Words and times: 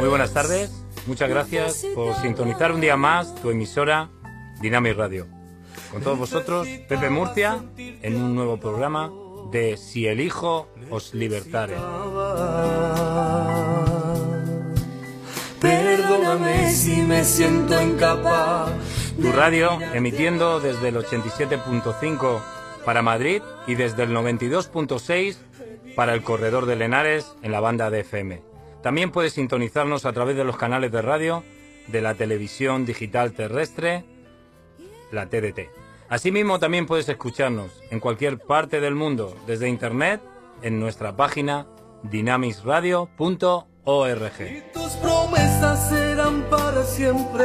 Muy 0.00 0.08
buenas 0.08 0.32
tardes, 0.32 0.70
muchas 1.06 1.28
gracias 1.28 1.84
por 1.94 2.14
sintonizar 2.22 2.72
un 2.72 2.80
día 2.80 2.96
más 2.96 3.34
tu 3.34 3.50
emisora 3.50 4.08
Dynamic 4.62 4.96
Radio. 4.96 5.26
Con 5.92 6.00
todos 6.00 6.18
vosotros, 6.18 6.66
Pepe 6.88 7.10
Murcia, 7.10 7.62
en 7.76 8.16
un 8.16 8.34
nuevo 8.34 8.58
programa 8.58 9.12
de 9.52 9.76
Si 9.76 10.06
el 10.06 10.20
Hijo 10.20 10.68
os 10.88 11.12
libertare. 11.12 11.74
Perdóname 15.60 16.72
si 16.72 17.02
me 17.02 17.22
siento 17.22 17.78
incapaz. 17.82 18.70
Tu 19.20 19.30
radio 19.30 19.78
emitiendo 19.92 20.60
desde 20.60 20.88
el 20.88 20.96
87.5 20.96 22.40
para 22.86 23.02
Madrid 23.02 23.42
y 23.66 23.74
desde 23.74 24.04
el 24.04 24.16
92.6 24.16 25.36
para 25.94 26.14
el 26.14 26.22
Corredor 26.22 26.64
de 26.64 26.76
Lenares 26.76 27.36
en 27.42 27.52
la 27.52 27.60
banda 27.60 27.90
de 27.90 28.00
FM. 28.00 28.49
También 28.82 29.10
puedes 29.10 29.34
sintonizarnos 29.34 30.06
a 30.06 30.12
través 30.12 30.36
de 30.36 30.44
los 30.44 30.56
canales 30.56 30.92
de 30.92 31.02
radio 31.02 31.44
de 31.88 32.00
la 32.00 32.14
televisión 32.14 32.86
digital 32.86 33.32
terrestre, 33.32 34.04
la 35.10 35.26
TDT. 35.26 35.68
Asimismo, 36.08 36.58
también 36.58 36.86
puedes 36.86 37.08
escucharnos 37.08 37.70
en 37.90 38.00
cualquier 38.00 38.38
parte 38.38 38.80
del 38.80 38.94
mundo 38.94 39.36
desde 39.46 39.68
Internet 39.68 40.22
en 40.62 40.80
nuestra 40.80 41.14
página 41.16 41.66
dynamisradio.org. 42.02 44.72
Tus 44.72 44.92
promesas 44.92 45.92
eran 45.92 46.42
para 46.50 46.82
siempre. 46.84 47.44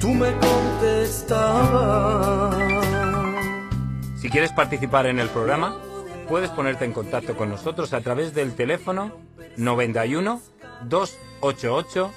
Tú 0.00 0.08
me 0.08 0.32
contestabas. 0.32 2.56
Si 4.20 4.28
quieres 4.28 4.50
participar 4.52 5.06
en 5.06 5.20
el 5.20 5.28
programa, 5.28 5.76
puedes 6.28 6.50
ponerte 6.50 6.84
en 6.84 6.92
contacto 6.92 7.36
con 7.36 7.48
nosotros 7.48 7.92
a 7.92 8.00
través 8.00 8.34
del 8.34 8.54
teléfono 8.54 9.12
91 9.56 10.40
288 10.84 12.12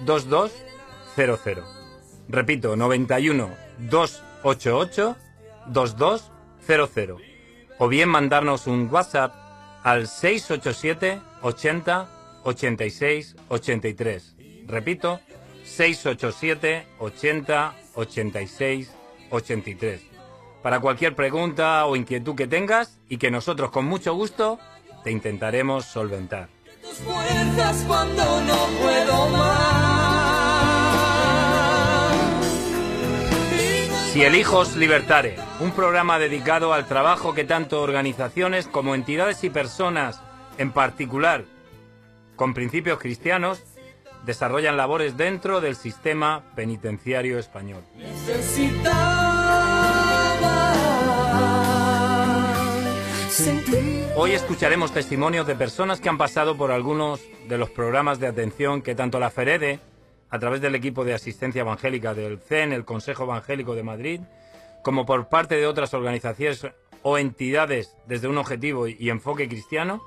2200. 0.00 1.64
Repito, 2.28 2.76
91 2.76 3.50
288 3.78 5.16
2200. 5.68 7.16
O 7.78 7.88
bien 7.88 8.08
mandarnos 8.08 8.66
un 8.66 8.88
WhatsApp 8.90 9.34
al 9.82 10.06
687 10.06 11.20
80 11.42 12.08
86 12.44 13.36
83. 13.48 14.36
Repito, 14.66 15.20
687 15.64 16.86
80 16.98 17.74
86 17.94 18.92
83. 19.30 20.15
Para 20.66 20.80
cualquier 20.80 21.14
pregunta 21.14 21.86
o 21.86 21.94
inquietud 21.94 22.34
que 22.34 22.48
tengas 22.48 22.98
y 23.08 23.18
que 23.18 23.30
nosotros 23.30 23.70
con 23.70 23.84
mucho 23.84 24.14
gusto 24.14 24.58
te 25.04 25.12
intentaremos 25.12 25.84
solventar. 25.84 26.48
Tus 26.82 26.98
fuerzas 26.98 27.84
cuando 27.86 28.40
no 28.40 28.66
puedo 28.82 29.28
más. 29.28 29.76
Si 34.12 34.24
el 34.24 34.34
Hijos 34.34 34.74
Libertare, 34.74 35.36
un 35.60 35.70
programa 35.70 36.18
dedicado 36.18 36.72
al 36.72 36.86
trabajo 36.86 37.32
que 37.32 37.44
tanto 37.44 37.80
organizaciones 37.80 38.66
como 38.66 38.96
entidades 38.96 39.44
y 39.44 39.50
personas, 39.50 40.20
en 40.58 40.72
particular 40.72 41.44
con 42.34 42.54
principios 42.54 42.98
cristianos, 42.98 43.62
desarrollan 44.24 44.76
labores 44.76 45.16
dentro 45.16 45.60
del 45.60 45.76
sistema 45.76 46.42
penitenciario 46.56 47.38
español. 47.38 47.84
Necesitaba 47.94 49.16
sentir. 49.16 49.25
Hoy 54.18 54.32
escucharemos 54.32 54.92
testimonios 54.92 55.46
de 55.46 55.54
personas 55.54 56.00
que 56.00 56.08
han 56.08 56.18
pasado 56.18 56.56
por 56.56 56.72
algunos 56.72 57.20
de 57.48 57.58
los 57.58 57.70
programas 57.70 58.18
de 58.18 58.26
atención 58.26 58.82
que 58.82 58.94
tanto 58.94 59.20
la 59.20 59.30
FEREDE, 59.30 59.78
a 60.30 60.38
través 60.38 60.60
del 60.60 60.74
equipo 60.74 61.04
de 61.04 61.14
asistencia 61.14 61.60
evangélica 61.60 62.14
del 62.14 62.40
CEN, 62.40 62.72
el 62.72 62.84
Consejo 62.84 63.24
Evangélico 63.24 63.74
de 63.74 63.82
Madrid, 63.82 64.20
como 64.82 65.06
por 65.06 65.28
parte 65.28 65.56
de 65.56 65.66
otras 65.66 65.94
organizaciones 65.94 66.66
o 67.02 67.18
entidades 67.18 67.96
desde 68.06 68.28
un 68.28 68.38
objetivo 68.38 68.88
y 68.88 69.10
enfoque 69.10 69.48
cristiano, 69.48 70.02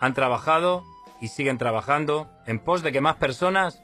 han 0.00 0.14
trabajado 0.14 0.84
y 1.20 1.28
siguen 1.28 1.58
trabajando 1.58 2.28
en 2.46 2.60
pos 2.60 2.82
de 2.82 2.92
que 2.92 3.00
más 3.00 3.16
personas 3.16 3.82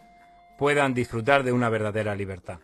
puedan 0.58 0.94
disfrutar 0.94 1.42
de 1.42 1.52
una 1.52 1.68
verdadera 1.68 2.14
libertad. 2.14 2.60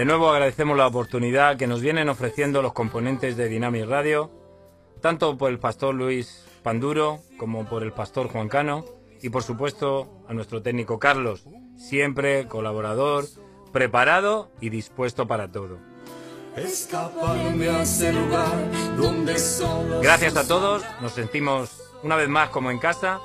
De 0.00 0.06
nuevo 0.06 0.30
agradecemos 0.30 0.78
la 0.78 0.86
oportunidad 0.86 1.58
que 1.58 1.66
nos 1.66 1.82
vienen 1.82 2.08
ofreciendo 2.08 2.62
los 2.62 2.72
componentes 2.72 3.36
de 3.36 3.50
Dynamic 3.50 3.84
Radio, 3.84 4.30
tanto 5.02 5.36
por 5.36 5.50
el 5.50 5.58
pastor 5.58 5.94
Luis 5.94 6.46
Panduro 6.62 7.20
como 7.36 7.66
por 7.66 7.82
el 7.82 7.92
pastor 7.92 8.28
Juan 8.28 8.48
Cano 8.48 8.86
y 9.20 9.28
por 9.28 9.42
supuesto 9.42 10.08
a 10.26 10.32
nuestro 10.32 10.62
técnico 10.62 10.98
Carlos, 10.98 11.44
siempre 11.76 12.48
colaborador, 12.48 13.26
preparado 13.74 14.50
y 14.58 14.70
dispuesto 14.70 15.28
para 15.28 15.52
todo. 15.52 15.76
Gracias 20.00 20.36
a 20.38 20.48
todos, 20.48 20.82
nos 21.02 21.12
sentimos 21.12 21.78
una 22.02 22.16
vez 22.16 22.30
más 22.30 22.48
como 22.48 22.70
en 22.70 22.78
casa, 22.78 23.20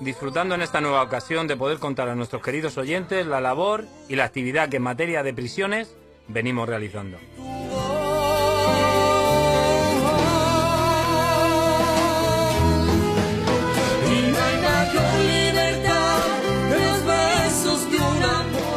disfrutando 0.00 0.56
en 0.56 0.62
esta 0.62 0.80
nueva 0.80 1.04
ocasión 1.04 1.46
de 1.46 1.56
poder 1.56 1.78
contar 1.78 2.08
a 2.08 2.16
nuestros 2.16 2.42
queridos 2.42 2.76
oyentes 2.78 3.26
la 3.26 3.40
labor 3.40 3.84
y 4.08 4.16
la 4.16 4.24
actividad 4.24 4.68
que 4.68 4.78
en 4.78 4.82
materia 4.82 5.22
de 5.22 5.32
prisiones 5.32 5.94
venimos 6.32 6.68
realizando. 6.68 7.18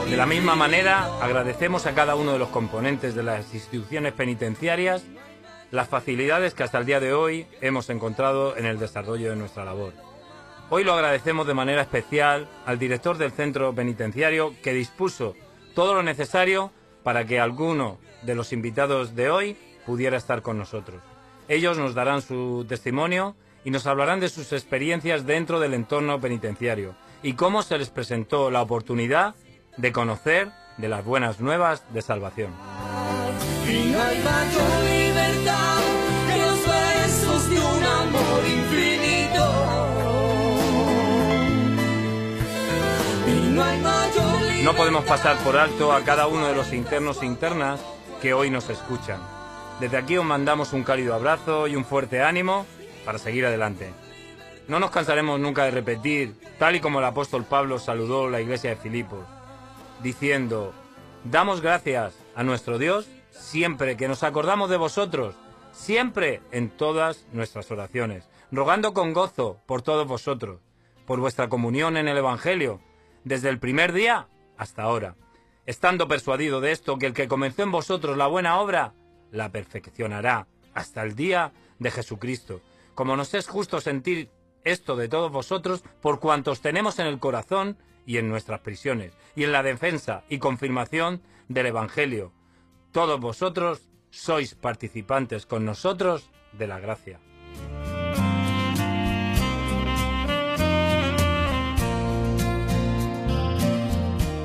De 0.09 0.17
la 0.17 0.25
misma 0.27 0.55
manera, 0.55 1.05
agradecemos 1.21 1.85
a 1.87 1.95
cada 1.95 2.15
uno 2.15 2.33
de 2.33 2.39
los 2.39 2.49
componentes 2.49 3.15
de 3.15 3.23
las 3.23 3.53
instituciones 3.53 4.13
penitenciarias 4.13 5.03
las 5.71 5.89
facilidades 5.89 6.53
que 6.53 6.61
hasta 6.61 6.77
el 6.77 6.85
día 6.85 6.99
de 6.99 7.13
hoy 7.13 7.47
hemos 7.59 7.89
encontrado 7.89 8.55
en 8.55 8.67
el 8.67 8.77
desarrollo 8.77 9.31
de 9.31 9.35
nuestra 9.35 9.65
labor. 9.65 9.93
Hoy 10.69 10.83
lo 10.83 10.93
agradecemos 10.93 11.47
de 11.47 11.55
manera 11.55 11.81
especial 11.81 12.47
al 12.67 12.77
director 12.77 13.17
del 13.17 13.31
centro 13.31 13.73
penitenciario 13.73 14.53
que 14.61 14.71
dispuso 14.71 15.35
todo 15.73 15.95
lo 15.95 16.03
necesario 16.03 16.71
para 17.03 17.25
que 17.25 17.39
alguno 17.39 17.97
de 18.23 18.35
los 18.35 18.53
invitados 18.53 19.15
de 19.15 19.29
hoy 19.29 19.57
pudiera 19.85 20.17
estar 20.17 20.41
con 20.41 20.57
nosotros. 20.57 21.01
Ellos 21.47 21.77
nos 21.77 21.93
darán 21.93 22.21
su 22.21 22.65
testimonio 22.67 23.35
y 23.65 23.71
nos 23.71 23.85
hablarán 23.85 24.19
de 24.19 24.29
sus 24.29 24.53
experiencias 24.53 25.25
dentro 25.25 25.59
del 25.59 25.73
entorno 25.73 26.19
penitenciario 26.19 26.95
y 27.21 27.33
cómo 27.33 27.61
se 27.63 27.77
les 27.77 27.89
presentó 27.89 28.49
la 28.51 28.61
oportunidad 28.61 29.35
de 29.77 29.91
conocer 29.91 30.51
de 30.77 30.89
las 30.89 31.03
buenas 31.05 31.39
nuevas 31.39 31.83
de 31.93 32.01
salvación. 32.01 32.51
No 44.63 44.73
podemos 44.77 45.03
pasar 45.03 45.35
por 45.39 45.57
alto 45.57 45.91
a 45.91 46.05
cada 46.05 46.25
uno 46.27 46.47
de 46.47 46.55
los 46.55 46.71
internos 46.71 47.21
e 47.21 47.25
internas 47.25 47.81
que 48.21 48.33
hoy 48.33 48.49
nos 48.49 48.69
escuchan. 48.69 49.19
Desde 49.81 49.97
aquí 49.97 50.15
os 50.15 50.23
mandamos 50.23 50.71
un 50.71 50.85
cálido 50.85 51.13
abrazo 51.13 51.67
y 51.67 51.75
un 51.75 51.83
fuerte 51.83 52.23
ánimo 52.23 52.65
para 53.03 53.17
seguir 53.17 53.45
adelante. 53.45 53.91
No 54.69 54.79
nos 54.79 54.91
cansaremos 54.91 55.37
nunca 55.37 55.65
de 55.65 55.71
repetir, 55.71 56.39
tal 56.59 56.77
y 56.77 56.79
como 56.79 56.99
el 56.99 57.05
apóstol 57.05 57.43
Pablo 57.43 57.77
saludó 57.77 58.29
la 58.29 58.39
iglesia 58.39 58.69
de 58.69 58.77
Filipos, 58.77 59.25
diciendo, 60.01 60.73
damos 61.25 61.59
gracias 61.59 62.13
a 62.33 62.43
nuestro 62.43 62.77
Dios 62.77 63.09
siempre 63.31 63.97
que 63.97 64.07
nos 64.07 64.23
acordamos 64.23 64.69
de 64.69 64.77
vosotros, 64.77 65.35
siempre 65.73 66.41
en 66.51 66.69
todas 66.69 67.25
nuestras 67.33 67.69
oraciones, 67.69 68.29
rogando 68.49 68.93
con 68.93 69.11
gozo 69.11 69.59
por 69.65 69.81
todos 69.81 70.07
vosotros, 70.07 70.61
por 71.05 71.19
vuestra 71.19 71.49
comunión 71.49 71.97
en 71.97 72.07
el 72.07 72.15
Evangelio, 72.15 72.79
desde 73.25 73.49
el 73.49 73.59
primer 73.59 73.91
día 73.91 74.29
hasta 74.57 74.83
ahora, 74.83 75.15
estando 75.65 76.07
persuadido 76.07 76.61
de 76.61 76.71
esto, 76.71 76.97
que 76.97 77.07
el 77.07 77.13
que 77.13 77.27
comenzó 77.27 77.63
en 77.63 77.71
vosotros 77.71 78.17
la 78.17 78.27
buena 78.27 78.59
obra, 78.59 78.93
la 79.31 79.51
perfeccionará 79.51 80.47
hasta 80.73 81.03
el 81.03 81.15
día 81.15 81.53
de 81.79 81.91
Jesucristo. 81.91 82.61
Como 82.95 83.15
nos 83.15 83.33
es 83.33 83.47
justo 83.47 83.81
sentir 83.81 84.29
esto 84.63 84.95
de 84.95 85.09
todos 85.09 85.31
vosotros, 85.31 85.83
por 86.01 86.19
cuantos 86.19 86.61
tenemos 86.61 86.99
en 86.99 87.07
el 87.07 87.19
corazón 87.19 87.77
y 88.05 88.17
en 88.17 88.29
nuestras 88.29 88.61
prisiones, 88.61 89.13
y 89.35 89.43
en 89.43 89.51
la 89.51 89.63
defensa 89.63 90.23
y 90.29 90.37
confirmación 90.39 91.21
del 91.47 91.67
Evangelio. 91.67 92.33
Todos 92.91 93.19
vosotros 93.19 93.89
sois 94.09 94.55
participantes 94.55 95.45
con 95.45 95.65
nosotros 95.65 96.29
de 96.51 96.67
la 96.67 96.79
gracia. 96.79 97.19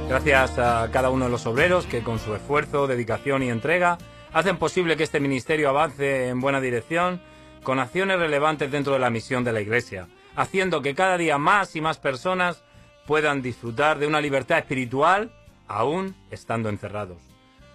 Gracias 0.09 0.59
a 0.59 0.89
cada 0.91 1.11
uno 1.11 1.27
de 1.27 1.31
los 1.31 1.45
obreros 1.45 1.85
que 1.85 2.03
con 2.03 2.19
su 2.19 2.35
esfuerzo, 2.35 2.87
dedicación 2.87 3.43
y 3.43 3.51
entrega 3.51 3.99
hacen 4.33 4.57
posible 4.57 4.97
que 4.97 5.03
este 5.03 5.21
ministerio 5.21 5.69
avance 5.69 6.29
en 6.29 6.41
buena 6.41 6.63
dirección 6.63 7.21
con 7.63 7.79
acciones 7.79 8.19
relevantes 8.19 8.71
dentro 8.71 8.95
de 8.95 9.01
la 9.01 9.11
misión 9.11 9.45
de 9.45 9.53
la 9.53 9.61
Iglesia, 9.61 10.09
haciendo 10.35 10.81
que 10.81 10.95
cada 10.95 11.19
día 11.19 11.37
más 11.37 11.77
y 11.77 11.83
más 11.83 11.99
personas 11.99 12.65
puedan 13.07 13.43
disfrutar 13.43 13.99
de 13.99 14.07
una 14.07 14.23
libertad 14.23 14.57
espiritual 14.57 15.31
aún 15.67 16.17
estando 16.31 16.71
encerrados. 16.71 17.21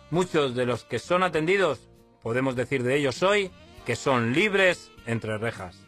Muchos 0.10 0.56
de 0.56 0.66
los 0.66 0.86
que 0.86 0.98
son 0.98 1.22
atendidos, 1.22 1.88
podemos 2.24 2.56
decir 2.56 2.82
de 2.82 2.96
ellos 2.96 3.22
hoy, 3.22 3.52
que 3.86 3.96
son 3.96 4.34
libres 4.34 4.92
entre 5.06 5.38
rejas. 5.38 5.83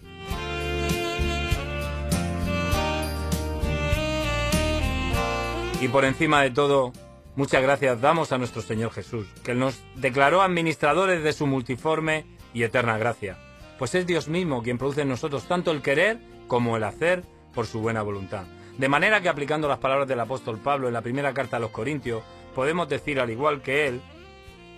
Y 5.82 5.90
por 5.90 6.06
encima 6.06 6.42
de 6.42 6.52
todo, 6.52 6.94
muchas 7.36 7.62
gracias 7.62 8.00
damos 8.00 8.32
a 8.32 8.38
nuestro 8.38 8.62
Señor 8.62 8.92
Jesús, 8.92 9.28
que 9.44 9.54
nos 9.54 9.84
declaró 9.96 10.42
administradores 10.42 11.22
de 11.24 11.34
su 11.34 11.48
multiforme 11.48 12.26
y 12.54 12.64
eterna 12.64 12.98
gracia, 12.98 13.38
pues 13.78 13.94
es 13.94 14.08
Dios 14.08 14.30
mismo 14.30 14.64
quien 14.64 14.78
produce 14.78 15.02
en 15.02 15.10
nosotros 15.10 15.44
tanto 15.48 15.72
el 15.72 15.82
querer 15.82 16.18
como 16.48 16.78
el 16.78 16.84
hacer 16.86 17.24
por 17.54 17.68
su 17.68 17.82
buena 17.82 18.02
voluntad. 18.04 18.46
De 18.78 18.88
manera 18.88 19.22
que 19.22 19.30
aplicando 19.30 19.68
las 19.68 19.80
palabras 19.80 20.08
del 20.08 20.20
apóstol 20.20 20.60
Pablo 20.60 20.88
en 20.88 20.94
la 20.94 21.02
primera 21.02 21.34
carta 21.34 21.58
a 21.58 21.60
los 21.60 21.72
Corintios, 21.72 22.24
podemos 22.56 22.88
decir 22.88 23.20
al 23.20 23.30
igual 23.30 23.62
que 23.62 23.88
él, 23.88 24.02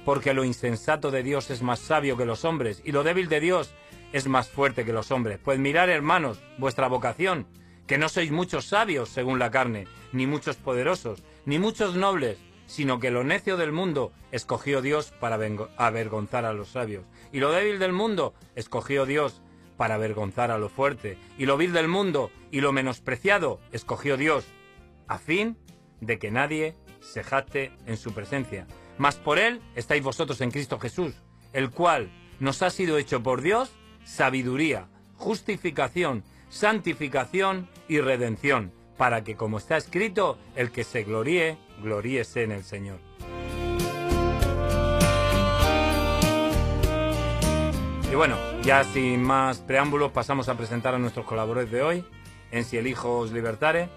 porque 0.04 0.34
lo 0.34 0.44
insensato 0.44 1.12
de 1.12 1.22
Dios 1.22 1.52
es 1.52 1.62
más 1.62 1.80
sabio 1.80 2.18
que 2.18 2.26
los 2.26 2.44
hombres 2.44 2.82
y 2.84 2.92
lo 2.92 3.04
débil 3.04 3.30
de 3.30 3.40
Dios 3.40 3.72
es 4.14 4.28
más 4.28 4.50
fuerte 4.50 4.84
que 4.84 4.94
los 4.94 5.12
hombres. 5.12 5.40
Pues 5.44 5.60
mirad, 5.60 5.90
hermanos, 5.90 6.40
vuestra 6.58 6.88
vocación, 6.88 7.46
que 7.88 7.98
no 7.98 8.10
sois 8.10 8.32
muchos 8.32 8.66
sabios 8.66 9.10
según 9.10 9.40
la 9.40 9.50
carne, 9.50 9.88
ni 10.12 10.28
muchos 10.28 10.58
poderosos, 10.58 11.24
ni 11.46 11.58
muchos 11.58 11.96
nobles, 11.96 12.38
sino 12.68 13.00
que 13.00 13.12
lo 13.12 13.24
necio 13.24 13.58
del 13.58 13.72
mundo 13.72 14.12
escogió 14.32 14.82
Dios 14.82 15.14
para 15.20 15.40
avergonzar 15.78 16.46
a 16.46 16.54
los 16.54 16.68
sabios, 16.70 17.06
y 17.32 17.40
lo 17.40 17.52
débil 17.52 17.80
del 17.80 17.94
mundo 17.94 18.34
escogió 18.56 19.06
Dios 19.06 19.42
para 19.78 19.96
avergonzar 19.96 20.52
a 20.52 20.58
lo 20.58 20.70
fuerte, 20.70 21.18
y 21.38 21.46
lo 21.46 21.56
vil 21.58 21.72
del 21.72 21.88
mundo 21.88 22.30
y 22.52 22.62
lo 22.62 22.74
menospreciado 22.74 23.60
escogió 23.72 24.18
Dios, 24.18 24.46
a 25.08 25.18
fin 25.18 25.58
de 26.02 26.20
que 26.20 26.30
nadie 26.30 26.76
se 27.00 27.24
jacte 27.24 27.72
en 27.86 27.96
su 27.96 28.12
presencia. 28.12 28.68
Mas 28.98 29.16
por 29.16 29.40
él 29.40 29.62
estáis 29.76 30.04
vosotros 30.04 30.42
en 30.42 30.52
Cristo 30.52 30.80
Jesús, 30.80 31.14
el 31.54 31.70
cual 31.70 32.12
nos 32.40 32.62
ha 32.62 32.70
sido 32.70 32.98
hecho 32.98 33.24
por 33.24 33.42
Dios 33.42 33.72
sabiduría, 34.04 34.90
justificación, 35.16 36.24
santificación 36.50 37.68
y 37.88 38.00
redención, 38.00 38.72
para 38.98 39.24
que, 39.24 39.36
como 39.36 39.58
está 39.58 39.78
escrito, 39.78 40.38
el 40.56 40.72
que 40.72 40.84
se 40.84 41.04
gloríe, 41.04 41.58
gloríese 41.82 42.44
en 42.44 42.52
el 42.52 42.64
Señor. 42.64 43.00
Y 48.12 48.16
bueno, 48.16 48.38
ya 48.64 48.84
sin 48.84 49.22
más 49.22 49.60
preámbulos, 49.60 50.12
pasamos 50.12 50.50
a 50.50 50.56
presentar 50.56 50.96
a 50.96 51.00
nuestros 51.00 51.26
colaboradores 51.26 51.72
de 51.72 51.82
hoy, 51.82 52.06
en 52.52 52.64
Si 52.64 52.78
el 52.78 52.88
Hijo 52.88 53.26
libertare. 53.26 53.90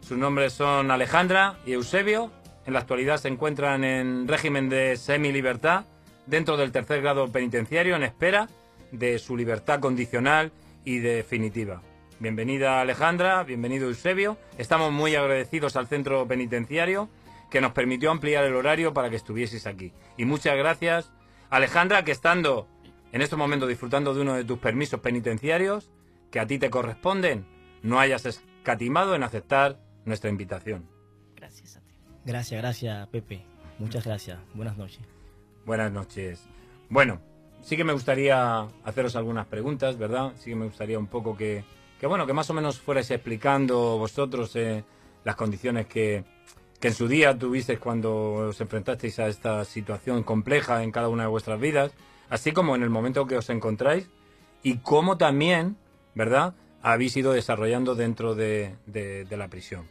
Sus 0.00 0.16
nombres 0.16 0.52
son 0.52 0.90
Alejandra 0.90 1.58
y 1.66 1.72
Eusebio. 1.72 2.30
En 2.66 2.72
la 2.74 2.80
actualidad 2.80 3.18
se 3.18 3.28
encuentran 3.28 3.82
en 3.82 4.28
régimen 4.28 4.68
de 4.68 4.96
semi-libertad 4.96 5.84
dentro 6.26 6.56
del 6.56 6.70
tercer 6.70 7.02
grado 7.02 7.30
penitenciario 7.30 7.96
en 7.96 8.04
espera 8.04 8.48
de 8.92 9.18
su 9.18 9.36
libertad 9.36 9.80
condicional 9.80 10.52
y 10.84 10.98
definitiva. 10.98 11.82
Bienvenida 12.18 12.80
Alejandra, 12.80 13.42
bienvenido 13.42 13.88
Eusebio. 13.88 14.38
Estamos 14.58 14.92
muy 14.92 15.14
agradecidos 15.16 15.76
al 15.76 15.88
centro 15.88 16.26
penitenciario 16.28 17.08
que 17.50 17.60
nos 17.60 17.72
permitió 17.72 18.10
ampliar 18.10 18.44
el 18.44 18.54
horario 18.54 18.94
para 18.94 19.10
que 19.10 19.16
estuvieseis 19.16 19.66
aquí. 19.66 19.92
Y 20.16 20.24
muchas 20.24 20.56
gracias 20.56 21.12
Alejandra, 21.50 22.04
que 22.04 22.12
estando 22.12 22.68
en 23.12 23.22
estos 23.22 23.38
momentos 23.38 23.68
disfrutando 23.68 24.14
de 24.14 24.20
uno 24.20 24.34
de 24.34 24.44
tus 24.44 24.58
permisos 24.58 25.00
penitenciarios 25.00 25.90
que 26.30 26.40
a 26.40 26.46
ti 26.46 26.58
te 26.58 26.70
corresponden, 26.70 27.46
no 27.82 28.00
hayas 28.00 28.24
escatimado 28.24 29.14
en 29.14 29.22
aceptar 29.22 29.78
nuestra 30.04 30.30
invitación. 30.30 30.88
Gracias 31.36 31.76
a 31.76 31.80
ti. 31.80 31.94
Gracias, 32.24 32.60
gracias 32.60 33.08
Pepe. 33.08 33.44
Muchas 33.78 34.04
gracias. 34.04 34.38
Buenas 34.54 34.76
noches. 34.76 35.02
Buenas 35.66 35.92
noches. 35.92 36.46
Bueno, 36.88 37.20
sí 37.62 37.76
que 37.76 37.84
me 37.84 37.92
gustaría 37.92 38.66
haceros 38.84 39.16
algunas 39.16 39.46
preguntas, 39.46 39.96
¿verdad? 39.96 40.32
Sí 40.38 40.50
que 40.50 40.56
me 40.56 40.66
gustaría 40.66 40.98
un 40.98 41.06
poco 41.06 41.36
que, 41.36 41.64
que 41.98 42.06
bueno, 42.06 42.26
que 42.26 42.32
más 42.32 42.50
o 42.50 42.54
menos 42.54 42.78
fuerais 42.80 43.10
explicando 43.10 43.96
vosotros 43.98 44.54
eh, 44.56 44.84
las 45.24 45.36
condiciones 45.36 45.86
que, 45.86 46.24
que 46.80 46.88
en 46.88 46.94
su 46.94 47.08
día 47.08 47.38
tuvisteis 47.38 47.78
cuando 47.78 48.32
os 48.48 48.60
enfrentasteis 48.60 49.18
a 49.20 49.28
esta 49.28 49.64
situación 49.64 50.22
compleja 50.24 50.82
en 50.82 50.90
cada 50.90 51.08
una 51.08 51.22
de 51.22 51.28
vuestras 51.28 51.60
vidas, 51.60 51.92
así 52.28 52.52
como 52.52 52.74
en 52.74 52.82
el 52.82 52.90
momento 52.90 53.26
que 53.26 53.36
os 53.36 53.48
encontráis 53.50 54.10
y 54.62 54.78
cómo 54.78 55.16
también, 55.16 55.76
¿verdad?, 56.14 56.54
habéis 56.82 57.16
ido 57.16 57.32
desarrollando 57.32 57.94
dentro 57.94 58.34
de, 58.34 58.74
de, 58.86 59.24
de 59.24 59.36
la 59.36 59.46
prisión. 59.46 59.88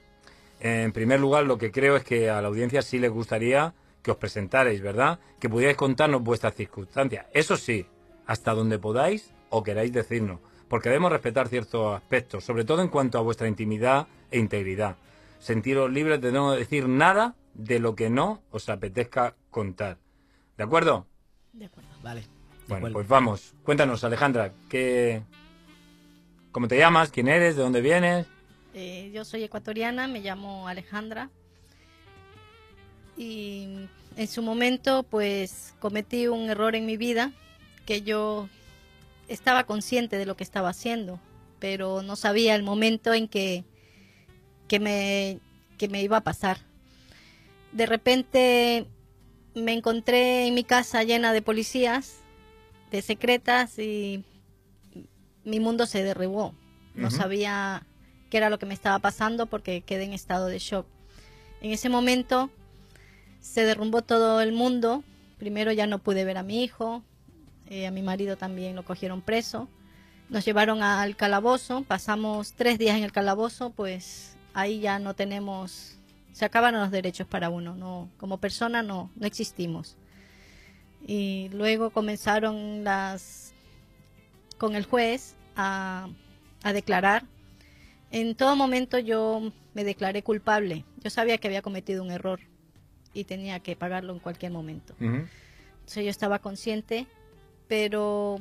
En 0.59 0.91
primer 0.91 1.21
lugar, 1.21 1.45
lo 1.45 1.57
que 1.57 1.71
creo 1.71 1.95
es 1.95 2.03
que 2.03 2.29
a 2.29 2.41
la 2.41 2.49
audiencia 2.49 2.81
sí 2.81 2.99
les 2.99 3.09
gustaría 3.09 3.73
que 4.01 4.11
os 4.11 4.17
presentarais, 4.17 4.81
¿verdad? 4.81 5.19
Que 5.39 5.49
pudierais 5.49 5.77
contarnos 5.77 6.21
vuestras 6.21 6.55
circunstancias. 6.55 7.25
Eso 7.33 7.57
sí, 7.57 7.85
hasta 8.25 8.53
donde 8.53 8.79
podáis 8.79 9.33
o 9.49 9.63
queráis 9.63 9.91
decirnos, 9.91 10.39
porque 10.67 10.89
debemos 10.89 11.11
respetar 11.11 11.47
ciertos 11.47 11.95
aspectos, 11.95 12.43
sobre 12.43 12.65
todo 12.65 12.81
en 12.81 12.87
cuanto 12.87 13.17
a 13.17 13.21
vuestra 13.21 13.47
intimidad 13.47 14.07
e 14.31 14.39
integridad. 14.39 14.97
Sentiros 15.39 15.91
libres 15.91 16.21
de 16.21 16.31
no 16.31 16.51
decir 16.51 16.87
nada 16.87 17.35
de 17.53 17.79
lo 17.79 17.95
que 17.95 18.09
no 18.09 18.41
os 18.51 18.69
apetezca 18.69 19.35
contar. 19.49 19.97
¿De 20.57 20.63
acuerdo? 20.63 21.07
De 21.53 21.65
acuerdo. 21.65 21.89
Vale. 22.01 22.23
Bueno, 22.67 22.89
pues 22.93 23.07
vamos. 23.07 23.53
Cuéntanos, 23.63 24.03
Alejandra, 24.03 24.53
¿qué... 24.69 25.23
¿cómo 26.51 26.67
te 26.67 26.77
llamas? 26.77 27.11
¿Quién 27.11 27.27
eres? 27.27 27.55
¿De 27.55 27.63
dónde 27.63 27.81
vienes? 27.81 28.27
Eh, 28.73 29.11
yo 29.13 29.25
soy 29.25 29.43
ecuatoriana, 29.43 30.07
me 30.07 30.21
llamo 30.21 30.67
Alejandra 30.69 31.29
y 33.21 33.87
en 34.17 34.27
su 34.27 34.41
momento 34.41 35.03
pues 35.03 35.75
cometí 35.79 36.27
un 36.27 36.49
error 36.49 36.75
en 36.75 36.87
mi 36.87 36.97
vida 36.97 37.31
que 37.85 38.01
yo 38.01 38.49
estaba 39.27 39.65
consciente 39.65 40.17
de 40.17 40.25
lo 40.25 40.35
que 40.35 40.43
estaba 40.43 40.69
haciendo, 40.69 41.19
pero 41.59 42.01
no 42.01 42.15
sabía 42.15 42.55
el 42.55 42.63
momento 42.63 43.13
en 43.13 43.27
que, 43.27 43.63
que, 44.67 44.79
me, 44.79 45.39
que 45.77 45.87
me 45.87 46.01
iba 46.01 46.17
a 46.17 46.23
pasar. 46.23 46.57
De 47.71 47.85
repente 47.85 48.87
me 49.53 49.73
encontré 49.73 50.47
en 50.47 50.55
mi 50.55 50.63
casa 50.63 51.03
llena 51.03 51.31
de 51.31 51.43
policías, 51.43 52.21
de 52.89 53.03
secretas 53.03 53.77
y 53.77 54.25
mi 55.43 55.59
mundo 55.59 55.85
se 55.85 56.03
derribó. 56.03 56.55
No 56.95 57.11
sabía 57.11 57.85
qué 58.31 58.37
era 58.37 58.49
lo 58.49 58.57
que 58.57 58.65
me 58.65 58.73
estaba 58.73 58.97
pasando 58.97 59.45
porque 59.45 59.81
quedé 59.81 60.05
en 60.05 60.13
estado 60.13 60.47
de 60.47 60.57
shock. 60.57 60.87
En 61.61 61.71
ese 61.71 61.87
momento 61.87 62.49
se 63.41 63.65
derrumbó 63.65 64.01
todo 64.03 64.41
el 64.41 64.53
mundo. 64.53 65.03
Primero 65.37 65.71
ya 65.71 65.87
no 65.87 65.99
pude 65.99 66.23
ver 66.23 66.37
a 66.37 66.43
mi 66.43 66.63
hijo, 66.63 67.03
eh, 67.69 67.87
a 67.87 67.91
mi 67.91 68.03
marido 68.03 68.37
también 68.37 68.75
lo 68.75 68.85
cogieron 68.85 69.21
preso. 69.21 69.67
Nos 70.29 70.45
llevaron 70.45 70.81
al 70.83 71.17
calabozo, 71.17 71.83
pasamos 71.83 72.53
tres 72.53 72.79
días 72.79 72.95
en 72.95 73.03
el 73.03 73.11
calabozo, 73.11 73.71
pues 73.71 74.37
ahí 74.53 74.79
ya 74.79 74.99
no 74.99 75.13
tenemos, 75.13 75.97
se 76.31 76.45
acabaron 76.45 76.79
los 76.79 76.91
derechos 76.91 77.27
para 77.27 77.49
uno, 77.49 77.75
no, 77.75 78.09
como 78.17 78.37
persona 78.37 78.81
no, 78.83 79.11
no 79.15 79.27
existimos. 79.27 79.97
Y 81.05 81.49
luego 81.51 81.89
comenzaron 81.89 82.83
las, 82.83 83.53
con 84.57 84.75
el 84.75 84.85
juez 84.85 85.35
a, 85.55 86.07
a 86.63 86.73
declarar. 86.73 87.25
En 88.11 88.35
todo 88.35 88.55
momento 88.55 88.99
yo 88.99 89.51
me 89.73 89.83
declaré 89.83 90.21
culpable. 90.23 90.85
Yo 91.03 91.09
sabía 91.09 91.37
que 91.39 91.47
había 91.47 91.61
cometido 91.61 92.03
un 92.03 92.11
error 92.11 92.39
y 93.13 93.25
tenía 93.25 93.59
que 93.59 93.75
pagarlo 93.75 94.13
en 94.13 94.19
cualquier 94.19 94.51
momento. 94.51 94.93
Ujú. 94.99 95.27
Entonces 95.79 96.03
yo 96.03 96.09
estaba 96.09 96.39
consciente, 96.39 97.07
pero 97.67 98.39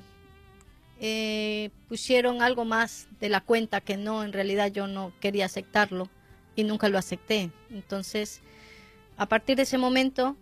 eh, 1.01 1.71
pusieron 1.89 2.43
algo 2.43 2.65
más 2.65 3.09
de 3.21 3.29
la 3.29 3.41
cuenta 3.41 3.81
que 3.81 3.97
no, 3.97 4.23
en 4.23 4.33
realidad 4.33 4.71
yo 4.71 4.87
no 4.87 5.13
quería 5.21 5.47
aceptarlo 5.47 6.09
y 6.55 6.65
nunca 6.65 6.89
lo 6.89 6.99
acepté. 6.99 7.51
Entonces, 7.71 8.43
a 9.17 9.27
partir 9.27 9.57
de 9.57 9.63
ese 9.63 9.79
momento, 9.79 10.37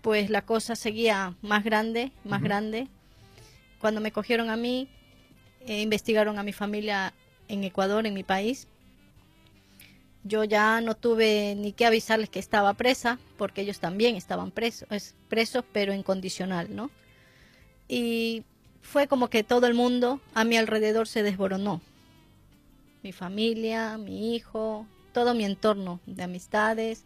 pues 0.00 0.30
la 0.30 0.42
cosa 0.42 0.76
seguía 0.76 1.36
más 1.42 1.64
grande, 1.64 2.12
más 2.24 2.42
grande. 2.42 2.88
Cuando 3.80 4.00
me 4.00 4.12
cogieron 4.12 4.50
a 4.50 4.56
mí, 4.56 4.88
eh, 5.60 5.82
investigaron 5.82 6.38
a 6.38 6.42
mi 6.42 6.52
familia 6.52 7.12
en 7.48 7.64
Ecuador, 7.64 8.06
en 8.06 8.14
mi 8.14 8.22
país. 8.22 8.68
Yo 10.24 10.44
ya 10.44 10.80
no 10.80 10.94
tuve 10.94 11.54
ni 11.56 11.72
que 11.72 11.84
avisarles 11.86 12.30
que 12.30 12.38
estaba 12.38 12.74
presa, 12.74 13.18
porque 13.36 13.62
ellos 13.62 13.80
también 13.80 14.14
estaban 14.16 14.50
presos, 14.52 14.88
es- 14.90 15.14
presos, 15.28 15.64
pero 15.72 15.92
en 15.92 16.02
condicional, 16.02 16.74
¿no? 16.74 16.90
Y 17.88 18.44
fue 18.82 19.08
como 19.08 19.28
que 19.28 19.42
todo 19.44 19.66
el 19.66 19.74
mundo 19.74 20.20
a 20.34 20.44
mi 20.44 20.56
alrededor 20.56 21.08
se 21.08 21.22
desboronó. 21.22 21.80
Mi 23.02 23.12
familia, 23.12 23.98
mi 23.98 24.34
hijo, 24.36 24.86
todo 25.12 25.34
mi 25.34 25.44
entorno 25.44 26.00
de 26.06 26.22
amistades. 26.22 27.04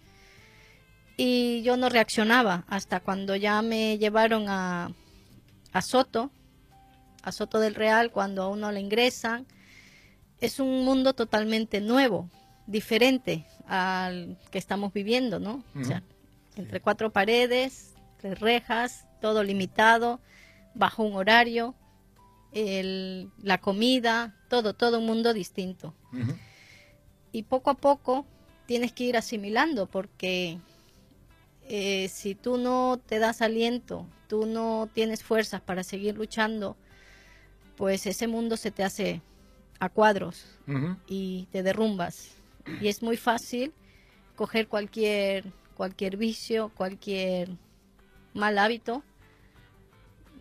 y 1.16 1.62
yo 1.62 1.76
no 1.78 1.88
reaccionaba 1.88 2.64
hasta 2.68 3.00
cuando 3.00 3.36
ya 3.36 3.62
me 3.62 3.96
llevaron 3.98 4.48
a, 4.50 4.90
a 5.72 5.82
Soto, 5.82 6.30
a 7.22 7.32
Soto 7.32 7.58
del 7.58 7.74
Real, 7.74 8.10
cuando 8.10 8.42
a 8.42 8.48
uno 8.48 8.70
le 8.70 8.80
ingresan. 8.80 9.46
Es 10.40 10.60
un 10.60 10.84
mundo 10.84 11.14
totalmente 11.14 11.80
nuevo, 11.80 12.28
diferente 12.66 13.44
al 13.66 14.36
que 14.50 14.58
estamos 14.58 14.92
viviendo, 14.92 15.38
¿no? 15.38 15.62
O 15.80 15.84
sea, 15.84 16.02
entre 16.56 16.80
cuatro 16.80 17.10
paredes, 17.10 17.94
tres 18.20 18.38
rejas, 18.40 19.06
todo 19.20 19.42
limitado, 19.42 20.20
bajo 20.74 21.02
un 21.02 21.14
horario, 21.14 21.74
el- 22.52 23.30
la 23.42 23.58
comida, 23.58 24.34
todo, 24.48 24.74
todo 24.74 24.98
un 24.98 25.06
mundo 25.06 25.32
distinto. 25.34 25.94
Y 27.32 27.42
poco 27.44 27.70
a 27.70 27.74
poco 27.74 28.24
tienes 28.66 28.92
que 28.92 29.04
ir 29.04 29.16
asimilando 29.16 29.86
porque 29.86 30.58
eh, 31.68 32.08
si 32.08 32.34
tú 32.34 32.58
no 32.58 32.98
te 33.06 33.18
das 33.18 33.42
aliento, 33.42 34.06
tú 34.28 34.46
no 34.46 34.88
tienes 34.94 35.22
fuerzas 35.22 35.60
para 35.60 35.82
seguir 35.82 36.16
luchando, 36.16 36.76
pues 37.76 38.06
ese 38.06 38.26
mundo 38.28 38.56
se 38.56 38.70
te 38.70 38.84
hace 38.84 39.20
a 39.80 39.88
cuadros 39.88 40.44
y 41.08 41.48
te 41.52 41.62
derrumbas. 41.62 42.30
Y 42.80 42.88
es 42.88 43.02
muy 43.02 43.16
fácil 43.16 43.72
coger 44.36 44.68
cualquier, 44.68 45.44
cualquier 45.76 46.16
vicio, 46.16 46.70
cualquier 46.76 47.48
mal 48.34 48.58
hábito. 48.58 49.02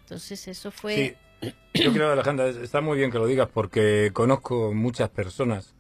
Entonces 0.02 0.48
eso 0.48 0.72
fue... 0.72 1.16
Sí, 1.42 1.52
yo 1.74 1.94
creo, 1.94 2.12
Alejandra, 2.12 2.48
es- 2.48 2.58
está 2.58 2.82
muy 2.82 2.98
bien 2.98 3.12
que 3.12 3.18
lo 3.20 3.28
digas 3.28 3.50
porque 3.54 4.12
conozco 4.14 4.74
muchas 4.74 5.10
personas, 5.10 5.74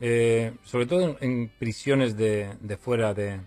eh, 0.00 0.52
sobre 0.64 0.86
todo 0.86 1.16
en 1.20 1.48
prisiones 1.58 2.16
de, 2.16 2.54
de 2.60 2.76
fuera 2.76 3.14
de, 3.14 3.40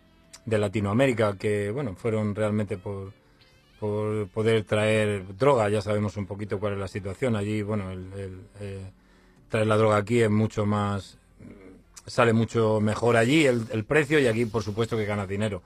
de 0.46 0.58
Latinoamérica, 0.58 1.38
que, 1.38 1.72
bueno, 1.72 1.96
fueron 1.96 2.34
realmente 2.36 2.78
por, 2.78 3.12
por 3.80 4.28
poder 4.30 4.64
traer 4.64 5.38
droga. 5.38 5.70
Ya 5.70 5.82
sabemos 5.82 6.18
un 6.18 6.26
poquito 6.26 6.60
cuál 6.60 6.74
es 6.74 6.80
la 6.80 6.88
situación 6.88 7.36
allí. 7.36 7.62
Bueno, 7.62 7.92
el, 7.92 8.12
el, 8.14 8.40
eh, 8.62 8.92
traer 9.50 9.68
la 9.68 9.78
droga 9.78 9.98
aquí 9.98 10.22
es 10.22 10.30
mucho 10.30 10.66
más, 10.66 11.18
sale 12.06 12.34
mucho 12.34 12.80
mejor 12.82 13.18
allí 13.18 13.46
el, 13.46 13.66
el 13.72 13.84
precio 13.86 14.20
y 14.20 14.28
aquí, 14.28 14.46
por 14.46 14.64
supuesto, 14.64 14.98
que 14.98 15.06
ganas 15.06 15.28
dinero. 15.28 15.62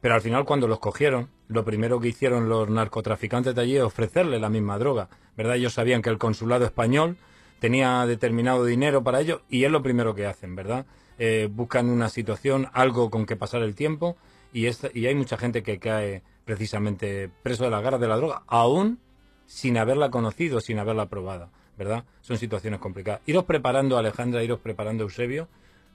Pero 0.00 0.14
al 0.14 0.20
final, 0.20 0.44
cuando 0.44 0.68
los 0.68 0.78
cogieron, 0.78 1.28
lo 1.48 1.64
primero 1.64 2.00
que 2.00 2.08
hicieron 2.08 2.48
los 2.48 2.68
narcotraficantes 2.68 3.54
de 3.54 3.62
allí 3.62 3.76
es 3.76 3.82
ofrecerle 3.82 4.38
la 4.38 4.48
misma 4.50 4.78
droga, 4.78 5.08
¿verdad? 5.36 5.56
Ellos 5.56 5.72
sabían 5.74 6.02
que 6.02 6.10
el 6.10 6.18
consulado 6.18 6.64
español 6.64 7.16
tenía 7.60 8.04
determinado 8.06 8.64
dinero 8.64 9.02
para 9.02 9.20
ello 9.20 9.42
y 9.48 9.64
es 9.64 9.70
lo 9.70 9.82
primero 9.82 10.14
que 10.14 10.26
hacen, 10.26 10.54
¿verdad? 10.54 10.84
Eh, 11.18 11.48
buscan 11.50 11.88
una 11.88 12.10
situación, 12.10 12.68
algo 12.74 13.10
con 13.10 13.24
que 13.24 13.36
pasar 13.36 13.62
el 13.62 13.74
tiempo 13.74 14.16
y, 14.52 14.66
es- 14.66 14.86
y 14.92 15.06
hay 15.06 15.14
mucha 15.14 15.38
gente 15.38 15.62
que 15.62 15.78
cae 15.78 16.22
precisamente 16.44 17.30
preso 17.42 17.64
de 17.64 17.70
las 17.70 17.82
garras 17.82 18.00
de 18.00 18.08
la 18.08 18.16
droga, 18.16 18.42
aún 18.46 18.98
sin 19.46 19.78
haberla 19.78 20.10
conocido, 20.10 20.60
sin 20.60 20.78
haberla 20.78 21.06
probado, 21.06 21.48
¿verdad? 21.78 22.04
Son 22.20 22.36
situaciones 22.36 22.80
complicadas. 22.80 23.22
Iros 23.26 23.44
preparando, 23.44 23.96
Alejandra, 23.96 24.42
iros 24.44 24.60
preparando, 24.60 25.04
Eusebio, 25.04 25.48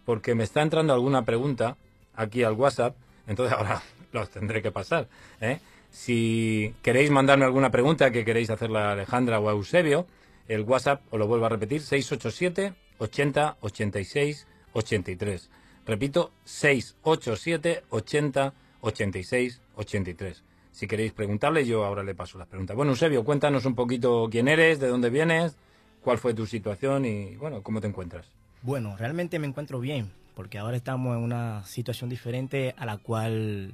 porque 0.06 0.36
me 0.36 0.44
está 0.44 0.62
entrando 0.62 0.94
alguna 0.94 1.24
pregunta 1.24 1.78
aquí 2.16 2.44
al 2.44 2.54
WhatsApp, 2.54 2.96
entonces 3.28 3.54
ahora 3.58 3.82
los 4.12 4.30
tendré 4.30 4.62
que 4.62 4.72
pasar. 4.72 5.08
¿eh? 5.40 5.60
Si 5.90 6.74
queréis 6.82 7.12
mandarme 7.12 7.46
alguna 7.46 7.70
pregunta 7.70 8.12
que 8.12 8.26
queréis 8.26 8.50
hacerle 8.50 8.80
a 8.80 8.92
Alejandra 8.92 9.40
o 9.40 9.50
a 9.50 9.54
Eusebio, 9.54 10.08
el 10.48 10.62
WhatsApp, 10.62 11.02
os 11.12 11.20
lo 11.20 11.28
vuelvo 11.28 11.46
a 11.46 11.50
repetir, 11.50 11.82
687 11.82 12.74
80 12.98 13.58
86 13.62 14.48
83. 14.74 15.50
Repito, 15.86 16.32
687 16.46 17.84
80 17.90 18.54
86 18.82 19.62
83. 19.76 20.44
Si 20.72 20.88
queréis 20.88 21.12
preguntarle, 21.12 21.66
yo 21.66 21.84
ahora 21.84 22.04
le 22.04 22.16
paso 22.16 22.38
las 22.38 22.48
preguntas. 22.48 22.76
Bueno, 22.76 22.92
Eusebio, 22.92 23.24
cuéntanos 23.26 23.66
un 23.66 23.76
poquito 23.76 24.30
quién 24.32 24.48
eres, 24.48 24.80
de 24.80 24.88
dónde 24.88 25.10
vienes, 25.10 25.58
cuál 26.02 26.18
fue 26.18 26.34
tu 26.34 26.46
situación 26.46 27.06
y, 27.06 27.36
bueno, 27.36 27.62
cómo 27.62 27.82
te 27.82 27.88
encuentras. 27.88 28.26
Bueno, 28.64 28.96
realmente 28.96 29.40
me 29.40 29.48
encuentro 29.48 29.80
bien, 29.80 30.12
porque 30.36 30.60
ahora 30.60 30.78
estamos 30.78 31.18
en 31.18 31.24
una 31.24 31.64
situación 31.66 32.10
diferente 32.10 32.76
a 32.78 32.86
la 32.86 32.98
cual 32.98 33.74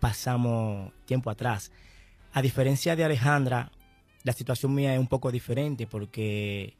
pasamos 0.00 0.92
tiempo 1.04 1.30
atrás. 1.30 1.70
A 2.32 2.42
diferencia 2.42 2.96
de 2.96 3.04
Alejandra, 3.04 3.70
la 4.24 4.32
situación 4.32 4.74
mía 4.74 4.94
es 4.94 4.98
un 4.98 5.06
poco 5.06 5.30
diferente 5.30 5.86
porque 5.86 6.74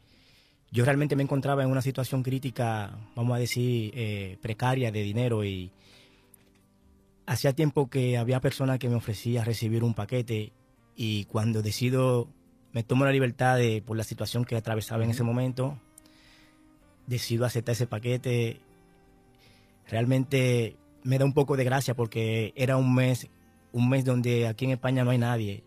yo 0.73 0.85
realmente 0.85 1.15
me 1.15 1.23
encontraba 1.23 1.63
en 1.63 1.71
una 1.71 1.83
situación 1.83 2.25
crítica, 2.25 2.99
vamos 3.15 3.37
a 3.37 3.39
decir, 3.39 3.93
eh, 3.95 4.39
precaria 4.43 4.91
de 4.91 5.03
dinero 5.03 5.45
y 5.45 5.71
hacía 7.27 7.53
tiempo 7.53 7.89
que 7.89 8.19
había 8.19 8.41
personas 8.41 8.81
que 8.81 8.89
me 8.89 8.97
ofrecían 8.97 9.45
recibir 9.45 9.85
un 9.85 9.95
paquete 9.95 10.53
y 10.97 11.27
cuando 11.27 11.63
decido, 11.63 12.29
me 12.73 12.83
tomo 12.83 13.05
la 13.05 13.13
libertad 13.13 13.59
de, 13.59 13.81
por 13.81 13.97
la 13.97 14.05
situación 14.05 14.45
que 14.45 14.57
atravesaba 14.57 15.05
en 15.05 15.11
ese 15.11 15.23
momento, 15.23 15.79
decido 17.07 17.45
aceptar 17.45 17.75
ese 17.75 17.87
paquete. 17.87 18.61
Realmente 19.89 20.77
me 21.03 21.19
da 21.19 21.25
un 21.25 21.35
poco 21.35 21.57
de 21.57 21.65
gracia 21.65 21.95
porque 21.95 22.53
era 22.57 22.77
un 22.77 22.95
mes, 22.95 23.29
un 23.73 23.89
mes 23.89 24.05
donde 24.05 24.47
aquí 24.47 24.65
en 24.65 24.73
España 24.73 25.05
no 25.05 25.11
hay 25.11 25.19
nadie, 25.19 25.65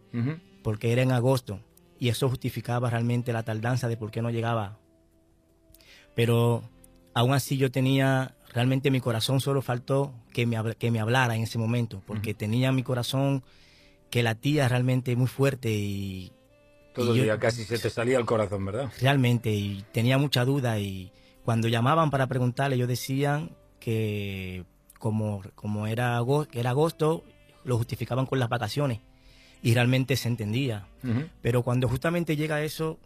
porque 0.64 0.92
era 0.92 1.02
en 1.02 1.12
agosto 1.12 1.60
y 2.00 2.10
eso 2.10 2.30
justificaba 2.30 2.90
realmente 2.90 3.34
la 3.34 3.44
tardanza 3.44 3.88
de 3.88 3.98
por 3.98 4.12
qué 4.12 4.22
no 4.22 4.30
llegaba. 4.30 4.78
Pero 6.16 6.64
aún 7.14 7.34
así 7.34 7.58
yo 7.58 7.72
tenía, 7.72 8.36
realmente 8.54 8.92
mi 8.92 9.02
corazón 9.02 9.42
solo 9.42 9.62
faltó 9.62 10.14
que 10.34 10.46
me, 10.46 10.76
que 10.76 10.92
me 10.92 11.00
hablara 11.00 11.36
en 11.36 11.44
ese 11.44 11.58
momento, 11.58 12.02
porque 12.06 12.34
tenía 12.34 12.72
mi 12.72 12.84
corazón 12.84 13.44
que 14.10 14.24
latía 14.24 14.68
realmente 14.70 15.16
muy 15.16 15.28
fuerte 15.28 15.70
y 15.72 16.32
Todo 16.94 17.14
el 17.14 17.24
día 17.24 17.38
casi 17.38 17.66
se 17.66 17.78
te 17.78 17.90
salía 17.90 18.18
el 18.18 18.26
corazón, 18.26 18.66
¿verdad? 18.66 18.90
realmente 19.02 19.52
y 19.52 19.84
tenía 19.92 20.18
mucha 20.18 20.46
duda 20.46 20.80
y 20.80 21.12
cuando 21.46 21.68
llamaban 21.70 22.10
para 22.10 22.28
preguntarle 22.28 22.76
ellos 22.76 22.88
decían 22.90 23.52
que 23.80 24.66
como, 25.00 25.42
como 25.56 25.88
era, 25.88 26.18
ago- 26.18 26.48
que 26.48 26.60
era 26.60 26.72
agosto 26.72 27.24
lo 27.64 27.78
justificaban 27.78 28.26
con 28.26 28.40
las 28.40 28.50
vacaciones. 28.50 29.00
Y 29.64 29.74
realmente 29.74 30.16
se 30.16 30.28
entendía. 30.28 30.88
Pero 31.42 31.64
cuando 31.64 31.88
justamente 31.88 32.36
llega 32.36 32.62
eso 32.64 33.00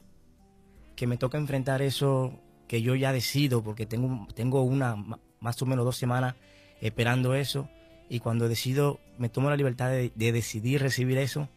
que 0.95 1.05
me 1.07 1.17
toca 1.17 1.37
enfrentar 1.37 1.81
eso 1.81 2.33
que 2.67 2.81
yo 2.81 2.95
ya 2.95 3.13
decido 3.13 3.63
porque 3.63 3.85
tengo 3.85 4.27
tengo 4.35 4.61
una 4.63 4.95
más 5.39 5.61
o 5.61 5.65
menos 5.65 5.85
dos 5.85 5.95
semanas 5.97 6.35
esperando 6.81 7.33
eso 7.35 7.69
y 8.09 8.19
cuando 8.19 8.47
decido 8.49 8.99
me 9.17 9.29
tomo 9.29 9.49
la 9.49 9.55
libertad 9.55 9.89
de, 9.89 10.11
de 10.15 10.31
decidir 10.31 10.81
recibir 10.81 11.17
eso 11.17 11.47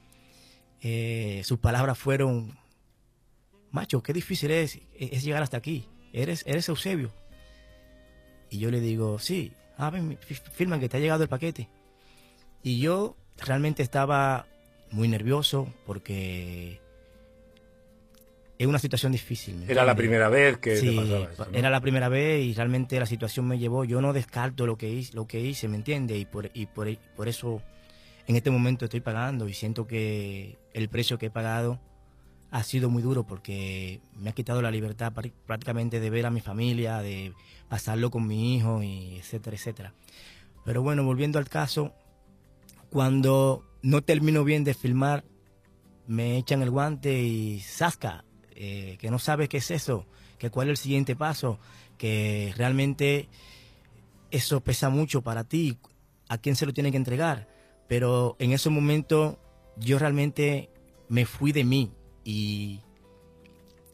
eh, 0.80 1.42
sus 1.44 1.58
palabras 1.58 1.98
fueron 1.98 2.56
macho, 3.70 4.02
qué 4.02 4.12
difícil 4.12 4.50
es, 4.52 4.78
es 4.98 5.22
llegar 5.24 5.42
hasta 5.42 5.56
aquí. 5.56 5.86
¿Eres, 6.12 6.42
eres 6.46 6.68
Eusebio? 6.68 7.10
Y 8.50 8.58
yo 8.58 8.70
le 8.70 8.80
digo, 8.80 9.18
sí, 9.18 9.52
ah, 9.78 9.90
ven, 9.90 10.18
fi- 10.20 10.34
firma 10.34 10.78
que 10.78 10.88
te 10.88 10.96
ha 10.96 11.00
llegado 11.00 11.22
el 11.22 11.28
paquete. 11.28 11.68
Y 12.62 12.80
yo 12.80 13.16
realmente 13.38 13.82
estaba 13.82 14.46
muy 14.90 15.08
nervioso 15.08 15.72
porque 15.86 16.80
es 18.58 18.66
una 18.66 18.78
situación 18.78 19.12
difícil. 19.12 19.56
¿me 19.56 19.64
Era 19.64 19.84
la 19.84 19.92
entiendes? 19.92 19.96
primera 19.96 20.28
vez 20.28 20.58
que 20.58 20.76
Sí, 20.76 20.90
te 20.90 20.96
pasaba 20.96 21.30
esto, 21.30 21.46
¿no? 21.50 21.58
era 21.58 21.70
la 21.70 21.80
primera 21.80 22.08
vez 22.08 22.44
y 22.44 22.54
realmente 22.54 23.00
la 23.00 23.06
situación 23.06 23.48
me 23.48 23.58
llevó. 23.58 23.84
Yo 23.84 24.00
no 24.00 24.12
descarto 24.12 24.66
lo 24.66 24.76
que 24.76 24.90
hice, 24.90 25.14
lo 25.14 25.26
que 25.26 25.40
hice 25.40 25.66
¿me 25.68 25.76
entiende? 25.76 26.16
Y 26.18 26.26
por, 26.26 26.50
y 26.54 26.66
por, 26.66 26.94
por 27.16 27.28
eso 27.28 27.62
en 28.26 28.36
este 28.36 28.50
momento 28.50 28.84
estoy 28.84 29.00
pagando 29.00 29.48
y 29.48 29.54
siento 29.54 29.86
que 29.86 30.58
el 30.74 30.88
precio 30.88 31.18
que 31.18 31.26
he 31.26 31.30
pagado 31.30 31.80
ha 32.52 32.62
sido 32.62 32.90
muy 32.90 33.02
duro 33.02 33.24
porque 33.24 34.00
me 34.14 34.30
ha 34.30 34.34
quitado 34.34 34.60
la 34.60 34.70
libertad 34.70 35.12
pr- 35.12 35.32
prácticamente 35.46 36.00
de 36.00 36.10
ver 36.10 36.26
a 36.26 36.30
mi 36.30 36.42
familia, 36.42 36.98
de 36.98 37.32
pasarlo 37.68 38.10
con 38.10 38.26
mi 38.26 38.54
hijo 38.54 38.82
y 38.82 39.16
etcétera, 39.16 39.56
etcétera. 39.56 39.94
Pero 40.62 40.82
bueno, 40.82 41.02
volviendo 41.02 41.38
al 41.38 41.48
caso, 41.48 41.94
cuando 42.90 43.64
no 43.80 44.02
termino 44.02 44.44
bien 44.44 44.64
de 44.64 44.74
filmar, 44.74 45.24
me 46.06 46.36
echan 46.36 46.60
el 46.60 46.70
guante 46.70 47.22
y 47.22 47.60
¡zasca! 47.60 48.24
eh, 48.54 48.98
que 49.00 49.10
no 49.10 49.18
sabes 49.18 49.48
qué 49.48 49.56
es 49.56 49.70
eso, 49.70 50.04
que 50.38 50.50
cuál 50.50 50.68
es 50.68 50.72
el 50.72 50.76
siguiente 50.76 51.16
paso, 51.16 51.58
que 51.96 52.52
realmente 52.58 53.30
eso 54.30 54.60
pesa 54.60 54.90
mucho 54.90 55.22
para 55.22 55.44
ti, 55.44 55.78
a 56.28 56.36
quién 56.36 56.54
se 56.54 56.66
lo 56.66 56.74
tiene 56.74 56.90
que 56.90 56.98
entregar. 56.98 57.48
Pero 57.88 58.36
en 58.38 58.52
ese 58.52 58.68
momento 58.68 59.38
yo 59.78 59.98
realmente 59.98 60.68
me 61.08 61.24
fui 61.24 61.52
de 61.52 61.64
mí 61.64 61.92
y 62.24 62.80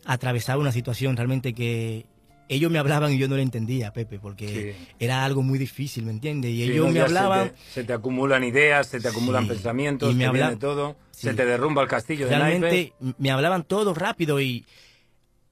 atravesaba 0.05 0.61
una 0.61 0.73
situación 0.73 1.17
realmente 1.17 1.53
que 1.55 2.07
ellos 2.49 2.71
me 2.73 2.79
hablaban 2.79 3.13
y 3.13 3.19
yo 3.19 3.29
no 3.29 3.37
lo 3.37 3.43
entendía, 3.43 3.93
Pepe, 3.93 4.19
porque 4.19 4.75
Sí. 4.79 4.87
era 4.99 5.25
algo 5.25 5.43
muy 5.43 5.59
difícil, 5.59 6.05
¿me 6.07 6.13
entiendes? 6.13 6.51
Y 6.53 6.65
Sí, 6.65 6.71
ellos 6.73 6.87
¿no? 6.87 6.93
me 6.93 6.99
Ya 7.01 7.07
se 7.09 7.13
te- 7.13 7.19
hablaban... 7.19 7.53
Se 7.75 7.85
te, 7.85 7.93
acumulan 7.93 8.43
ideas, 8.45 8.87
se 8.87 9.01
te 9.01 9.09
acumulan 9.09 9.43
Sí, 9.45 9.49
pensamientos, 9.51 10.11
y 10.13 10.15
me 10.17 10.25
habla- 10.25 10.57
todo, 10.57 10.97
se 11.11 11.35
te 11.35 11.45
derrumba 11.45 11.83
el 11.83 11.89
castillo 11.89 12.27
de 12.27 12.37
realmente 12.39 12.95
me 13.19 13.31
hablaban 13.31 13.65
todo 13.65 13.93
rápido 13.93 14.41
y 14.41 14.65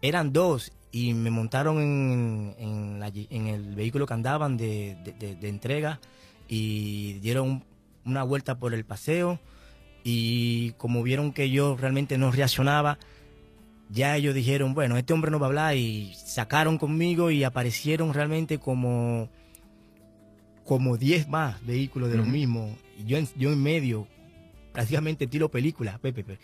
eran 0.01 0.33
dos 0.33 0.73
y 0.91 1.13
me 1.13 1.31
montaron 1.31 1.83
en, 1.83 2.55
en, 2.59 3.01
la- 3.01 3.09
en 3.15 3.47
el 3.49 3.75
vehículo 3.75 4.07
que 4.07 4.15
andaban 4.15 4.57
de, 4.57 4.97
de- 5.05 5.13
de- 5.13 5.37
de 5.37 5.49
entrega 5.51 6.01
y 6.49 7.15
dieron 7.15 7.63
una 8.07 8.23
vuelta 8.23 8.55
por 8.59 8.73
el 8.73 8.87
paseo 8.87 9.39
y 10.09 10.71
como 10.77 11.03
vieron 11.03 11.33
que 11.33 11.51
yo 11.51 11.77
realmente 11.77 12.17
no 12.17 12.31
reaccionaba, 12.31 12.97
ya 13.91 14.17
ellos 14.17 14.37
dijeron, 14.37 14.73
bueno, 14.73 14.97
este 14.97 15.13
hombre 15.13 15.33
no 15.33 15.41
va 15.41 15.47
a 15.47 15.49
hablar 15.49 15.77
y 15.77 16.15
sacaron 16.15 16.79
conmigo 16.79 17.33
y 17.33 17.43
aparecieron 17.43 18.15
realmente 18.15 18.59
como 18.59 19.29
como 20.63 20.97
10 20.97 21.27
más 21.27 21.65
vehículos 21.67 22.09
de 22.09 22.19
lo 22.19 22.25
mismo. 22.25 22.79
Y 22.97 23.05
yo 23.05 23.19
en, 23.19 23.29
yo 23.35 23.51
en 23.51 23.61
medio, 23.61 24.07
prácticamente 24.73 25.27
tiro 25.27 25.51
película, 25.51 25.99
Pepe. 25.99 26.39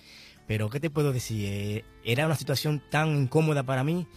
Pero, 0.48 0.68
¿qué 0.68 0.80
te 0.80 0.90
puedo 0.90 1.12
decir? 1.12 1.44
Eh, 1.48 1.84
era 2.04 2.26
una 2.26 2.34
situación 2.34 2.82
tan 2.90 3.16
incómoda 3.16 3.62
para 3.62 3.84
mí 3.84 4.08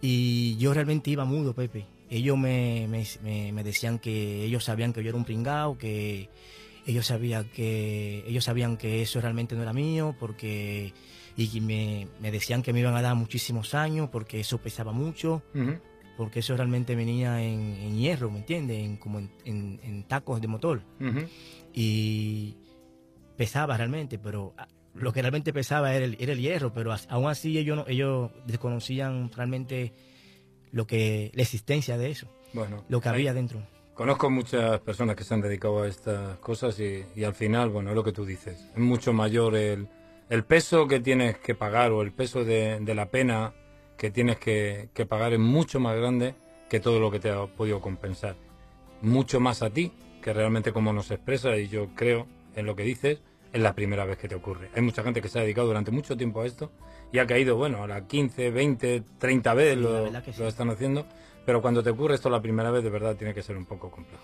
y 0.00 0.56
yo 0.56 0.72
realmente 0.72 1.10
iba 1.10 1.26
mudo, 1.26 1.54
Pepe. 1.54 1.84
Ellos 2.08 2.38
me, 2.38 2.88
me, 2.88 3.52
me 3.52 3.64
decían 3.64 3.98
que 3.98 4.44
ellos 4.44 4.64
sabían 4.64 4.94
que 4.94 5.02
yo 5.02 5.10
era 5.10 5.18
un 5.18 5.26
pringao, 5.26 5.76
que 5.76 6.30
ellos 6.88 7.06
sabían 7.06 7.44
que 7.50 8.24
ellos 8.26 8.44
sabían 8.44 8.78
que 8.78 9.02
eso 9.02 9.20
realmente 9.20 9.54
no 9.54 9.62
era 9.62 9.74
mío, 9.74 10.16
porque 10.18 10.94
y 11.36 11.60
me, 11.60 12.08
me, 12.18 12.32
decían 12.32 12.62
que 12.62 12.72
me 12.72 12.80
iban 12.80 12.96
a 12.96 13.02
dar 13.02 13.14
muchísimos 13.14 13.74
años 13.74 14.08
porque 14.10 14.40
eso 14.40 14.58
pesaba 14.58 14.90
mucho, 14.90 15.42
porque 16.16 16.40
eso 16.40 16.56
realmente 16.56 16.96
venía 16.96 17.42
en, 17.42 17.94
hierro, 17.96 18.30
¿me 18.30 18.38
entiendes? 18.38 18.78
En, 18.78 18.96
como 18.96 19.18
en, 19.18 19.30
en, 19.44 20.02
tacos 20.04 20.40
de 20.40 20.48
motor. 20.48 20.82
Y 21.74 22.56
pesaba 23.36 23.76
realmente, 23.76 24.18
pero 24.18 24.54
ah, 24.56 24.66
lo 24.94 25.12
que 25.12 25.20
realmente 25.20 25.52
pesaba 25.52 25.94
era 25.94 26.06
el, 26.06 26.16
era 26.18 26.32
el 26.32 26.40
hierro, 26.40 26.72
pero 26.72 26.94
aún 27.10 27.28
así 27.28 27.58
ellos, 27.58 27.84
ellos 27.86 28.30
desconocían 28.46 29.30
realmente 29.30 29.92
lo 30.72 30.86
que 30.86 31.30
la 31.34 31.42
existencia 31.42 31.98
de 31.98 32.10
eso, 32.10 32.28
bueno, 32.54 32.84
lo 32.88 33.00
que 33.02 33.10
había 33.10 33.34
dentro. 33.34 33.62
Conozco 33.98 34.30
muchas 34.30 34.80
personas 34.80 35.14
que 35.14 35.24
se 35.24 35.34
han 35.34 35.42
dedicado 35.42 35.82
a 35.82 35.88
estas 35.88 36.38
cosas 36.38 36.80
y, 36.80 37.04
y 37.14 37.24
al 37.24 37.34
final, 37.34 37.68
bueno, 37.68 37.90
es 37.90 37.96
lo 37.96 38.02
que 38.04 38.12
tú 38.12 38.24
dices, 38.24 38.66
es 38.72 38.78
mucho 38.78 39.12
mayor 39.12 39.54
el 39.54 39.88
el 40.28 40.44
peso 40.44 40.86
que 40.86 41.00
tienes 41.00 41.38
que 41.38 41.54
pagar 41.54 41.90
o 41.90 42.02
el 42.02 42.12
peso 42.12 42.44
de, 42.44 42.80
la 42.94 43.06
pena 43.06 43.54
que 43.96 44.10
tienes 44.10 44.38
que, 44.38 44.90
pagar 45.08 45.32
es 45.32 45.38
mucho 45.38 45.80
más 45.80 45.96
grande 45.96 46.34
que 46.68 46.80
todo 46.80 47.00
lo 47.00 47.10
que 47.10 47.18
te 47.18 47.30
ha 47.30 47.46
podido 47.46 47.80
compensar. 47.80 48.36
Mucho 49.00 49.40
más 49.40 49.62
a 49.62 49.70
ti, 49.70 49.92
que 50.22 50.32
realmente 50.34 50.72
como 50.72 50.92
nos 50.92 51.10
expresa, 51.10 51.56
y 51.56 51.68
yo 51.68 51.88
creo 51.94 52.26
en 52.54 52.66
lo 52.66 52.76
que 52.76 52.82
dices, 52.82 53.22
es 53.52 53.62
la 53.62 53.74
primera 53.74 54.04
vez 54.04 54.18
que 54.18 54.28
te 54.28 54.34
ocurre. 54.34 54.68
Hay 54.74 54.82
mucha 54.82 55.02
gente 55.02 55.22
que 55.22 55.28
se 55.28 55.38
ha 55.38 55.42
dedicado 55.42 55.68
durante 55.68 55.90
mucho 55.90 56.16
tiempo 56.16 56.42
a 56.42 56.46
esto 56.46 56.70
y 57.10 57.18
ha 57.18 57.26
caído, 57.26 57.56
bueno, 57.56 57.82
a 57.82 57.86
las 57.86 58.02
15, 58.02 58.50
20, 58.50 59.02
30 59.18 59.54
veces 59.54 59.78
lo, 59.78 60.10
lo 60.10 60.48
están 60.48 60.68
haciendo, 60.68 61.06
pero 61.48 61.62
cuando 61.62 61.82
te 61.82 61.88
ocurre 61.88 62.14
esto 62.14 62.28
la 62.28 62.42
primera 62.42 62.70
vez, 62.70 62.84
de 62.84 62.90
verdad 62.90 63.16
tiene 63.16 63.32
que 63.32 63.42
ser 63.42 63.56
un 63.56 63.64
poco 63.64 63.90
complejo. 63.90 64.22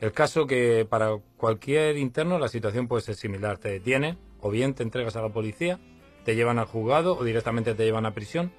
El 0.00 0.12
caso 0.12 0.46
que 0.46 0.86
para 0.88 1.16
cualquier 1.36 1.96
interno 1.96 2.38
la 2.38 2.46
situación 2.46 2.86
puede 2.86 3.02
ser 3.02 3.16
similar. 3.16 3.58
Te 3.58 3.70
detienen, 3.70 4.18
o 4.40 4.50
bien 4.50 4.74
te 4.74 4.84
entregas 4.84 5.16
a 5.16 5.20
la 5.20 5.30
policía, 5.30 5.80
te 6.24 6.36
llevan 6.36 6.60
al 6.60 6.66
juzgado 6.66 7.18
o 7.18 7.24
directamente 7.24 7.74
te 7.74 7.84
llevan 7.84 8.06
a 8.06 8.14
prisión. 8.14 8.52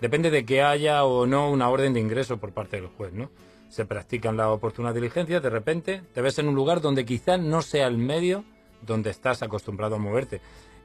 Depende 0.00 0.30
de 0.30 0.46
que 0.46 0.62
haya 0.62 1.04
o 1.04 1.26
no 1.26 1.50
una 1.50 1.68
orden 1.68 1.92
de 1.92 2.00
ingreso 2.00 2.38
por 2.38 2.52
parte 2.52 2.80
del 2.80 2.86
juez, 2.86 3.12
¿no? 3.12 3.30
Se 3.68 3.84
practican 3.84 4.38
las 4.38 4.46
oportunas 4.46 4.94
diligencias, 4.94 5.42
de 5.42 5.50
repente 5.50 6.00
te 6.14 6.22
ves 6.22 6.38
en 6.38 6.48
un 6.48 6.54
lugar 6.54 6.80
donde 6.80 7.04
quizás 7.04 7.38
no 7.38 7.60
sea 7.60 7.86
el 7.86 7.98
medio 7.98 8.46
donde 8.80 9.10
estás 9.10 9.42
acostumbrado 9.42 9.96
a 9.96 9.98
moverte. 9.98 10.40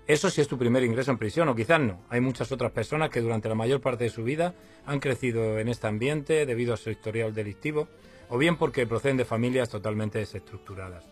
Eso 0.06 0.30
sí 0.30 0.42
es 0.42 0.50
tu 0.50 0.58
primer 0.58 0.84
ingreso 0.84 1.12
en 1.12 1.18
prisión, 1.18 1.48
o 1.48 1.56
quizás 1.56 1.80
no. 1.80 2.02
Hay 2.10 2.20
muchas 2.20 2.52
otras 2.52 2.72
personas 2.72 3.10
que 3.10 3.22
durante 3.22 3.48
la 3.48 3.56
mayor 3.56 3.80
parte 3.80 4.04
de 4.04 4.10
su 4.10 4.24
vida 4.24 4.54
han 4.86 5.00
crecido 5.00 5.60
en 5.60 5.70
este 5.70 5.88
ambiente 5.88 6.46
debido 6.46 6.74
a 6.74 6.78
su 6.78 6.90
historial 6.90 7.34
delictivo, 7.34 7.88
o 8.28 8.38
bien 8.38 8.58
porque 8.58 8.86
proceden 8.86 9.16
de 9.16 9.24
familias 9.24 9.70
totalmente 9.70 10.20
desestructuradas. 10.20 11.06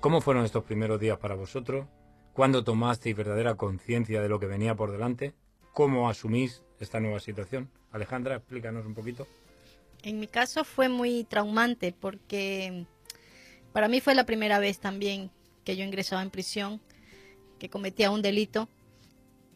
¿Cómo 0.00 0.20
fueron 0.20 0.44
estos 0.44 0.64
primeros 0.64 0.98
días 0.98 1.16
para 1.18 1.36
vosotros? 1.36 1.86
¿Cuándo 2.32 2.64
tomasteis 2.64 3.14
verdadera 3.14 3.54
conciencia 3.54 4.20
de 4.20 4.28
lo 4.28 4.40
que 4.40 4.46
venía 4.46 4.74
por 4.74 4.90
delante? 4.90 5.32
¿Cómo 5.72 6.08
asumís 6.08 6.64
esta 6.80 6.98
nueva 6.98 7.20
situación? 7.20 7.70
Alejandra, 7.92 8.34
explícanos 8.34 8.84
un 8.84 8.94
poquito. 8.94 9.28
En 10.02 10.18
mi 10.18 10.26
caso 10.26 10.64
fue 10.64 10.88
muy 10.88 11.22
traumante 11.22 11.94
porque 11.98 12.84
para 13.72 13.86
mí 13.86 14.00
fue 14.00 14.16
la 14.16 14.26
primera 14.26 14.58
vez 14.58 14.80
también 14.80 15.30
que 15.64 15.76
yo 15.76 15.84
ingresaba 15.84 16.22
en 16.22 16.30
prisión, 16.30 16.80
que 17.58 17.68
cometía 17.68 18.10
un 18.10 18.22
delito. 18.22 18.68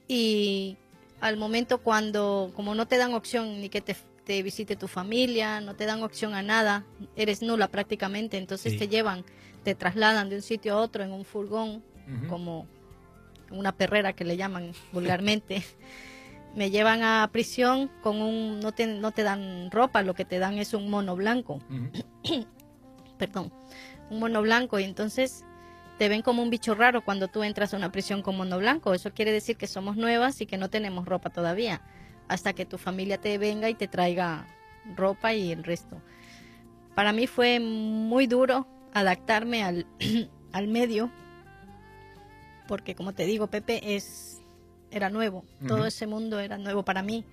Y 0.06 0.76
al 1.20 1.36
momento 1.36 1.78
cuando, 1.78 2.52
como 2.54 2.74
no 2.74 2.86
te 2.86 2.96
dan 2.96 3.14
opción 3.14 3.60
ni 3.60 3.68
que 3.68 3.80
te, 3.80 3.96
visite 4.42 4.76
tu 4.76 4.88
familia, 4.88 5.60
no 5.60 5.74
te 5.74 5.86
dan 5.86 6.02
opción 6.02 6.34
a 6.34 6.42
nada, 6.42 6.84
eres 7.16 7.40
nula 7.40 7.68
prácticamente, 7.68 8.36
entonces 8.36 8.78
te 8.78 8.86
llevan, 8.86 9.24
te 9.64 9.74
trasladan 9.74 10.28
de 10.28 10.36
un 10.36 10.42
sitio 10.42 10.74
a 10.74 10.76
otro 10.82 11.02
en 11.02 11.12
un 11.12 11.24
furgón 11.24 11.82
como 12.28 12.66
una 13.50 13.72
perrera 13.72 14.12
que 14.12 14.24
le 14.24 14.36
llaman 14.36 14.72
vulgarmente. 14.92 15.62
me 16.54 16.70
llevan 16.70 17.02
a 17.02 17.28
prisión 17.32 17.90
con 18.02 18.20
un 18.20 18.60
no 18.60 18.72
te, 18.72 18.86
no 18.86 19.12
te 19.12 19.22
dan 19.22 19.70
ropa, 19.70 20.02
lo 20.02 20.14
que 20.14 20.24
te 20.24 20.38
dan 20.38 20.58
es 20.58 20.74
un 20.74 20.90
mono 20.90 21.16
blanco. 21.16 21.60
Perdón, 23.18 23.52
un 24.10 24.20
mono 24.20 24.42
blanco. 24.42 24.78
Y 24.78 24.84
entonces 24.84 25.44
te 25.98 26.08
ven 26.08 26.22
como 26.22 26.42
un 26.42 26.50
bicho 26.50 26.74
raro 26.74 27.04
cuando 27.04 27.28
tú 27.28 27.42
entras 27.42 27.74
a 27.74 27.76
una 27.76 27.92
prisión 27.92 28.22
con 28.22 28.36
mono 28.36 28.58
blanco. 28.58 28.94
Eso 28.94 29.12
quiere 29.12 29.32
decir 29.32 29.56
que 29.56 29.66
somos 29.66 29.96
nuevas 29.96 30.40
y 30.40 30.46
que 30.46 30.56
no 30.56 30.70
tenemos 30.70 31.06
ropa 31.06 31.30
todavía, 31.30 31.82
hasta 32.28 32.52
que 32.52 32.64
tu 32.64 32.78
familia 32.78 33.18
te 33.18 33.36
venga 33.38 33.68
y 33.68 33.74
te 33.74 33.88
traiga 33.88 34.46
ropa 34.96 35.34
y 35.34 35.52
el 35.52 35.64
resto. 35.64 36.00
Para 36.94 37.12
mí 37.12 37.26
fue 37.26 37.60
muy 37.60 38.26
duro 38.26 38.66
adaptarme 38.94 39.62
al, 39.62 39.86
al 40.52 40.68
medio 40.68 41.10
porque 42.68 42.94
como 42.94 43.14
te 43.14 43.24
digo, 43.24 43.48
Pepe 43.48 43.96
es 43.96 44.40
era 44.90 45.10
nuevo, 45.10 45.44
todo 45.66 45.84
ese 45.86 46.06
mundo 46.06 46.38
era 46.38 46.56
nuevo 46.56 46.82
para 46.82 47.02
mí, 47.02 47.24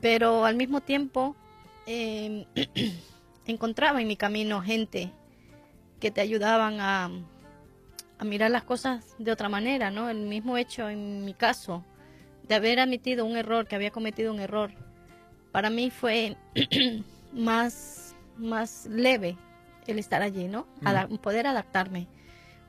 pero 0.00 0.44
al 0.44 0.54
mismo 0.54 0.80
tiempo 0.80 1.34
em, 1.86 2.44
encontraba 3.46 4.00
en 4.00 4.06
mi 4.08 4.16
camino 4.16 4.60
gente 4.60 5.10
que 5.98 6.10
te 6.10 6.20
ayudaban 6.20 6.80
a, 6.80 7.10
a 8.20 8.24
mirar 8.24 8.50
las 8.50 8.64
cosas 8.64 9.16
de 9.18 9.32
otra 9.32 9.48
manera, 9.48 9.90
¿no? 9.90 10.10
El 10.10 10.26
mismo 10.26 10.58
hecho 10.58 10.90
en 10.90 11.24
mi 11.24 11.32
caso 11.32 11.82
de 12.46 12.54
haber 12.54 12.78
admitido 12.78 13.24
un 13.24 13.34
error, 13.34 13.66
que 13.66 13.76
había 13.76 13.90
cometido 13.90 14.30
un 14.30 14.40
error, 14.40 14.72
para 15.52 15.70
mí 15.70 15.90
fue 15.90 16.36
más, 17.32 18.14
más 18.36 18.86
leve 18.86 19.38
el 19.86 19.98
estar 19.98 20.20
allí, 20.20 20.48
¿no? 20.48 20.66
poder 21.22 21.46
adaptarme. 21.46 22.08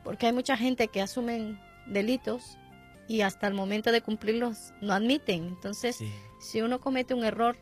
Porque 0.05 0.27
hay 0.27 0.33
mucha 0.33 0.55
gente 0.55 0.87
que 0.87 1.01
asumen 1.01 1.59
delitos 1.85 2.57
y 3.09 3.21
hasta 3.21 3.47
el 3.47 3.53
momento 3.53 3.91
de 3.91 4.01
cumplirlos 4.01 4.73
no 4.79 4.93
admiten. 4.93 5.47
Entonces, 5.47 5.99
si 6.39 6.61
uno 6.61 6.79
comete 6.79 7.13
un 7.13 7.25
error, 7.25 7.57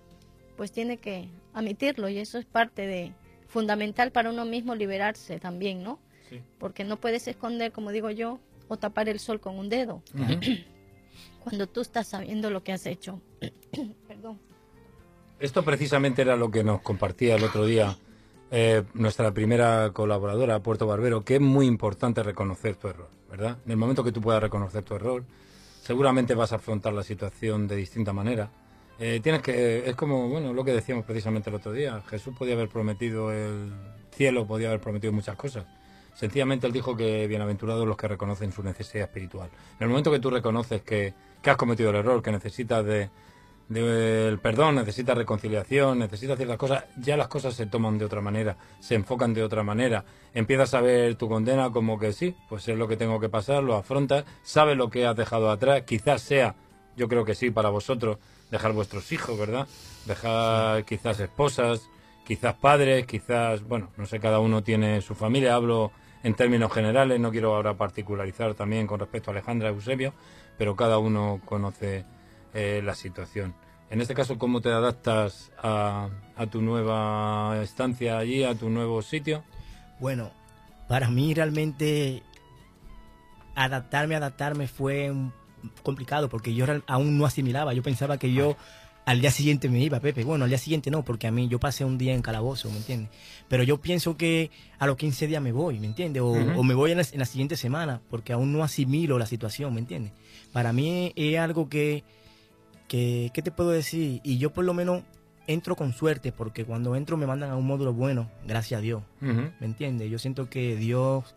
pues 0.58 0.71
tiene 0.71 0.97
que 0.97 1.28
admitirlo 1.54 2.08
y 2.08 2.19
eso 2.19 2.38
es 2.38 2.45
parte 2.45 2.86
de 2.86 3.13
fundamental 3.47 4.12
para 4.12 4.30
uno 4.30 4.45
mismo 4.45 4.75
liberarse 4.75 5.39
también, 5.39 5.84
¿no? 5.84 5.99
Porque 6.57 6.83
no 6.83 6.97
puedes 6.97 7.27
esconder, 7.27 7.71
como 7.71 7.91
digo 7.91 8.09
yo, 8.09 8.39
o 8.67 8.77
tapar 8.77 9.09
el 9.09 9.19
sol 9.19 9.39
con 9.39 9.57
un 9.57 9.69
dedo. 9.69 10.03
Cuando 11.43 11.67
tú 11.67 11.81
estás 11.81 12.07
sabiendo 12.07 12.49
lo 12.49 12.63
que 12.63 12.73
has 12.73 12.85
hecho. 12.85 13.21
Perdón. 14.07 14.39
Esto 15.39 15.63
precisamente 15.63 16.21
era 16.21 16.35
lo 16.35 16.51
que 16.51 16.63
nos 16.63 16.81
compartía 16.81 17.35
el 17.35 17.43
otro 17.43 17.65
día 17.65 17.97
eh, 18.51 18.83
nuestra 18.95 19.31
primera 19.31 19.91
colaboradora, 19.93 20.59
Puerto 20.59 20.87
Barbero, 20.87 21.23
que 21.23 21.35
es 21.35 21.41
muy 21.41 21.67
importante 21.67 22.23
reconocer 22.23 22.75
tu 22.75 22.87
error, 22.87 23.09
¿verdad? 23.29 23.59
En 23.65 23.71
el 23.71 23.77
momento 23.77 24.03
que 24.03 24.11
tú 24.11 24.21
puedas 24.21 24.41
reconocer 24.41 24.83
tu 24.83 24.95
error, 24.95 25.23
seguramente 25.83 26.33
vas 26.33 26.51
a 26.51 26.55
afrontar 26.55 26.93
la 26.93 27.03
situación 27.03 27.67
de 27.67 27.75
distinta 27.75 28.11
manera. 28.11 28.49
Eh, 28.97 29.19
tienes 29.21 29.43
que, 29.43 29.87
es 29.87 29.95
como, 29.95 30.27
bueno, 30.29 30.51
lo 30.51 30.65
que 30.65 30.73
decíamos 30.73 31.05
precisamente 31.05 31.51
el 31.51 31.57
otro 31.57 31.71
día, 31.71 32.01
Jesús 32.07 32.35
podía 32.35 32.55
haber 32.55 32.69
prometido 32.69 33.31
el 33.31 33.71
cielo, 34.11 34.47
podía 34.47 34.69
haber 34.69 34.81
prometido 34.81 35.13
muchas 35.13 35.35
cosas. 35.35 35.65
Sencillamente 36.13 36.67
él 36.67 36.74
dijo 36.74 36.95
que 36.95 37.28
bienaventurados 37.28 37.88
los 37.88 37.98
que 37.98 38.08
reconocen 38.08 38.52
su 38.52 38.63
necesidad 38.63 39.06
espiritual. 39.06 39.50
En 39.80 39.84
el 39.84 39.89
momento 39.89 40.12
que 40.12 40.19
tú 40.19 40.30
reconoces 40.30 40.82
que, 40.82 41.13
que 41.41 41.50
has 41.50 41.58
cometido 41.58 41.89
el 41.89 41.98
error, 41.98 42.22
que 42.22 42.32
necesitas 42.32 42.86
de, 42.86 43.10
del 43.69 44.39
perdón, 44.39 44.76
necesita 44.76 45.13
reconciliación, 45.13 46.00
necesita 46.00 46.36
ciertas 46.36 46.58
cosas, 46.58 46.86
ya 46.98 47.15
las 47.15 47.28
cosas 47.28 47.54
se 47.54 47.67
toman 47.67 48.00
de 48.00 48.06
otra 48.06 48.19
manera, 48.19 48.58
se 48.80 48.95
enfocan 48.95 49.34
de 49.34 49.43
otra 49.43 49.63
manera. 49.63 50.04
Empiezas 50.34 50.74
a 50.74 50.82
ver 50.82 51.15
tu 51.15 51.30
condena 51.30 51.72
como 51.72 52.00
que 52.00 52.12
sí, 52.12 52.36
pues 52.50 52.67
es 52.67 52.78
lo 52.78 52.88
que 52.88 52.98
tengo 52.98 53.19
que 53.19 53.30
pasar, 53.30 53.63
lo 53.63 53.76
afrontas, 53.76 54.26
sabes 54.41 54.76
lo 54.76 54.89
que 54.89 55.06
has 55.06 55.15
dejado 55.15 55.52
atrás, 55.52 55.84
quizás 55.84 56.24
sea, 56.24 56.56
yo 56.98 57.08
creo 57.08 57.24
que 57.24 57.36
sí, 57.36 57.52
para 57.52 57.69
vosotros, 57.69 58.17
dejar 58.50 58.74
vuestros 58.74 59.12
hijos, 59.12 59.38
¿verdad? 59.38 59.67
Dejar 60.06 60.84
quizás 60.86 61.19
esposas, 61.19 61.88
quizás 62.29 62.53
padres, 62.53 63.07
quizás, 63.07 63.63
bueno, 63.63 63.89
no 63.97 64.05
sé, 64.05 64.19
cada 64.19 64.37
uno 64.37 64.61
tiene 64.61 65.01
su 65.01 65.15
familia, 65.15 65.55
hablo 65.55 65.91
en 66.21 66.35
términos 66.35 66.71
generales, 66.71 67.19
no 67.19 67.31
quiero 67.31 67.55
ahora 67.55 67.73
particularizar 67.73 68.53
también 68.53 68.85
con 68.85 68.99
respecto 68.99 69.31
a 69.31 69.33
Alejandra 69.33 69.69
Eusebio, 69.69 70.13
pero 70.55 70.75
cada 70.75 70.99
uno 70.99 71.41
conoce 71.43 72.05
eh, 72.53 72.81
la 72.83 72.93
situación. 72.93 73.55
En 73.89 73.99
este 73.99 74.13
caso, 74.13 74.37
¿cómo 74.37 74.61
te 74.61 74.69
adaptas 74.69 75.51
a, 75.57 76.09
tu 76.51 76.61
nueva 76.61 77.59
estancia 77.63 78.19
allí, 78.19 78.43
a 78.43 78.53
tu 78.53 78.69
nuevo 78.69 79.01
sitio? 79.01 79.43
Bueno, 79.99 80.29
para 80.87 81.09
mí 81.09 81.33
realmente 81.33 82.21
adaptarme, 83.55 84.15
adaptarme 84.15 84.67
fue 84.67 85.09
un- 85.09 85.33
complicado 85.81 86.29
porque 86.29 86.53
yo 86.53 86.67
aún 86.85 87.17
no 87.17 87.25
asimilaba. 87.25 87.73
Yo 87.73 87.81
pensaba 87.81 88.19
que 88.19 88.31
yo 88.31 88.55
al 89.10 89.22
día 89.22 89.32
siguiente 89.32 89.69
me 89.69 89.80
iba, 89.80 90.00
Pepe. 90.00 90.24
Bueno, 90.24 90.43
al 90.43 90.52
día 90.52 90.60
siguiente 90.60 90.91
no, 90.91 91.04
porque 91.04 91.26
a 91.26 91.32
mí 91.32 91.48
yo 91.48 91.60
pasé 91.60 91.84
un 91.84 91.98
día 91.98 92.13
en 92.13 92.22
calabozo, 92.22 92.69
¿me 92.69 92.78
entiendes? 92.78 93.10
Pero 93.48 93.63
yo 93.63 93.82
pienso 93.82 94.15
que 94.17 94.52
a 94.78 94.86
los 94.86 94.98
15 94.98 95.26
días 95.26 95.41
me 95.41 95.52
voy, 95.52 95.80
¿me 95.80 95.88
entiendes? 95.88 96.22
O, 96.22 96.30
o 96.30 96.62
me 96.62 96.76
voy 96.76 96.91
en 96.91 96.98
la, 96.98 97.06
en 97.12 97.17
la 97.17 97.26
siguiente 97.26 97.58
semana 97.58 98.02
porque 98.12 98.34
aún 98.34 98.54
no 98.54 98.63
asimilo 98.63 99.17
la 99.17 99.26
situación, 99.26 99.74
¿me 99.74 99.80
entiendes? 99.80 100.12
Para 100.54 100.74
mí 100.74 101.12
es 101.15 101.39
algo 101.39 101.69
que, 101.69 102.04
que, 102.88 103.32
¿qué 103.34 103.41
te 103.41 103.50
puedo 103.50 103.72
decir? 103.72 104.22
Y 104.24 104.38
yo 104.38 104.54
por 104.54 104.63
lo 104.63 104.76
menos 104.76 105.02
entro 105.48 105.76
con 105.76 105.91
suerte 105.91 106.32
porque 106.32 106.63
cuando 106.63 106.95
entro 106.95 107.17
me 107.17 107.26
mandan 107.26 107.50
a 107.50 107.56
un 107.56 107.65
módulo 107.65 107.93
bueno, 107.93 108.30
gracias 108.45 108.78
a 108.78 108.82
Dios. 108.82 109.02
¿Me 109.22 109.65
entiendes? 109.65 110.12
Yo 110.12 110.19
siento 110.19 110.52
que 110.52 110.76
Dios 110.76 111.34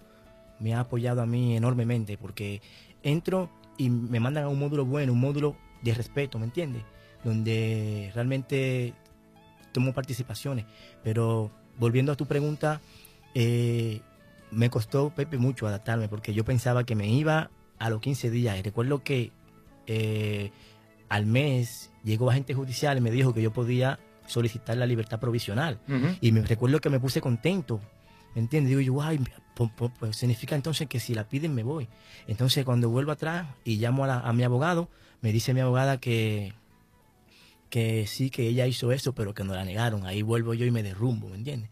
me 0.61 0.75
ha 0.75 0.81
apoyado 0.81 1.23
a 1.23 1.27
mí 1.27 1.57
enormemente 1.57 2.19
porque 2.19 2.61
entro 3.03 3.49
y 3.79 3.89
me 3.89 4.21
mandan 4.21 4.45
a 4.45 4.49
un 4.49 4.59
módulo 4.59 4.85
bueno, 4.85 5.15
un 5.15 5.21
módulo 5.21 5.57
de 5.81 5.95
respeto, 5.95 6.39
¿me 6.39 6.45
entiendes? 6.45 6.83
Donde 7.25 8.11
realmente 8.15 8.95
tomo 9.73 9.93
participaciones. 9.93 10.65
Pero 11.03 11.51
volviendo 11.79 12.13
a 12.13 12.17
tu 12.17 12.27
pregunta, 12.27 12.81
eh, 13.35 14.01
me 14.51 14.69
costó, 14.71 15.11
Pepe, 15.11 15.39
mucho 15.39 15.67
adaptarme 15.67 16.09
porque 16.09 16.35
yo 16.35 16.45
pensaba 16.45 16.85
que 16.85 16.95
me 16.95 17.09
iba 17.09 17.51
a 17.79 17.91
los 17.91 18.01
15 18.01 18.31
días. 18.31 18.59
Y 18.59 18.63
recuerdo 18.63 19.03
que 19.03 19.33
eh, 19.87 20.51
al 21.09 21.27
mes 21.27 21.91
llegó 22.05 22.31
agente 22.31 22.55
judicial 22.55 22.99
y 22.99 23.01
me 23.01 23.11
dijo 23.11 23.33
que 23.35 23.43
yo 23.43 23.53
podía 23.53 23.99
solicitar 24.27 24.77
la 24.77 24.87
libertad 24.87 25.19
provisional. 25.21 25.79
Y 26.21 26.33
me 26.33 26.43
recuerdo 26.43 26.81
que 26.81 26.91
me 26.91 27.01
puse 27.01 27.21
contento. 27.21 27.81
¿Me 28.35 28.41
entiendes? 28.41 28.71
Digo 28.71 28.81
yo, 28.81 29.03
ay, 29.03 29.21
pues 29.99 30.17
significa 30.17 30.55
entonces 30.55 30.89
que 30.89 30.99
si 31.01 31.15
la 31.15 31.29
piden 31.29 31.55
me 31.55 31.63
voy. 31.63 31.89
Entonces 32.27 32.65
cuando 32.65 32.89
vuelvo 32.89 33.13
atrás 33.13 33.47
y 33.65 33.77
llamo 33.77 34.05
a, 34.05 34.07
la- 34.07 34.21
a 34.21 34.33
mi 34.33 34.43
abogado, 34.43 34.89
me 35.21 35.33
dice 35.33 35.53
mi 35.53 35.61
abogada 35.61 35.99
que, 35.99 36.55
que 37.73 38.07
sí, 38.07 38.29
que 38.29 38.47
ella 38.47 38.67
hizo 38.67 38.93
eso, 38.93 39.15
pero 39.15 39.33
que 39.33 39.45
no 39.45 39.55
la 39.55 39.65
negaron. 39.65 40.05
Ahí 40.05 40.21
vuelvo 40.21 40.53
yo 40.53 40.67
y 40.67 40.71
me 40.71 40.83
derrumbo, 40.83 41.31
¿me 41.31 41.37
entiendes? 41.37 41.71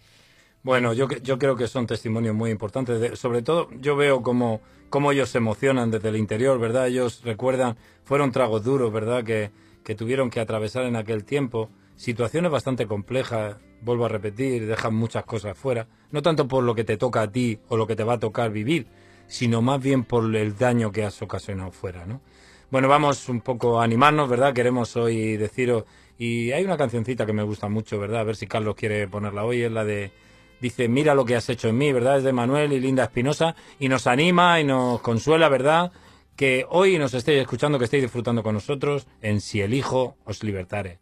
Bueno, 0.63 0.95
yo, 0.95 1.07
yo 1.23 1.39
creo 1.39 1.57
que 1.57 1.69
son 1.69 1.87
testimonios 1.87 2.35
muy 2.35 2.51
importantes. 2.51 2.99
De- 3.01 3.17
sobre 3.17 3.43
todo, 3.43 3.69
yo 3.83 3.97
veo 3.97 4.23
cómo, 4.23 4.63
cómo 4.89 5.13
ellos 5.13 5.29
se 5.29 5.37
emocionan 5.37 5.91
desde 5.91 6.09
el 6.09 6.17
interior, 6.17 6.59
¿verdad? 6.59 6.87
Ellos 6.89 7.21
recuerdan, 7.23 7.77
fueron 8.05 8.33
tragos 8.33 8.65
duros, 8.65 8.91
¿verdad? 8.91 9.25
Que, 9.25 9.51
que 9.85 9.95
tuvieron 9.95 10.31
que 10.31 10.41
atravesar 10.41 10.85
en 10.87 10.97
aquel 10.97 11.25
tiempo. 11.25 11.69
Situaciones 11.97 12.51
bastante 12.51 12.87
complejas, 12.87 13.57
vuelvo 13.83 14.07
a 14.07 14.09
repetir, 14.09 14.67
dejan 14.67 14.95
muchas 14.95 15.25
cosas 15.25 15.55
fuera. 15.57 15.87
No 16.13 16.23
tanto 16.23 16.49
por 16.49 16.65
lo 16.65 16.75
que 16.75 16.85
te 16.85 16.97
toca 16.97 17.21
a 17.21 17.31
ti 17.31 17.59
o 17.69 17.77
lo 17.77 17.87
que 17.87 17.95
te 17.95 18.05
va 18.05 18.15
a 18.15 18.19
tocar 18.19 18.51
vivir, 18.51 18.87
sino 19.27 19.61
más 19.61 19.83
bien 19.83 20.05
por 20.05 20.35
el 20.35 20.57
daño 20.57 20.93
que 20.93 21.05
has 21.05 21.21
ocasionado 21.21 21.73
fuera, 21.73 22.07
¿no? 22.07 22.23
Bueno, 22.71 22.87
vamos 22.87 23.29
un 23.29 23.41
poco 23.41 23.81
a 23.81 23.85
animarnos, 23.85 24.29
¿verdad? 24.29 24.55
Queremos 24.55 24.97
hoy 24.97 25.37
deciros. 25.37 25.85
Y 26.19 26.53
hay 26.53 26.65
una 26.65 26.77
cancioncita 26.77 27.27
que 27.27 27.33
me 27.33 27.43
gusta 27.43 27.69
mucho, 27.69 27.99
¿verdad? 27.99 28.21
A 28.21 28.25
ver 28.25 28.37
si 28.37 28.47
Carlos 28.47 28.77
quiere 28.77 29.09
ponerla 29.09 29.45
hoy, 29.45 29.63
es 29.63 29.73
la 29.73 29.85
de. 29.85 30.13
Dice, 30.61 30.89
mira 30.89 31.15
lo 31.15 31.25
que 31.25 31.35
has 31.35 31.49
hecho 31.49 31.69
en 31.69 31.79
mí, 31.79 31.93
¿verdad? 31.93 32.19
Es 32.19 32.25
de 32.25 32.33
Manuel 32.33 32.73
y 32.73 32.79
Linda 32.79 33.05
Espinosa. 33.05 33.57
Y 33.81 33.89
nos 33.89 34.07
anima 34.07 34.61
y 34.61 34.65
nos 34.65 35.01
consuela, 35.01 35.49
¿verdad? 35.49 35.91
Que 36.37 36.65
hoy 36.69 36.97
nos 36.99 37.13
estéis 37.15 37.41
escuchando, 37.41 37.79
que 37.79 37.87
estéis 37.87 38.05
disfrutando 38.05 38.43
con 38.43 38.55
nosotros 38.55 39.09
en 39.21 39.41
Si 39.41 39.61
elijo, 39.61 40.17
os 40.25 40.45
libertare. 40.45 41.01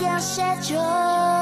Mira 0.00 0.14
lo 0.16 0.58
que 0.62 1.37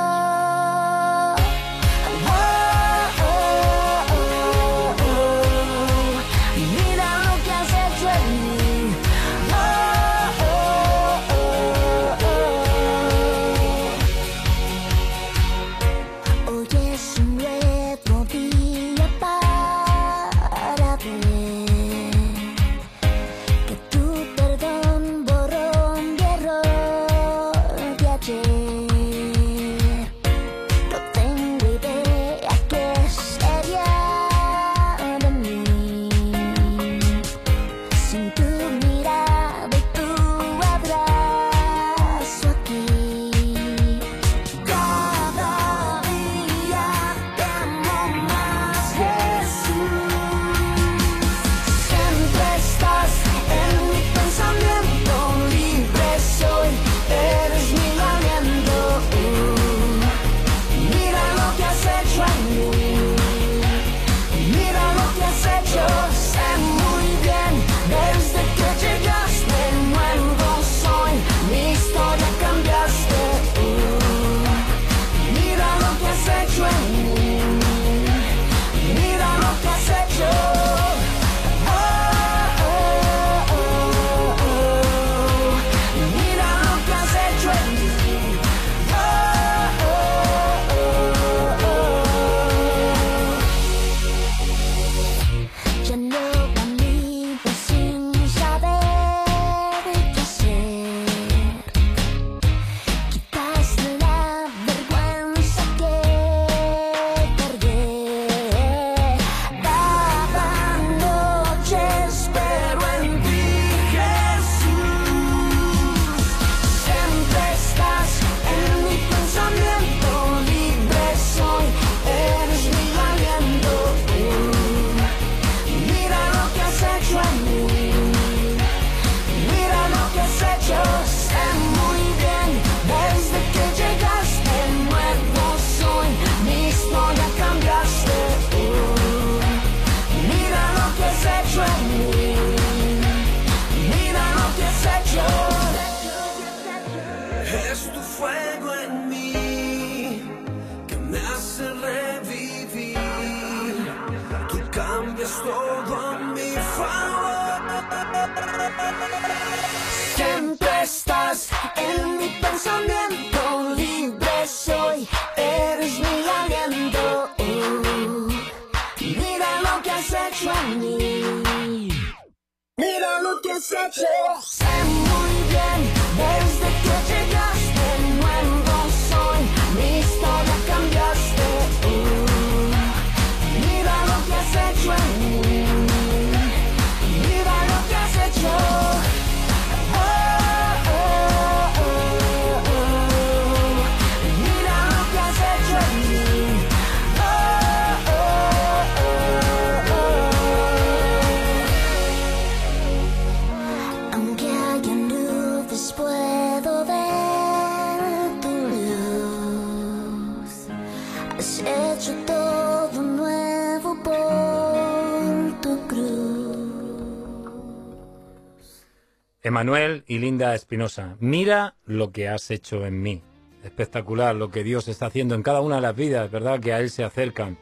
Emanuel 219.57 220.05
y 220.07 220.19
Linda 220.19 220.55
Espinosa, 220.55 221.17
mira 221.19 221.77
lo 221.87 222.13
que 222.13 222.29
has 222.29 222.51
hecho 222.51 222.85
en 222.85 223.01
mí. 223.01 223.23
Espectacular 223.65 224.37
lo 224.37 224.51
que 224.51 224.63
Dios 224.63 224.87
está 224.87 225.07
haciendo 225.07 225.35
en 225.35 225.43
cada 225.43 225.63
una 225.63 225.77
de 225.77 225.81
las 225.81 225.97
vidas, 225.97 226.31
¿verdad? 226.31 226.61
Que 226.61 226.75
a 226.75 226.81
Él 226.81 226.91
se 226.91 227.05
acercan. 227.05 227.57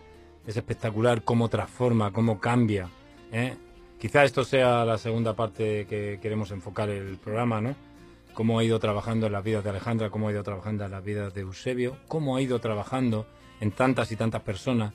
Es 0.44 0.56
espectacular 0.56 1.22
cómo 1.22 1.48
transforma, 1.48 2.12
cómo 2.12 2.40
cambia. 2.40 2.88
¿eh? 3.30 3.54
Quizá 4.00 4.24
esto 4.24 4.42
sea 4.42 4.84
la 4.84 4.98
segunda 4.98 5.36
parte 5.36 5.86
que 5.86 6.18
queremos 6.20 6.50
enfocar 6.50 6.90
el 6.90 7.16
programa, 7.16 7.60
¿no? 7.60 7.76
Cómo 8.32 8.58
ha 8.58 8.64
ido 8.64 8.80
trabajando 8.80 9.28
en 9.28 9.32
las 9.32 9.44
vidas 9.44 9.62
de 9.62 9.70
Alejandra, 9.70 10.10
cómo 10.10 10.26
ha 10.26 10.32
ido 10.32 10.42
trabajando 10.42 10.84
en 10.84 10.90
las 10.90 11.04
vidas 11.04 11.32
de 11.32 11.42
Eusebio, 11.42 11.96
cómo 12.08 12.34
ha 12.34 12.42
ido 12.42 12.58
trabajando 12.58 13.24
en 13.60 13.70
tantas 13.70 14.10
y 14.10 14.16
tantas 14.16 14.42
personas 14.42 14.94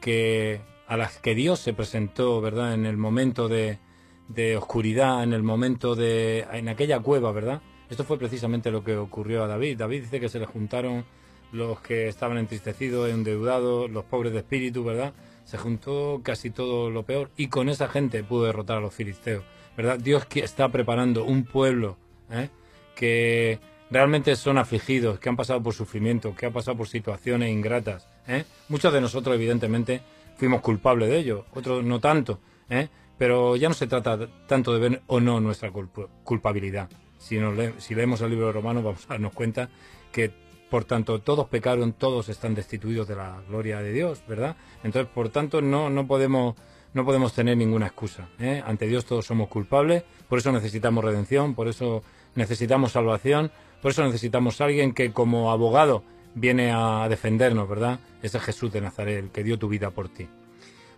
que 0.00 0.60
a 0.86 0.96
las 0.96 1.18
que 1.18 1.34
Dios 1.34 1.58
se 1.58 1.72
presentó, 1.72 2.40
¿verdad? 2.40 2.72
En 2.72 2.86
el 2.86 2.98
momento 2.98 3.48
de, 3.48 3.80
de 4.28 4.56
oscuridad, 4.56 5.22
en 5.22 5.32
el 5.32 5.42
momento 5.42 5.94
de... 5.94 6.46
en 6.52 6.68
aquella 6.68 7.00
cueva, 7.00 7.32
¿verdad? 7.32 7.62
Esto 7.88 8.04
fue 8.04 8.18
precisamente 8.18 8.70
lo 8.70 8.82
que 8.82 8.96
ocurrió 8.96 9.44
a 9.44 9.46
David. 9.46 9.78
David 9.78 10.02
dice 10.02 10.20
que 10.20 10.28
se 10.28 10.40
le 10.40 10.46
juntaron 10.46 11.04
los 11.52 11.80
que 11.80 12.08
estaban 12.08 12.38
entristecidos, 12.38 13.08
endeudados, 13.10 13.90
los 13.90 14.04
pobres 14.04 14.32
de 14.32 14.40
espíritu, 14.40 14.84
¿verdad? 14.84 15.14
Se 15.44 15.58
juntó 15.58 16.20
casi 16.22 16.50
todo 16.50 16.90
lo 16.90 17.04
peor 17.04 17.30
y 17.36 17.48
con 17.48 17.68
esa 17.68 17.88
gente 17.88 18.24
pudo 18.24 18.44
derrotar 18.44 18.78
a 18.78 18.80
los 18.80 18.94
filisteos, 18.94 19.44
¿verdad? 19.76 19.98
Dios 19.98 20.26
está 20.34 20.68
preparando 20.70 21.24
un 21.24 21.44
pueblo 21.44 21.96
¿eh? 22.30 22.48
que 22.96 23.60
realmente 23.90 24.34
son 24.34 24.58
afligidos, 24.58 25.20
que 25.20 25.28
han 25.28 25.36
pasado 25.36 25.62
por 25.62 25.74
sufrimiento, 25.74 26.34
que 26.34 26.46
han 26.46 26.52
pasado 26.52 26.76
por 26.76 26.88
situaciones 26.88 27.52
ingratas. 27.52 28.08
¿eh? 28.26 28.44
Muchos 28.68 28.92
de 28.92 29.00
nosotros, 29.00 29.36
evidentemente, 29.36 30.00
fuimos 30.36 30.60
culpables 30.60 31.08
de 31.08 31.18
ello, 31.18 31.46
otros 31.54 31.84
no 31.84 32.00
tanto, 32.00 32.40
¿eh? 32.68 32.88
Pero 33.18 33.56
ya 33.56 33.68
no 33.68 33.74
se 33.74 33.86
trata 33.86 34.28
tanto 34.46 34.72
de 34.72 34.78
ver 34.78 35.02
o 35.06 35.20
no 35.20 35.40
nuestra 35.40 35.72
culp- 35.72 36.08
culpabilidad. 36.24 36.88
Si, 37.18 37.38
nos 37.38 37.54
si 37.78 37.94
leemos 37.94 38.20
el 38.20 38.30
libro 38.30 38.46
de 38.46 38.52
Romanos 38.52 38.84
vamos 38.84 39.04
a 39.06 39.14
darnos 39.14 39.32
cuenta 39.32 39.68
que, 40.12 40.30
por 40.70 40.84
tanto, 40.84 41.20
todos 41.20 41.48
pecaron, 41.48 41.92
todos 41.92 42.28
están 42.28 42.54
destituidos 42.54 43.08
de 43.08 43.16
la 43.16 43.40
gloria 43.48 43.80
de 43.80 43.92
Dios, 43.92 44.22
¿verdad? 44.28 44.56
Entonces, 44.84 45.10
por 45.12 45.28
tanto, 45.30 45.62
no, 45.62 45.90
no 45.90 46.06
podemos 46.06 46.54
no 46.94 47.04
podemos 47.04 47.34
tener 47.34 47.58
ninguna 47.58 47.86
excusa. 47.88 48.30
¿eh? 48.38 48.62
Ante 48.64 48.86
Dios 48.86 49.04
todos 49.04 49.26
somos 49.26 49.48
culpables, 49.48 50.02
por 50.30 50.38
eso 50.38 50.50
necesitamos 50.50 51.04
redención, 51.04 51.54
por 51.54 51.68
eso 51.68 52.02
necesitamos 52.34 52.92
salvación, 52.92 53.50
por 53.82 53.90
eso 53.90 54.02
necesitamos 54.02 54.62
alguien 54.62 54.94
que 54.94 55.12
como 55.12 55.50
abogado 55.50 56.04
viene 56.34 56.70
a 56.72 57.06
defendernos, 57.10 57.68
¿verdad? 57.68 58.00
Ese 58.22 58.40
Jesús 58.40 58.72
de 58.72 58.80
Nazaret, 58.80 59.18
el 59.24 59.30
que 59.30 59.44
dio 59.44 59.58
tu 59.58 59.68
vida 59.68 59.90
por 59.90 60.08
ti. 60.08 60.26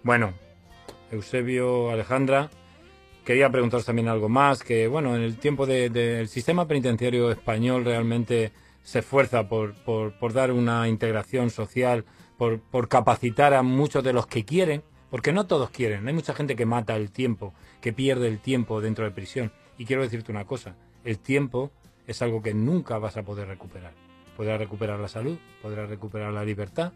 Bueno, 0.05 0.35
Eusebio, 1.11 1.91
Alejandra, 1.91 2.51
quería 3.25 3.51
preguntaros 3.51 3.87
también 3.87 4.09
algo 4.09 4.29
más, 4.29 4.63
que 4.63 4.89
bueno, 4.89 5.15
en 5.17 5.23
el 5.23 5.37
tiempo 5.39 5.67
de- 5.67 5.91
del 5.91 6.29
sistema 6.29 6.67
penitenciario 6.67 7.31
español 7.31 7.85
realmente 7.85 8.53
se 8.83 9.01
esfuerza 9.01 9.49
por, 9.49 9.75
por- 9.75 10.19
por 10.19 10.33
dar 10.33 10.53
una 10.53 10.89
integración 10.89 11.51
social, 11.51 12.05
por, 12.37 12.61
por 12.61 12.89
capacitar 12.89 13.53
a 13.55 13.63
muchos 13.63 14.03
de 14.05 14.13
los 14.13 14.27
que 14.27 14.45
quieren, 14.45 14.83
porque 15.11 15.33
no 15.33 15.47
todos 15.47 15.71
quieren, 15.71 16.07
hay 16.07 16.15
mucha 16.15 16.35
gente 16.35 16.57
que 16.57 16.67
mata 16.67 16.95
el 16.97 17.11
tiempo, 17.11 17.55
que 17.81 17.93
pierde 17.93 18.29
el 18.29 18.39
tiempo 18.39 18.81
dentro 18.81 19.05
de 19.05 19.11
prisión. 19.11 19.53
Y 19.79 19.85
quiero 19.85 20.03
decirte 20.03 20.33
una 20.33 20.45
cosa, 20.45 20.77
el 21.05 21.19
tiempo 21.19 21.71
es 22.07 22.23
algo 22.23 22.43
que 22.43 22.55
nunca 22.55 22.99
vas 22.99 23.17
a 23.17 23.23
poder 23.23 23.49
recuperar. 23.49 23.93
Podrás 24.37 24.59
recuperar 24.59 24.99
la 25.01 25.09
salud, 25.09 25.37
podrás 25.63 25.89
recuperar 25.89 26.33
la 26.33 26.45
libertad, 26.45 26.93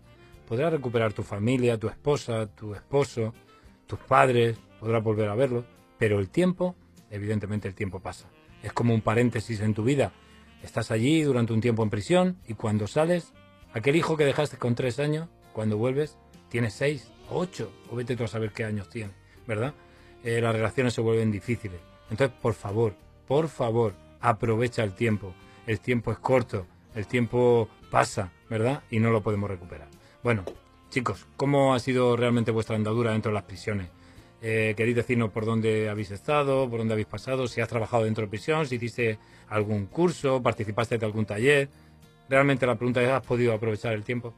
podrás 0.49 0.73
recuperar 0.73 1.13
tu 1.13 1.23
familia, 1.23 1.79
tu 1.79 1.89
esposa, 1.89 2.47
tu 2.47 2.75
esposo, 2.75 3.35
tus 3.87 3.99
padres, 3.99 4.59
podrás 4.81 5.03
volver 5.03 5.29
a 5.29 5.35
verlos, 5.35 5.65
pero 5.99 6.19
el 6.19 6.29
tiempo, 6.29 6.75
evidentemente 7.11 7.69
el 7.69 7.75
tiempo 7.75 8.01
pasa. 8.01 8.29
Es 8.63 8.73
como 8.73 8.95
un 8.95 9.01
paréntesis 9.01 9.61
en 9.61 9.75
tu 9.75 9.85
vida. 9.85 10.13
Estás 10.63 10.91
allí 10.91 11.23
durante 11.23 11.53
un 11.53 11.61
tiempo 11.61 11.83
en 11.83 11.91
prisión 11.91 12.39
y 12.47 12.55
cuando 12.55 12.87
sales, 12.87 13.33
aquel 13.73 13.97
hijo 13.97 14.17
que 14.17 14.25
dejaste 14.25 14.57
con 14.57 14.75
tres 14.75 14.99
años, 14.99 15.29
cuando 15.53 15.77
vuelves, 15.77 16.17
tienes 16.49 16.75
seis, 16.75 17.11
ocho, 17.31 17.73
o 17.91 17.97
vete 17.97 18.17
tú 18.17 18.25
a 18.25 18.29
saber 18.29 18.53
qué 18.53 18.65
años 18.65 18.89
tiene, 18.89 19.13
¿verdad? 19.47 19.75
Eh, 20.25 20.41
las 20.41 20.55
relaciones 20.55 20.95
se 20.95 21.01
vuelven 21.01 21.33
difíciles. 21.33 21.81
Entonces, 22.11 22.37
por 22.41 22.55
favor, 22.55 22.95
por 23.27 23.49
favor, 23.49 23.95
aprovecha 24.21 24.85
el 24.85 24.95
tiempo. 24.95 25.35
El 25.67 25.81
tiempo 25.81 26.13
es 26.13 26.19
corto, 26.19 26.67
el 26.95 27.07
tiempo 27.07 27.69
pasa, 27.91 28.33
¿verdad? 28.49 28.83
Y 28.91 28.99
no 28.99 29.11
lo 29.11 29.23
podemos 29.23 29.51
recuperar. 29.51 29.89
Bueno, 30.23 30.45
chicos, 30.93 31.27
¿cómo 31.39 31.75
ha 31.75 31.81
sido 31.81 32.17
realmente 32.17 32.51
vuestra 32.51 32.77
andadura 32.77 33.13
dentro 33.13 33.31
de 33.31 33.35
las 33.35 33.45
prisiones? 33.45 33.89
Eh, 34.43 34.75
¿Queréis 34.77 34.95
decirnos 34.95 35.31
por 35.31 35.47
dónde 35.47 35.89
habéis 35.89 36.11
estado, 36.11 36.69
por 36.69 36.81
dónde 36.81 36.93
habéis 36.93 37.07
pasado, 37.07 37.49
si 37.49 37.63
has 37.63 37.69
trabajado 37.69 38.05
dentro 38.05 38.25
de 38.25 38.29
prisión, 38.29 38.67
si 38.67 38.75
hiciste 38.75 39.19
algún 39.49 39.87
curso, 39.87 40.43
participaste 40.43 40.99
de 40.99 41.07
algún 41.07 41.25
taller? 41.25 41.71
Realmente 42.29 42.67
la 42.67 42.75
pregunta 42.75 43.03
es, 43.03 43.09
¿has 43.09 43.25
podido 43.25 43.55
aprovechar 43.55 43.95
el 43.95 44.05
tiempo? 44.05 44.35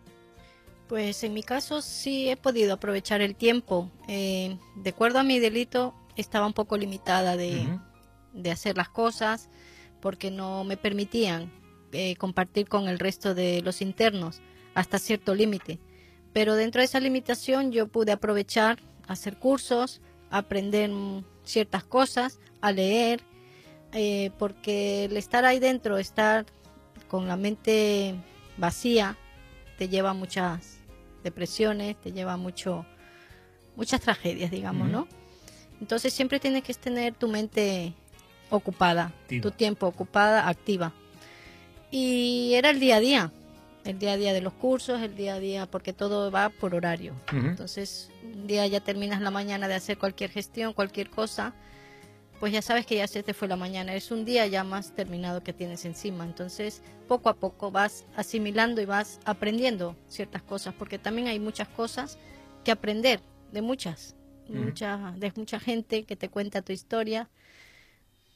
Pues 0.89 1.25
en 1.25 1.35
mi 1.35 1.43
caso 1.43 1.83
sí 1.83 2.29
he 2.29 2.37
podido 2.37 2.75
aprovechar 2.75 3.21
el 3.21 3.35
tiempo. 3.35 3.91
Eh, 4.07 4.57
de 4.77 4.91
acuerdo 4.91 5.19
a 5.19 5.25
mi 5.25 5.41
delito, 5.41 5.93
estaba 6.15 6.47
un 6.47 6.53
poco 6.53 6.77
limitada 6.77 7.37
de, 7.37 7.67
hacer 8.49 8.77
las 8.77 8.91
cosas 8.91 9.51
porque 10.01 10.31
no 10.31 10.63
me 10.63 10.77
permitían 10.77 11.51
eh, 11.91 12.15
compartir 12.15 12.69
con 12.69 12.87
el 12.87 13.01
resto 13.01 13.35
de 13.35 13.61
los 13.63 13.83
internos 13.83 14.41
hasta 14.75 15.01
cierto 15.01 15.35
límite. 15.35 15.81
Pero 16.35 16.57
dentro 16.57 16.81
de 16.81 16.85
esa 16.85 17.01
limitación 17.01 17.73
yo 17.73 17.87
pude 17.87 18.13
aprovechar, 18.13 18.79
hacer 19.07 19.39
cursos, 19.39 20.03
aprender 20.31 20.91
ciertas 21.45 21.85
cosas, 21.85 22.41
a 22.61 22.73
leer, 22.73 23.23
eh, 23.93 24.31
porque 24.39 25.05
el 25.05 25.17
estar 25.17 25.45
ahí 25.45 25.61
dentro, 25.61 25.97
estar 25.97 26.45
con 27.09 27.29
la 27.29 27.37
mente 27.37 28.17
vacía, 28.57 29.17
te 29.79 29.89
lleva 29.89 30.11
a 30.11 30.15
muchas 30.15 30.79
depresiones, 31.23 31.97
te 32.01 32.13
lleva 32.13 32.33
a 32.33 32.37
mucho, 32.37 32.85
muchas 33.77 34.01
tragedias, 34.01 34.51
digamos. 34.51 34.91
¿no? 34.91 35.07
Entonces 35.81 36.13
siempre 36.13 36.41
tienes 36.41 36.65
que 36.65 36.75
tener 36.75 37.15
tu 37.15 37.29
mente 37.29 37.95
ocupada, 38.51 39.13
Activa. 39.23 39.43
tu 39.43 39.51
tiempo 39.53 39.87
ocupada, 39.87 40.49
activa. 40.49 40.93
Y 41.93 42.55
era 42.55 42.71
el 42.71 42.81
día 42.81 42.97
a 42.97 43.01
día, 43.01 43.33
el 43.85 43.99
día 43.99 44.13
a 44.13 44.17
día 44.17 44.33
de 44.33 44.41
los 44.41 44.53
cursos, 44.55 45.01
el 45.03 45.15
día 45.15 45.35
a 45.35 45.41
día, 45.41 45.67
porque 45.67 45.93
todo 45.93 46.31
va 46.31 46.49
por 46.49 46.75
horario. 46.75 47.15
Ujú. 47.29 47.47
Entonces, 47.47 48.11
un 48.23 48.47
día 48.47 48.67
ya 48.67 48.81
terminas 48.81 49.21
la 49.21 49.31
mañana 49.31 49.69
de 49.69 49.75
hacer 49.75 49.99
cualquier 49.99 50.31
gestión, 50.31 50.73
cualquier 50.73 51.11
cosa, 51.11 51.55
pues 52.41 52.53
ya 52.53 52.63
sabes 52.63 52.87
que 52.87 52.97
ya 52.97 53.07
se 53.07 53.23
te 53.23 53.35
fue 53.35 53.49
la 53.49 53.57
mañana. 53.57 53.95
Es 53.95 54.11
un 54.11 54.25
día 54.25 54.47
ya 54.47 54.65
más 54.65 54.95
terminado 54.95 55.43
que 55.43 55.53
tienes 55.53 55.85
encima. 55.85 56.25
Entonces, 56.25 56.83
poco 57.09 57.29
a 57.29 57.35
poco 57.35 57.71
vas 57.71 58.05
asimilando 58.17 58.81
y 58.81 58.87
vas 58.87 59.21
aprendiendo 59.25 59.97
ciertas 60.09 60.43
cosas, 60.43 60.75
porque 60.75 60.99
también 60.99 61.29
hay 61.29 61.39
muchas 61.39 61.69
cosas 61.69 62.19
que 62.65 62.71
aprender, 62.71 63.21
de 63.53 63.63
muchas, 63.63 64.17
mucha, 64.49 65.15
de 65.17 65.33
mucha 65.37 65.61
gente 65.61 66.05
que 66.05 66.17
te 66.17 66.29
cuenta 66.29 66.63
tu 66.63 66.73
historia, 66.73 67.29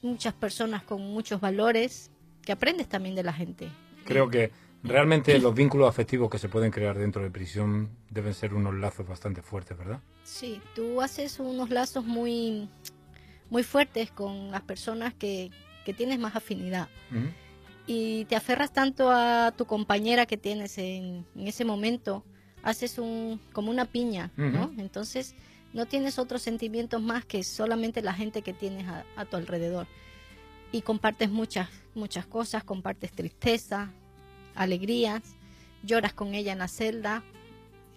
muchas 0.03 0.35
personas 0.35 0.83
con 0.83 1.03
muchos 1.03 1.41
valores, 1.41 2.11
que 2.43 2.53
aprendes 2.53 2.89
también 2.89 3.15
de 3.15 3.25
la 3.25 3.33
gente. 3.33 3.69
Creo 4.05 4.31
que 4.31 4.53
realmente 4.83 5.39
los 5.39 5.55
vínculos 5.55 5.89
afectivos 5.89 6.31
que 6.31 6.39
se 6.39 6.49
pueden 6.49 6.71
crear 6.71 6.99
dentro 6.99 7.23
de 7.23 7.31
prisión 7.31 7.91
deben 8.11 8.35
ser 8.35 8.55
unos 8.55 8.75
lazos 8.75 9.07
bastante 9.07 9.43
fuertes, 9.43 9.77
¿verdad? 9.77 10.01
Sí, 10.25 10.61
tú 10.75 11.01
haces 11.01 11.41
unos 11.41 11.71
lazos 11.71 12.05
muy, 12.05 12.69
muy 13.51 13.63
fuertes 13.63 14.11
con 14.11 14.51
las 14.51 14.63
personas 14.63 15.15
que, 15.15 15.51
que 15.85 15.95
tienes 15.95 16.19
más 16.19 16.37
afinidad 16.37 16.89
y 17.87 18.27
te 18.27 18.37
aferras 18.37 18.71
tanto 18.73 19.11
a 19.11 19.53
tu 19.57 19.65
compañera 19.65 20.27
que 20.27 20.37
tienes 20.37 20.77
en, 20.77 21.25
en 21.35 21.49
ese 21.49 21.65
momento, 21.65 22.23
haces 22.63 22.99
un 22.99 23.41
como 23.53 23.71
una 23.71 23.87
piña, 23.87 24.31
¿no? 24.37 24.73
Entonces 24.77 25.35
No 25.73 25.87
tienes 25.87 26.19
otros 26.19 26.43
sentimientos 26.43 27.01
más 27.01 27.25
que 27.25 27.43
solamente 27.43 28.03
la 28.03 28.13
gente 28.13 28.43
que 28.43 28.53
tienes 28.53 28.87
a, 28.89 29.05
a 29.17 29.25
tu 29.25 29.37
alrededor. 29.37 29.87
Y 30.73 30.83
compartes 30.83 31.31
muchas, 31.31 31.69
muchas 31.95 32.27
cosas, 32.27 32.63
compartes 32.65 33.13
tristeza, 33.13 33.91
alegrías, 34.59 35.23
lloras 35.83 36.13
con 36.13 36.35
ella 36.35 36.53
en 36.53 36.59
la 36.59 36.69
celda, 36.69 37.23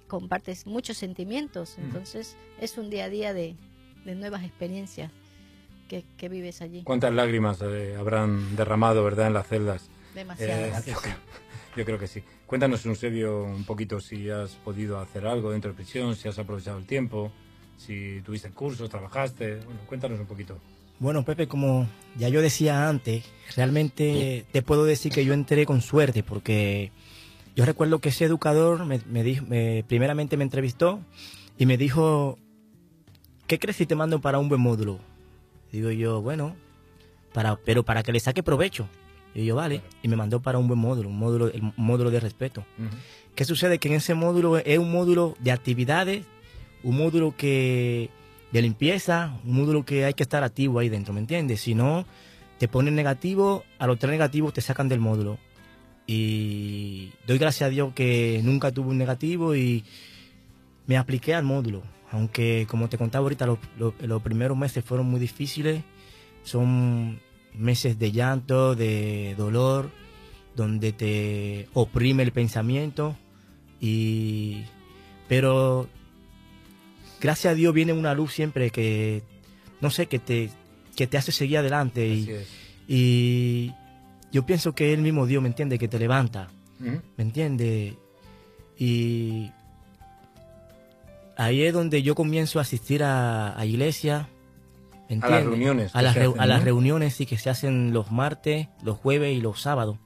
compartes 0.08 0.67
muchos 0.67 0.97
sentimientos. 0.97 1.78
Entonces 1.78 2.38
es 2.60 2.78
un 2.78 2.89
día 2.89 3.06
a 3.06 3.10
día 3.10 3.34
de, 3.34 3.56
de 4.06 4.15
nuevas 4.15 4.43
experiencias 4.43 5.12
que, 5.89 6.06
que 6.17 6.30
vives 6.30 6.62
allí. 6.62 6.84
¿Cuántas 6.84 7.13
lágrimas 7.13 7.60
eh, 7.62 7.95
habrán 7.97 8.56
derramado, 8.56 9.04
verdad, 9.04 9.28
en 9.28 9.34
las 9.34 9.47
celdas? 9.47 9.89
Demasiadas. 10.13 10.88
Eh, 10.88 10.91
yo, 10.91 11.00
creo, 11.00 11.15
yo 11.76 11.86
creo 11.86 12.00
que 12.00 12.08
sí. 12.08 12.24
Cuéntanos, 12.45 12.86
Eusebio, 12.86 13.43
un 13.43 13.65
poquito 13.65 14.00
si 14.00 14.30
has 14.30 14.52
podido 14.52 15.00
hacer 15.00 15.26
algo 15.26 15.52
dentro 15.52 15.71
de 15.71 15.76
prisión, 15.76 16.15
si 16.15 16.28
has 16.28 16.38
aprovechado 16.38 16.78
el 16.78 16.86
tiempo, 16.86 17.32
si 17.78 18.21
tuviste 18.21 18.52
cursos, 18.52 18.89
trabajaste. 18.89 19.56
Bueno, 19.56 19.80
cuéntanos 19.88 20.19
un 20.19 20.28
poquito. 20.28 20.60
Bueno, 21.01 21.25
Pepe, 21.25 21.47
como 21.47 21.87
ya 22.17 22.29
yo 22.29 22.41
decía 22.41 22.87
antes, 22.87 23.25
realmente 23.55 24.45
te 24.51 24.61
puedo 24.61 24.85
decir 24.85 25.11
que 25.11 25.25
yo 25.25 25.33
entré 25.33 25.65
con 25.65 25.81
suerte 25.81 26.21
porque 26.23 26.91
yo 27.55 27.65
recuerdo 27.65 27.97
que 27.99 28.09
ese 28.09 28.25
educador 28.25 28.85
me, 28.85 29.01
me 29.09 29.23
dijo, 29.23 29.43
me- 29.47 29.83
primeramente 29.87 30.37
me 30.37 30.43
entrevistó 30.43 30.99
y 31.57 31.65
me 31.65 31.75
dijo, 31.77 32.37
¿qué 33.47 33.57
crees 33.57 33.77
si 33.77 33.85
te 33.87 33.95
mando 33.95 34.21
para 34.21 34.37
un 34.37 34.47
buen 34.47 34.61
módulo? 34.61 34.99
Digo 35.71 35.89
yo, 35.89 36.21
bueno, 36.21 36.55
para, 37.33 37.55
pero 37.55 37.83
para 37.83 38.03
que 38.03 38.11
le 38.11 38.19
saque 38.19 38.43
provecho. 38.43 38.87
Y 39.33 39.45
yo, 39.45 39.55
vale, 39.55 39.81
y 40.03 40.07
me 40.07 40.15
mandó 40.17 40.39
para 40.41 40.59
un 40.59 40.67
buen 40.67 40.79
módulo, 40.79 41.09
un 41.09 41.17
módulo, 41.17 41.47
el 41.47 41.61
módulo 41.77 42.11
de 42.11 42.19
respeto. 42.19 42.63
¿Qué 43.33 43.43
sucede? 43.45 43.79
Que 43.79 43.87
en 43.87 43.95
ese 43.95 44.13
módulo 44.13 44.57
es 44.57 44.77
un 44.77 44.91
módulo 44.91 45.35
de 45.39 45.51
actividades, 45.51 46.25
un 46.83 46.97
módulo 46.97 47.33
que 47.35 48.09
de 48.51 48.61
limpieza, 48.61 49.39
un 49.45 49.55
módulo 49.55 49.85
que 49.85 50.05
hay 50.05 50.13
que 50.13 50.23
estar 50.23 50.43
activo 50.43 50.79
ahí 50.79 50.89
dentro, 50.89 51.13
¿me 51.13 51.19
entiendes? 51.21 51.61
Si 51.61 51.73
no, 51.75 52.05
te 52.59 52.67
ponen 52.67 52.95
negativo, 52.95 53.63
a 53.79 53.87
los 53.87 53.97
tres 53.97 54.11
negativos 54.11 54.53
te 54.53 54.61
sacan 54.61 54.89
del 54.89 54.99
módulo. 54.99 55.37
Y 56.07 57.11
doy 57.27 57.37
gracias 57.37 57.67
a 57.67 57.69
Dios 57.69 57.93
que 57.93 58.41
nunca 58.43 58.71
tuve 58.71 58.89
un 58.89 58.97
negativo 58.97 59.55
y 59.55 59.85
me 60.87 60.97
apliqué 60.97 61.33
al 61.33 61.43
módulo. 61.43 61.83
Aunque, 62.11 62.67
como 62.69 62.89
te 62.89 62.97
contaba 62.97 63.23
ahorita, 63.23 63.45
los, 63.45 63.59
los- 63.77 64.21
primeros 64.21 64.57
meses 64.57 64.83
fueron 64.83 65.07
muy 65.07 65.19
difíciles. 65.19 65.83
Son 66.43 67.19
meses 67.53 67.97
de 67.97 68.11
llanto, 68.11 68.75
de 68.75 69.35
dolor, 69.37 69.89
donde 70.55 70.91
te 70.91 71.69
oprime 71.73 72.23
el 72.23 72.33
pensamiento. 72.33 73.15
Y, 73.79 74.63
pero 75.29 75.87
gracias 77.21 77.51
a 77.51 77.55
Dios 77.55 77.73
viene 77.73 77.93
una 77.93 78.13
luz 78.13 78.34
siempre 78.34 78.71
que, 78.71 79.23
no 79.79 79.89
sé, 79.89 80.07
que 80.07 80.19
te, 80.19 80.49
que 80.95 81.07
te 81.07 81.17
hace 81.17 81.31
seguir 81.31 81.60
adelante. 81.60 82.07
Y, 82.07 82.29
y 82.88 83.73
yo 84.31 84.45
pienso 84.45 84.73
que 84.73 84.93
el 84.93 85.01
mismo 85.01 85.25
Dios, 85.25 85.41
¿me 85.41 85.47
entiende? 85.47 85.79
Que 85.79 85.88
te 85.88 85.99
levanta. 85.99 86.49
¿me 86.79 87.23
entiendes? 87.23 87.93
Y 88.75 89.51
ahí 91.38 91.62
es 91.62 91.73
donde 91.73 92.01
yo 92.01 92.15
comienzo 92.15 92.57
a 92.57 92.63
asistir 92.63 93.03
a, 93.03 93.57
a 93.57 93.65
iglesia. 93.65 94.27
¿me 95.07 95.19
A 95.21 95.29
las 95.29 95.43
reuniones 95.43 95.95
A 95.95 96.01
las, 96.01 96.17
hacen, 96.17 96.39
a 96.39 96.45
las 96.47 96.63
reuniones, 96.63 97.13
sí, 97.13 97.25
que 97.27 97.38
se 97.38 97.51
hacen 97.51 97.93
los 97.93 98.12
martes, 98.12 98.67
los 98.84 98.97
jueves 98.97 99.38
y 99.38 99.41
los 99.41 99.62
sábados. 99.62 99.97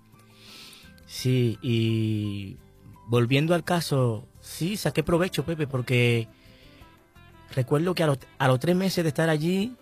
Sí, 1.07 1.57
y 1.61 2.57
volviendo 3.07 3.53
al 3.53 3.63
caso, 3.63 4.27
sí, 4.41 4.75
saqué 4.75 5.03
provecho, 5.03 5.45
Pepe, 5.45 5.67
porque 5.67 6.27
recuerdo 7.53 7.93
que 7.95 8.03
a 8.03 8.07
los, 8.07 8.17
a 8.37 8.47
los 8.47 8.59
tres 8.59 8.75
meses 8.75 9.03
de 9.03 9.09
estar 9.09 9.29
allí 9.29 9.75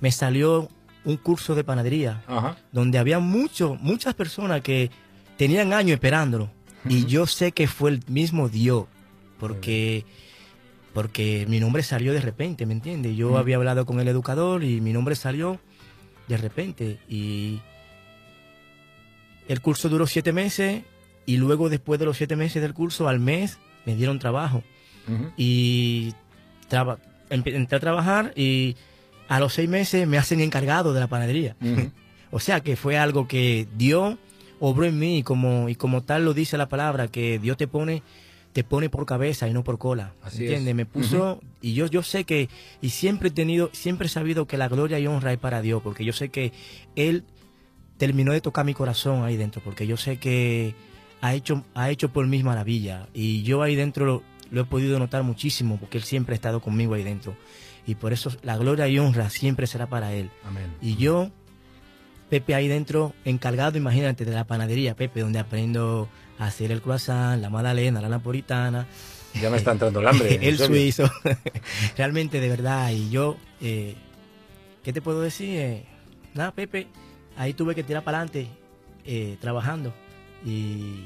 me 0.00 0.12
salió 0.12 0.68
un 1.04 1.16
curso 1.16 1.54
de 1.54 1.64
panadería 1.64 2.22
Ajá. 2.26 2.56
donde 2.72 2.98
había 2.98 3.18
muchos, 3.18 3.80
muchas 3.80 4.14
personas 4.14 4.60
que 4.60 4.90
tenían 5.36 5.72
años 5.72 5.94
esperándolo. 5.94 6.50
Y 6.88 7.06
yo 7.06 7.26
sé 7.26 7.52
que 7.52 7.66
fue 7.66 7.90
el 7.90 8.00
mismo 8.06 8.48
Dios, 8.48 8.86
porque, 9.38 10.04
porque 10.94 11.44
mi 11.48 11.60
nombre 11.60 11.82
salió 11.82 12.12
de 12.12 12.20
repente, 12.20 12.66
¿me 12.66 12.72
entiendes? 12.72 13.16
Yo 13.16 13.36
había 13.36 13.56
hablado 13.56 13.84
con 13.84 14.00
el 14.00 14.08
educador 14.08 14.64
y 14.64 14.80
mi 14.80 14.92
nombre 14.92 15.14
salió 15.16 15.58
de 16.28 16.36
repente. 16.36 16.98
Y 17.08 17.60
el 19.48 19.60
curso 19.60 19.88
duró 19.88 20.06
siete 20.06 20.32
meses 20.32 20.82
y 21.26 21.36
luego 21.36 21.68
después 21.68 21.98
de 22.00 22.06
los 22.06 22.16
siete 22.16 22.36
meses 22.36 22.62
del 22.62 22.74
curso, 22.74 23.08
al 23.08 23.20
mes, 23.20 23.58
me 23.84 23.96
dieron 23.96 24.18
trabajo. 24.18 24.62
Y 25.36 26.14
traba- 26.68 26.98
entré 27.30 27.76
a 27.76 27.80
trabajar 27.80 28.32
y 28.36 28.76
a 29.28 29.40
los 29.40 29.52
seis 29.54 29.68
meses 29.68 30.06
me 30.08 30.18
hacen 30.18 30.40
encargado 30.40 30.92
de 30.94 31.00
la 31.00 31.06
panadería. 31.06 31.56
O 32.30 32.40
sea 32.40 32.60
que 32.60 32.76
fue 32.76 32.98
algo 32.98 33.26
que 33.28 33.66
Dios 33.76 34.16
obró 34.60 34.84
en 34.84 34.98
mí 34.98 35.18
y 35.18 35.22
como, 35.22 35.68
y 35.68 35.74
como 35.74 36.02
tal 36.02 36.24
lo 36.24 36.34
dice 36.34 36.56
la 36.58 36.68
palabra, 36.68 37.08
que 37.08 37.38
Dios 37.38 37.56
te 37.56 37.68
pone, 37.68 38.02
te 38.52 38.64
pone 38.64 38.88
por 38.90 39.06
cabeza 39.06 39.46
y 39.48 39.52
no 39.52 39.62
por 39.64 39.78
cola. 39.78 40.12
Así 40.22 40.42
¿Entiendes? 40.42 40.68
es. 40.70 40.74
Me 40.74 40.86
puso, 40.86 41.40
y 41.62 41.74
yo, 41.74 41.86
yo 41.86 42.02
sé 42.02 42.24
que, 42.24 42.48
y 42.80 42.90
siempre 42.90 43.28
he 43.28 43.32
tenido, 43.32 43.70
siempre 43.72 44.06
he 44.06 44.10
sabido 44.10 44.46
que 44.46 44.56
la 44.58 44.68
gloria 44.68 44.98
y 44.98 45.06
honra 45.06 45.32
es 45.32 45.38
para 45.38 45.62
Dios, 45.62 45.80
porque 45.82 46.04
yo 46.04 46.12
sé 46.12 46.28
que 46.30 46.52
Él 46.96 47.24
terminó 47.98 48.32
de 48.32 48.40
tocar 48.40 48.64
mi 48.64 48.74
corazón 48.74 49.24
ahí 49.24 49.36
dentro, 49.36 49.60
porque 49.64 49.86
yo 49.86 49.96
sé 49.96 50.18
que 50.18 50.74
ha 51.20 51.34
hecho, 51.34 51.64
ha 51.74 51.90
hecho 51.90 52.10
por 52.10 52.26
mí 52.26 52.42
maravilla. 52.42 53.08
Y 53.14 53.42
yo 53.42 53.62
ahí 53.62 53.74
dentro 53.76 54.22
lo, 54.50 54.60
he 54.60 54.64
podido 54.64 54.98
notar 54.98 55.22
muchísimo, 55.22 55.78
porque 55.78 55.98
Él 55.98 56.04
siempre 56.04 56.34
ha 56.34 56.36
estado 56.36 56.60
conmigo 56.60 56.94
ahí 56.94 57.02
dentro. 57.02 57.36
Y 57.86 57.94
por 57.94 58.12
eso 58.12 58.30
la 58.42 58.56
gloria 58.56 58.88
y 58.88 58.98
honra 58.98 59.30
siempre 59.30 59.66
será 59.66 59.86
para 59.86 60.12
Él. 60.12 60.30
Amén. 60.44 60.74
Y 60.82 60.96
yo, 60.96 61.30
Pepe, 62.28 62.54
ahí 62.54 62.68
dentro, 62.68 63.14
encargado, 63.24 63.78
imagínate, 63.78 64.24
de 64.24 64.32
la 64.32 64.44
panadería, 64.44 64.94
Pepe, 64.94 65.20
donde 65.20 65.38
aprendo 65.38 66.08
a 66.38 66.46
hacer 66.46 66.70
el 66.70 66.82
croissant, 66.82 67.40
la 67.40 67.48
magdalena, 67.48 68.00
la 68.00 68.08
napolitana, 68.08 68.86
Ya 69.40 69.50
me 69.50 69.56
está 69.56 69.72
entrando 69.72 70.00
el 70.00 70.08
hambre. 70.08 70.38
el 70.42 70.58
suizo. 70.58 71.10
Realmente, 71.96 72.40
de 72.40 72.48
verdad. 72.48 72.90
Y 72.90 73.08
yo, 73.08 73.36
eh, 73.60 73.94
¿qué 74.82 74.92
te 74.92 75.00
puedo 75.00 75.22
decir? 75.22 75.58
Eh, 75.58 75.84
nada, 76.34 76.52
Pepe, 76.52 76.88
ahí 77.36 77.54
tuve 77.54 77.74
que 77.74 77.82
tirar 77.82 78.04
para 78.04 78.18
adelante, 78.18 78.48
eh, 79.06 79.38
trabajando. 79.40 79.94
Y 80.44 81.04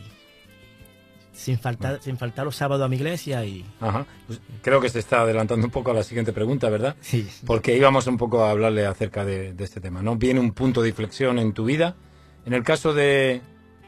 sin 1.32 1.58
faltar, 1.58 2.00
sin 2.02 2.16
faltar 2.18 2.44
los 2.44 2.56
sábados 2.56 2.84
a 2.84 2.88
mi 2.88 2.96
iglesia 2.96 3.44
y... 3.44 3.64
Ajá. 3.80 4.06
Pues 4.26 4.40
creo 4.62 4.80
que 4.80 4.88
se 4.88 4.98
está 4.98 5.22
adelantando 5.22 5.66
un 5.66 5.72
poco 5.72 5.90
a 5.90 5.94
la 5.94 6.02
siguiente 6.02 6.32
pregunta, 6.32 6.68
¿verdad? 6.68 6.96
Sí, 7.00 7.28
Porque 7.46 7.76
íbamos 7.76 8.06
un 8.06 8.16
poco 8.16 8.44
a 8.44 8.50
hablarle 8.50 8.86
acerca 8.86 9.24
de, 9.24 9.54
de 9.54 9.64
este 9.64 9.80
tema, 9.80 10.02
¿no? 10.02 10.16
Viene 10.16 10.40
un 10.40 10.52
punto 10.52 10.82
de 10.82 10.90
inflexión 10.90 11.38
en 11.38 11.52
tu 11.52 11.64
vida. 11.64 11.96
En 12.44 12.52
el 12.52 12.62
caso 12.62 12.92
de, 12.92 13.40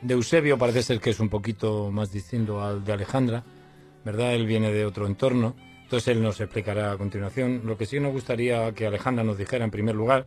de 0.03 0.15
Eusebio 0.15 0.59
parece 0.59 0.83
ser 0.83 1.01
que 1.01 1.11
es 1.11 1.21
un 1.21 1.29
poquito 1.29 1.91
más 1.91 2.13
distinto 2.13 2.63
al 2.63 2.85
de 2.85 2.93
Alejandra, 2.93 3.45
¿verdad? 4.05 4.35
Él 4.35 4.47
viene 4.47 4.73
de 4.73 4.85
otro 4.85 5.07
entorno, 5.07 5.57
entonces 5.83 6.09
él 6.09 6.23
nos 6.23 6.41
explicará 6.41 6.93
a 6.93 6.99
continuación. 6.99 7.63
Lo 7.65 7.77
que 7.77 7.87
sí 7.87 8.01
nos 8.01 8.13
gustaría 8.13 8.73
que 8.73 8.87
Alejandra 8.87 9.25
nos 9.25 9.39
dijera 9.39 9.65
en 9.65 9.71
primer 9.71 9.95
lugar, 9.95 10.27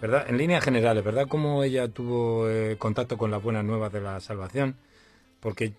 ¿verdad? 0.00 0.26
En 0.28 0.38
líneas 0.38 0.64
generales, 0.64 1.04
¿verdad? 1.04 1.26
Cómo 1.28 1.64
ella 1.64 1.88
tuvo 1.88 2.48
eh, 2.48 2.76
contacto 2.78 3.16
con 3.16 3.30
las 3.30 3.42
buenas 3.42 3.64
nuevas 3.64 3.92
de 3.92 4.00
la 4.00 4.20
salvación, 4.20 4.76
porque 5.40 5.74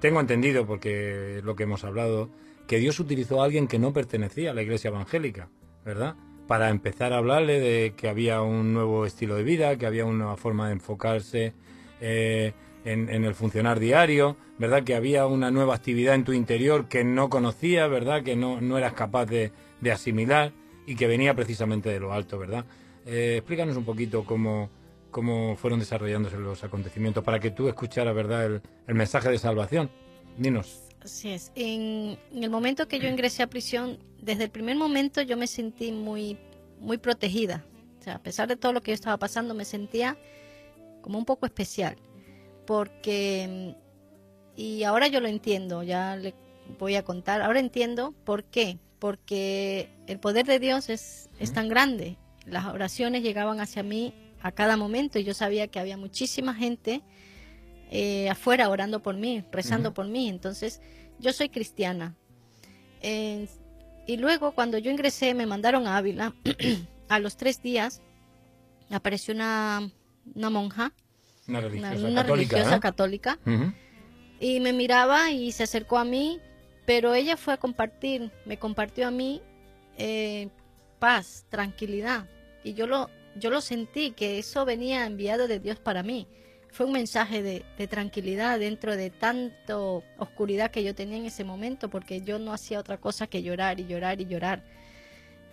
tengo 0.00 0.20
entendido, 0.20 0.66
porque 0.66 1.40
lo 1.42 1.56
que 1.56 1.64
hemos 1.64 1.84
hablado, 1.84 2.28
que 2.66 2.78
Dios 2.78 3.00
utilizó 3.00 3.40
a 3.40 3.44
alguien 3.44 3.68
que 3.68 3.78
no 3.78 3.92
pertenecía 3.92 4.50
a 4.50 4.54
la 4.54 4.62
iglesia 4.62 4.88
evangélica, 4.88 5.48
¿verdad? 5.84 6.16
Para 6.46 6.68
empezar 6.70 7.12
a 7.12 7.18
hablarle 7.18 7.60
de 7.60 7.94
que 7.96 8.08
había 8.08 8.42
un 8.42 8.72
nuevo 8.72 9.06
estilo 9.06 9.36
de 9.36 9.42
vida, 9.42 9.76
que 9.76 9.86
había 9.86 10.04
una 10.04 10.36
forma 10.36 10.66
de 10.66 10.74
enfocarse 10.74 11.54
eh, 12.00 12.52
en, 12.84 13.08
el 13.08 13.34
funcionar 13.34 13.80
diario, 13.80 14.36
¿verdad? 14.58 14.84
Que 14.84 14.94
había 14.94 15.26
una 15.26 15.50
nueva 15.50 15.74
actividad 15.74 16.14
en 16.14 16.24
tu 16.24 16.32
interior 16.32 16.88
que 16.88 17.02
no 17.02 17.28
conocía, 17.28 17.88
¿verdad? 17.88 18.22
Que 18.22 18.36
no, 18.36 18.60
no 18.60 18.78
eras 18.78 18.92
capaz 18.92 19.26
de, 19.26 19.50
de 19.80 19.92
asimilar 19.92 20.52
y 20.86 20.94
que 20.94 21.06
venía 21.06 21.34
precisamente 21.34 21.88
de 21.88 21.98
lo 21.98 22.12
alto, 22.12 22.38
¿verdad? 22.38 22.64
Eh, 23.06 23.36
explícanos 23.38 23.76
un 23.76 23.84
poquito 23.84 24.24
cómo, 24.24 24.68
cómo 25.16 25.56
fueron 25.56 25.80
desarrollándose 25.80 26.36
los 26.36 26.62
acontecimientos 26.62 27.24
para 27.24 27.40
que 27.40 27.50
tú 27.50 27.68
escucharas, 27.68 28.14
¿verdad? 28.14 28.44
El, 28.44 28.62
el 28.86 28.94
mensaje 28.94 29.30
de 29.30 29.38
salvación. 29.38 29.90
Dinos. 30.36 30.82
Así 31.02 31.30
es. 31.30 31.52
En, 31.54 32.18
en 32.34 32.44
el 32.44 32.50
momento 32.50 32.86
que 32.86 32.98
yo 32.98 33.08
ingresé 33.08 33.42
a 33.42 33.46
prisión, 33.46 33.98
desde 34.20 34.44
el 34.44 34.50
primer 34.50 34.76
momento 34.76 35.22
yo 35.22 35.38
me 35.38 35.46
sentí 35.46 35.90
muy, 35.90 36.36
muy 36.80 36.98
protegida. 36.98 37.64
O 37.98 38.02
sea, 38.02 38.16
a 38.16 38.22
pesar 38.22 38.46
de 38.46 38.56
todo 38.56 38.74
lo 38.74 38.82
que 38.82 38.90
yo 38.90 38.94
estaba 38.94 39.16
pasando, 39.16 39.54
me 39.54 39.64
sentía 39.64 40.18
como 41.00 41.16
un 41.16 41.24
poco 41.24 41.46
especial. 41.46 41.96
Porque, 42.66 43.74
y 44.54 44.82
ahora 44.82 45.06
yo 45.06 45.20
lo 45.20 45.28
entiendo, 45.28 45.82
ya 45.82 46.16
le 46.16 46.34
voy 46.78 46.96
a 46.96 47.04
contar, 47.04 47.40
ahora 47.40 47.60
entiendo 47.60 48.12
por 48.24 48.44
qué. 48.44 48.78
Porque 48.98 49.88
el 50.08 50.18
poder 50.18 50.44
de 50.44 50.58
Dios 50.58 50.90
es, 50.90 51.30
es 51.38 51.54
tan 51.54 51.70
grande. 51.70 52.18
Las 52.44 52.66
oraciones 52.66 53.22
llegaban 53.22 53.60
hacia 53.60 53.82
mí 53.82 54.12
a 54.46 54.52
cada 54.52 54.76
momento 54.76 55.18
y 55.18 55.24
yo 55.24 55.34
sabía 55.34 55.68
que 55.68 55.78
había 55.78 55.96
muchísima 55.96 56.54
gente 56.54 57.02
eh, 57.90 58.28
afuera 58.28 58.68
orando 58.68 59.02
por 59.02 59.16
mí, 59.16 59.44
rezando 59.52 59.94
por 59.94 60.06
mí. 60.06 60.28
Entonces, 60.28 60.80
yo 61.18 61.32
soy 61.32 61.48
cristiana. 61.48 62.14
Y 64.06 64.16
luego, 64.16 64.52
cuando 64.52 64.78
yo 64.78 64.90
ingresé, 64.90 65.34
me 65.34 65.46
mandaron 65.46 65.86
a 65.86 65.96
Ávila. 65.96 66.34
a 67.08 67.18
los 67.18 67.36
tres 67.36 67.62
días 67.62 68.02
apareció 68.90 69.34
una, 69.34 69.90
una 70.34 70.50
monja, 70.50 70.92
Una 71.48 71.58
una, 71.58 71.68
religiosa 71.68 72.06
una 72.08 72.22
católica. 72.22 72.56
religiosa 72.56 72.76
¿eh? 72.76 72.80
católica, 72.80 73.38
y 74.38 74.60
me 74.60 74.72
miraba 74.72 75.30
y 75.30 75.52
se 75.52 75.62
acercó 75.64 75.98
a 75.98 76.04
mí, 76.04 76.40
pero 76.84 77.14
ella 77.14 77.36
fue 77.36 77.54
a 77.54 77.56
compartir, 77.56 78.30
me 78.44 78.58
compartió 78.58 79.08
a 79.08 79.10
mí 79.10 79.40
eh, 79.98 80.48
paz, 80.98 81.46
tranquilidad. 81.48 82.26
Y 82.62 82.74
yo 82.74 82.86
lo, 82.86 83.10
yo 83.38 83.50
lo 83.50 83.60
sentí, 83.60 84.12
que 84.12 84.38
eso 84.38 84.64
venía 84.64 85.06
enviado 85.06 85.48
de 85.48 85.60
Dios 85.60 85.78
para 85.78 86.02
mí. 86.02 86.26
Fue 86.70 86.84
un 86.86 86.92
mensaje 86.92 87.42
de, 87.42 87.64
de 87.78 87.86
tranquilidad 87.86 88.58
dentro 88.58 88.96
de 88.96 89.10
tanto 89.10 90.02
oscuridad 90.18 90.70
que 90.70 90.84
yo 90.84 90.94
tenía 90.94 91.16
en 91.16 91.26
ese 91.26 91.44
momento, 91.44 91.88
porque 91.88 92.20
yo 92.20 92.38
no 92.38 92.52
hacía 92.52 92.78
otra 92.80 92.98
cosa 92.98 93.26
que 93.26 93.42
llorar 93.42 93.80
y 93.80 93.86
llorar 93.86 94.20
y 94.20 94.26
llorar. 94.26 94.62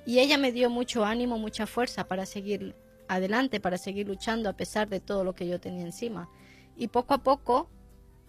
Y 0.06 0.20
ella 0.20 0.38
me 0.38 0.52
dio 0.52 0.70
mucho 0.70 1.06
ánimo, 1.06 1.38
mucha 1.38 1.66
fuerza 1.66 2.08
para 2.08 2.26
seguir 2.26 2.76
adelante, 3.08 3.60
para 3.62 3.78
seguir 3.78 4.08
luchando 4.08 4.50
a 4.50 4.54
pesar 4.54 4.90
de 4.90 5.00
todo 5.00 5.24
lo 5.24 5.34
que 5.34 5.48
yo 5.48 5.60
tenía 5.62 5.84
encima. 5.86 6.30
Y 6.76 6.88
poco 6.88 7.14
a 7.14 7.20
poco, 7.24 7.70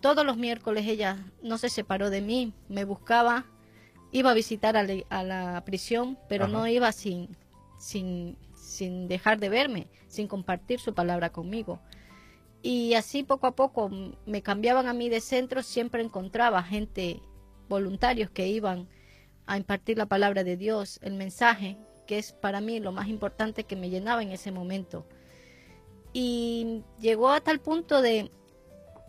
todos 0.01 0.25
los 0.25 0.37
miércoles 0.37 0.87
ella 0.87 1.19
no 1.43 1.59
se 1.59 1.71
separó 1.71 2.11
de 2.11 2.21
mí, 2.21 2.53
me 2.69 2.85
buscaba, 2.85 3.47
iba 4.13 4.31
a 4.31 4.35
visitar 4.35 4.77
a, 4.77 4.85
la- 4.85 5.03
a 5.09 5.25
la 5.25 5.65
prisión, 5.65 6.17
pero 6.29 6.45
Ajá. 6.45 6.53
no 6.53 6.67
iba 6.69 6.93
sin, 6.93 7.37
sin, 7.79 8.37
sin 8.75 9.09
dejar 9.09 9.39
de 9.39 9.49
verme, 9.49 9.87
sin 10.09 10.29
compartir 10.29 10.81
su 10.81 10.95
palabra 10.95 11.31
conmigo. 11.31 11.81
Y 12.63 12.95
así 12.95 13.23
poco 13.23 13.47
a 13.47 13.55
poco 13.55 13.91
me 14.27 14.43
cambiaban 14.43 14.89
a 14.89 14.95
mí 14.95 15.09
de 15.09 15.21
centro, 15.21 15.63
siempre 15.63 16.03
encontraba 16.03 16.63
gente, 16.63 17.21
voluntarios 17.69 18.31
que 18.31 18.49
iban 18.49 18.89
a 19.47 19.57
impartir 19.57 19.99
la 19.99 20.07
palabra 20.07 20.45
de 20.45 20.57
Dios, 20.57 20.99
el 21.03 21.15
mensaje, 21.15 21.77
que 22.07 22.19
es 22.19 22.33
para 22.33 22.61
mí 22.61 22.81
lo 22.81 22.93
más 22.93 23.09
importante 23.09 23.65
que 23.65 23.77
me 23.77 23.91
llenaba 23.91 24.23
en 24.23 24.33
ese 24.33 24.51
momento. 24.51 25.07
Y 26.13 26.83
llegó 27.01 27.31
a 27.31 27.41
tal 27.41 27.61
punto 27.61 28.01
de, 28.01 28.31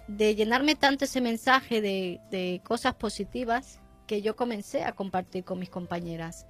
de 0.08 0.36
llenarme 0.36 0.76
tanto 0.76 1.06
ese 1.06 1.22
mensaje 1.22 1.82
de, 1.82 2.20
de 2.32 2.62
cosas 2.64 2.96
positivas 2.96 3.80
que 4.06 4.22
yo 4.22 4.36
comencé 4.36 4.84
a 4.84 4.94
compartir 4.94 5.44
con 5.44 5.60
mis 5.60 5.70
compañeras, 5.70 6.46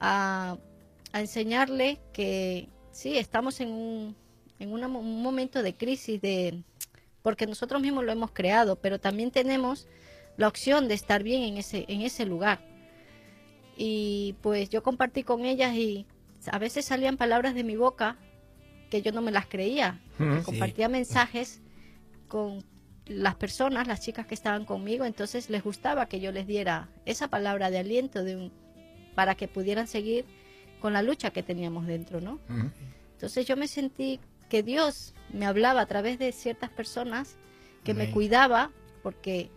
a, 0.00 0.58
a 1.14 1.20
enseñarle 1.20 2.00
que 2.12 2.68
sí, 2.90 3.16
estamos 3.16 3.60
en 3.60 3.70
un, 3.70 4.16
en 4.58 4.72
una 4.72 4.88
un 4.88 5.22
momento 5.22 5.62
de 5.62 5.72
crisis, 5.76 6.20
de, 6.20 6.64
porque 7.22 7.46
nosotros 7.46 7.80
mismos 7.80 8.04
lo 8.04 8.10
hemos 8.10 8.32
creado, 8.32 8.74
pero 8.80 8.98
también 8.98 9.30
tenemos 9.30 9.86
la 10.36 10.48
opción 10.48 10.88
de 10.88 10.94
estar 10.94 11.22
bien 11.22 11.44
en 11.44 11.56
ese, 11.56 11.84
en 11.86 12.00
ese 12.00 12.26
lugar. 12.26 12.66
Y 13.76 14.34
pues 14.42 14.70
yo 14.70 14.82
compartí 14.82 15.22
con 15.22 15.44
ellas 15.44 15.76
y 15.76 16.04
a 16.50 16.58
veces 16.58 16.84
salían 16.84 17.16
palabras 17.16 17.54
de 17.54 17.62
mi 17.62 17.76
boca 17.76 18.18
que 18.90 19.00
yo 19.00 19.12
no 19.12 19.22
me 19.22 19.30
las 19.30 19.46
creía. 19.46 20.00
Sí. 20.18 20.24
Compartía 20.44 20.88
mensajes 20.88 21.62
con 22.26 22.64
las 23.06 23.36
personas, 23.36 23.86
las 23.86 24.00
chicas 24.00 24.26
que 24.26 24.34
estaban 24.34 24.64
conmigo, 24.64 25.04
entonces 25.04 25.48
les 25.48 25.62
gustaba 25.62 26.06
que 26.06 26.18
yo 26.18 26.32
les 26.32 26.48
diera 26.48 26.88
esa 27.06 27.28
palabra 27.28 27.70
de 27.70 27.78
aliento 27.78 28.24
de 28.24 28.34
un, 28.34 28.52
para 29.14 29.36
que 29.36 29.46
pudieran 29.46 29.86
seguir 29.86 30.24
con 30.84 30.92
la 30.92 31.00
lucha 31.00 31.30
que 31.30 31.42
teníamos 31.42 31.86
dentro, 31.86 32.20
¿no? 32.20 32.32
Ujú. 32.50 32.70
Entonces 33.14 33.46
yo 33.46 33.56
me 33.56 33.68
sentí 33.68 34.20
que 34.50 34.62
Dios 34.62 35.14
me 35.32 35.46
hablaba 35.46 35.80
a 35.80 35.86
través 35.86 36.18
de 36.18 36.30
ciertas 36.30 36.68
personas 36.68 37.38
que 37.84 37.94
me 37.94 38.02
Amén. 38.02 38.12
cuidaba 38.12 38.70
porque 39.02 39.48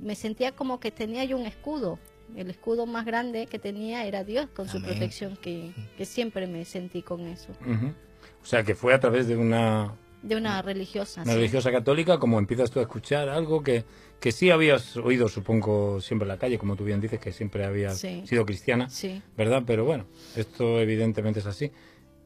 me 0.00 0.14
sentía 0.14 0.52
como 0.52 0.78
que 0.78 0.92
tenía 0.92 1.24
yo 1.24 1.36
un 1.36 1.44
escudo. 1.44 1.98
El 2.36 2.50
escudo 2.50 2.86
más 2.86 3.04
grande 3.04 3.46
que 3.48 3.58
tenía 3.58 4.06
era 4.06 4.22
Dios 4.22 4.46
con 4.54 4.68
su 4.68 4.76
Amén. 4.76 4.90
protección 4.90 5.36
que, 5.36 5.72
que 5.96 6.04
siempre 6.04 6.46
me 6.46 6.64
sentí 6.64 7.02
con 7.02 7.22
eso. 7.22 7.50
Ujú. 7.62 7.92
O 8.40 8.46
sea, 8.46 8.62
que 8.62 8.76
fue 8.76 8.94
a 8.94 9.00
través 9.00 9.26
de 9.26 9.36
una, 9.36 9.92
De 10.22 10.34
una 10.36 10.60
religiosa. 10.62 11.22
una 11.22 11.32
sí. 11.32 11.36
religiosa 11.38 11.70
católica 11.70 12.18
como 12.18 12.38
empiezas 12.38 12.70
tú 12.70 12.80
a 12.80 12.82
escuchar 12.82 13.28
algo 13.28 13.62
que, 13.62 13.84
que 14.18 14.32
sí 14.32 14.50
habías 14.50 14.96
oído, 14.96 15.28
supongo, 15.28 16.00
siempre 16.00 16.24
en 16.24 16.28
la 16.28 16.38
calle, 16.38 16.58
como 16.58 16.74
tú 16.74 16.84
bien 16.84 17.00
dices, 17.00 17.20
que 17.20 17.32
siempre 17.32 17.64
habías 17.64 17.98
Sí. 17.98 18.22
sido 18.26 18.44
cristiana, 18.44 18.88
Sí. 18.90 19.22
¿verdad? 19.36 19.62
Pero 19.66 19.84
bueno, 19.84 20.06
esto 20.36 20.80
evidentemente 20.80 21.40
es 21.40 21.46
así. 21.46 21.70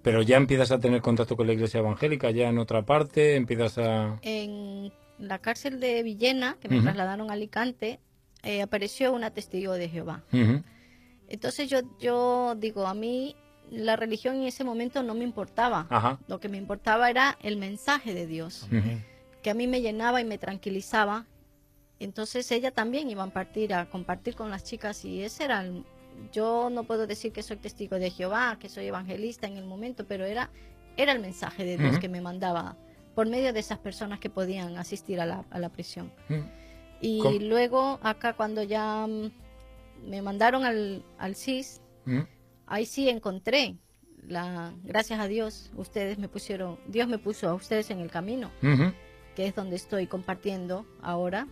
Pero 0.02 0.22
ya 0.22 0.38
empiezas 0.38 0.70
a 0.72 0.78
tener 0.80 1.02
contacto 1.02 1.36
con 1.36 1.46
la 1.46 1.52
iglesia 1.52 1.80
evangélica, 1.80 2.30
ya 2.30 2.48
en 2.48 2.58
otra 2.58 2.86
parte, 2.86 3.34
empiezas 3.36 3.76
a... 3.76 4.18
En 4.22 4.92
la 5.18 5.38
cárcel 5.40 5.78
de 5.78 6.02
Villena, 6.02 6.56
que 6.58 6.68
me 6.70 6.80
trasladaron 6.80 7.28
a 7.30 7.34
Alicante, 7.34 8.00
eh, 8.42 8.62
apareció 8.62 9.12
una 9.12 9.30
testigo 9.32 9.74
de 9.74 9.90
Jehová. 9.90 10.22
Entonces 11.28 11.68
yo, 11.68 11.80
yo 12.00 12.54
digo, 12.58 12.86
a 12.86 12.94
mí 12.94 13.36
la 13.70 13.96
religión 13.96 14.36
en 14.36 14.42
ese 14.44 14.64
momento 14.64 15.02
no 15.02 15.14
me 15.14 15.24
importaba. 15.24 15.86
Ajá. 15.90 16.18
Lo 16.28 16.40
que 16.40 16.48
me 16.48 16.58
importaba 16.58 17.08
era 17.10 17.38
el 17.42 17.56
mensaje 17.56 18.14
de 18.14 18.26
Dios, 18.26 18.64
Amén. 18.70 19.04
que 19.42 19.50
a 19.50 19.54
mí 19.54 19.66
me 19.66 19.80
llenaba 19.80 20.20
y 20.20 20.24
me 20.24 20.38
tranquilizaba. 20.38 21.26
Entonces 21.98 22.50
ella 22.50 22.70
también 22.70 23.10
iba 23.10 23.22
a 23.22 23.30
partir 23.30 23.74
a 23.74 23.88
compartir 23.90 24.34
con 24.34 24.50
las 24.50 24.64
chicas 24.64 25.04
y 25.04 25.22
ese 25.22 25.44
era 25.44 25.62
el- 25.62 25.84
yo 26.32 26.68
no 26.70 26.84
puedo 26.84 27.06
decir 27.06 27.32
que 27.32 27.42
soy 27.42 27.56
testigo 27.56 27.98
de 27.98 28.10
Jehová, 28.10 28.56
que 28.58 28.68
soy 28.68 28.86
evangelista 28.86 29.46
en 29.46 29.56
el 29.56 29.64
momento, 29.64 30.04
pero 30.06 30.24
era 30.24 30.50
era 30.96 31.12
el 31.12 31.20
mensaje 31.20 31.64
de 31.64 31.78
Dios 31.78 31.98
que 31.98 32.08
me 32.10 32.20
mandaba 32.20 32.76
por 33.14 33.26
medio 33.28 33.52
de 33.52 33.60
esas 33.60 33.78
personas 33.78 34.18
que 34.18 34.28
podían 34.28 34.76
asistir 34.76 35.20
a 35.20 35.24
la, 35.24 35.44
a 35.50 35.58
la 35.58 35.68
prisión. 35.70 36.12
Y 37.00 37.20
¿Cómo? 37.20 37.38
luego 37.38 37.98
acá 38.02 38.34
cuando 38.34 38.62
ya 38.62 39.06
mm, 39.06 39.30
me 40.10 40.20
mandaron 40.20 40.64
al, 40.64 41.02
al 41.16 41.36
CIS. 41.36 41.80
Ahí 42.70 42.86
sí 42.86 43.08
encontré 43.10 43.76
la 44.26 44.72
gracias 44.84 45.20
a 45.20 45.26
Dios 45.28 45.70
ustedes 45.76 46.16
me 46.18 46.28
pusieron 46.28 46.78
Dios 46.86 47.06
me 47.08 47.18
puso 47.18 47.48
a 47.48 47.54
ustedes 47.54 47.90
en 47.90 48.00
el 48.00 48.10
camino 48.10 48.50
Ujú. 48.62 48.92
que 49.36 49.46
es 49.46 49.54
donde 49.54 49.76
estoy 49.76 50.06
compartiendo 50.06 50.86
ahora 51.02 51.46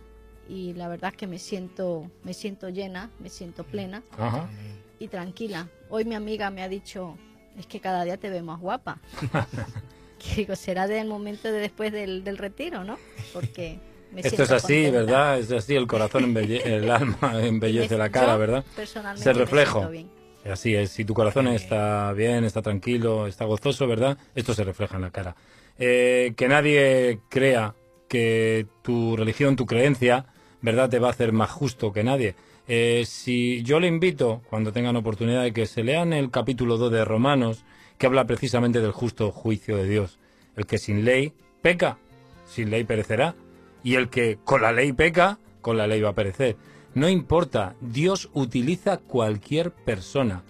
y 0.47 0.73
la 0.73 0.87
verdad 0.87 1.13
que 1.13 1.27
me 1.27 1.37
siento 1.39 2.09
me 2.23 2.33
siento 2.33 2.69
llena 2.69 3.11
me 3.19 3.29
siento 3.29 3.63
plena 3.63 4.01
Ajá. 4.17 4.43
Amén. 4.43 4.81
y 4.99 5.07
tranquila 5.07 5.67
hoy 5.89 6.05
mi 6.05 6.15
amiga 6.15 6.49
me 6.49 6.63
ha 6.63 6.69
dicho 6.69 7.17
es 7.57 7.67
que 7.67 7.79
cada 7.79 8.03
día 8.03 8.17
te 8.17 8.29
ve 8.29 8.41
más 8.41 8.59
guapa 8.59 8.99
que 10.19 10.35
digo 10.35 10.55
será 10.55 10.87
del 10.87 11.07
momento 11.07 11.51
de 11.51 11.59
después 11.59 11.91
del, 11.91 12.23
del 12.23 12.37
retiro 12.37 12.83
no 12.83 12.97
porque 13.33 13.79
me 14.11 14.21
Esto 14.21 14.41
es 14.41 14.49
así, 14.51 14.85
contenta. 14.85 14.97
¿verdad? 14.99 15.37
Es 15.39 15.51
así, 15.51 15.75
el 15.75 15.85
corazón, 15.85 16.23
embelle- 16.33 16.65
el 16.65 16.89
alma 16.89 17.41
embellece 17.43 17.93
me- 17.93 17.99
la 17.99 18.09
cara, 18.09 18.35
¿verdad? 18.37 18.65
personalmente 18.75 19.29
me 19.33 19.39
reflejo. 19.39 19.71
siento 19.73 19.91
bien. 19.91 20.09
Así 20.45 20.73
es, 20.75 20.91
si 20.91 21.05
tu 21.05 21.13
corazón 21.13 21.47
está 21.47 22.13
bien, 22.13 22.43
está 22.43 22.61
tranquilo, 22.61 23.27
está 23.27 23.45
gozoso, 23.45 23.87
¿verdad? 23.87 24.17
Esto 24.35 24.53
se 24.53 24.63
refleja 24.63 24.95
en 24.95 25.01
la 25.01 25.11
cara. 25.11 25.35
Eh, 25.77 26.33
que 26.35 26.47
nadie 26.47 27.19
crea 27.29 27.75
que 28.07 28.65
tu 28.81 29.15
religión, 29.15 29.55
tu 29.55 29.65
creencia, 29.65 30.25
¿verdad? 30.61 30.89
Te 30.89 30.99
va 30.99 31.07
a 31.07 31.11
hacer 31.11 31.31
más 31.31 31.51
justo 31.51 31.91
que 31.91 32.03
nadie. 32.03 32.35
Eh, 32.67 33.03
si 33.05 33.63
yo 33.63 33.79
le 33.79 33.87
invito, 33.87 34.41
cuando 34.49 34.71
tengan 34.71 34.95
oportunidad, 34.95 35.43
de 35.43 35.53
que 35.53 35.65
se 35.65 35.83
lean 35.83 36.13
el 36.13 36.31
capítulo 36.31 36.77
2 36.77 36.91
de 36.91 37.05
Romanos, 37.05 37.65
que 37.97 38.05
habla 38.05 38.25
precisamente 38.25 38.79
del 38.79 38.91
justo 38.91 39.31
juicio 39.31 39.75
de 39.75 39.87
Dios. 39.87 40.19
El 40.55 40.65
que 40.65 40.77
sin 40.77 41.03
ley 41.03 41.33
peca, 41.61 41.97
sin 42.45 42.69
ley 42.69 42.83
perecerá. 42.83 43.35
Y 43.83 43.95
el 43.95 44.09
que 44.09 44.37
con 44.43 44.61
la 44.61 44.71
ley 44.71 44.93
peca, 44.93 45.39
con 45.61 45.77
la 45.77 45.87
ley 45.87 46.01
va 46.01 46.09
a 46.09 46.15
perecer. 46.15 46.57
No 46.95 47.07
importa, 47.07 47.75
Dios 47.81 48.29
utiliza 48.33 48.97
cualquier 48.97 49.71
persona. 49.71 50.43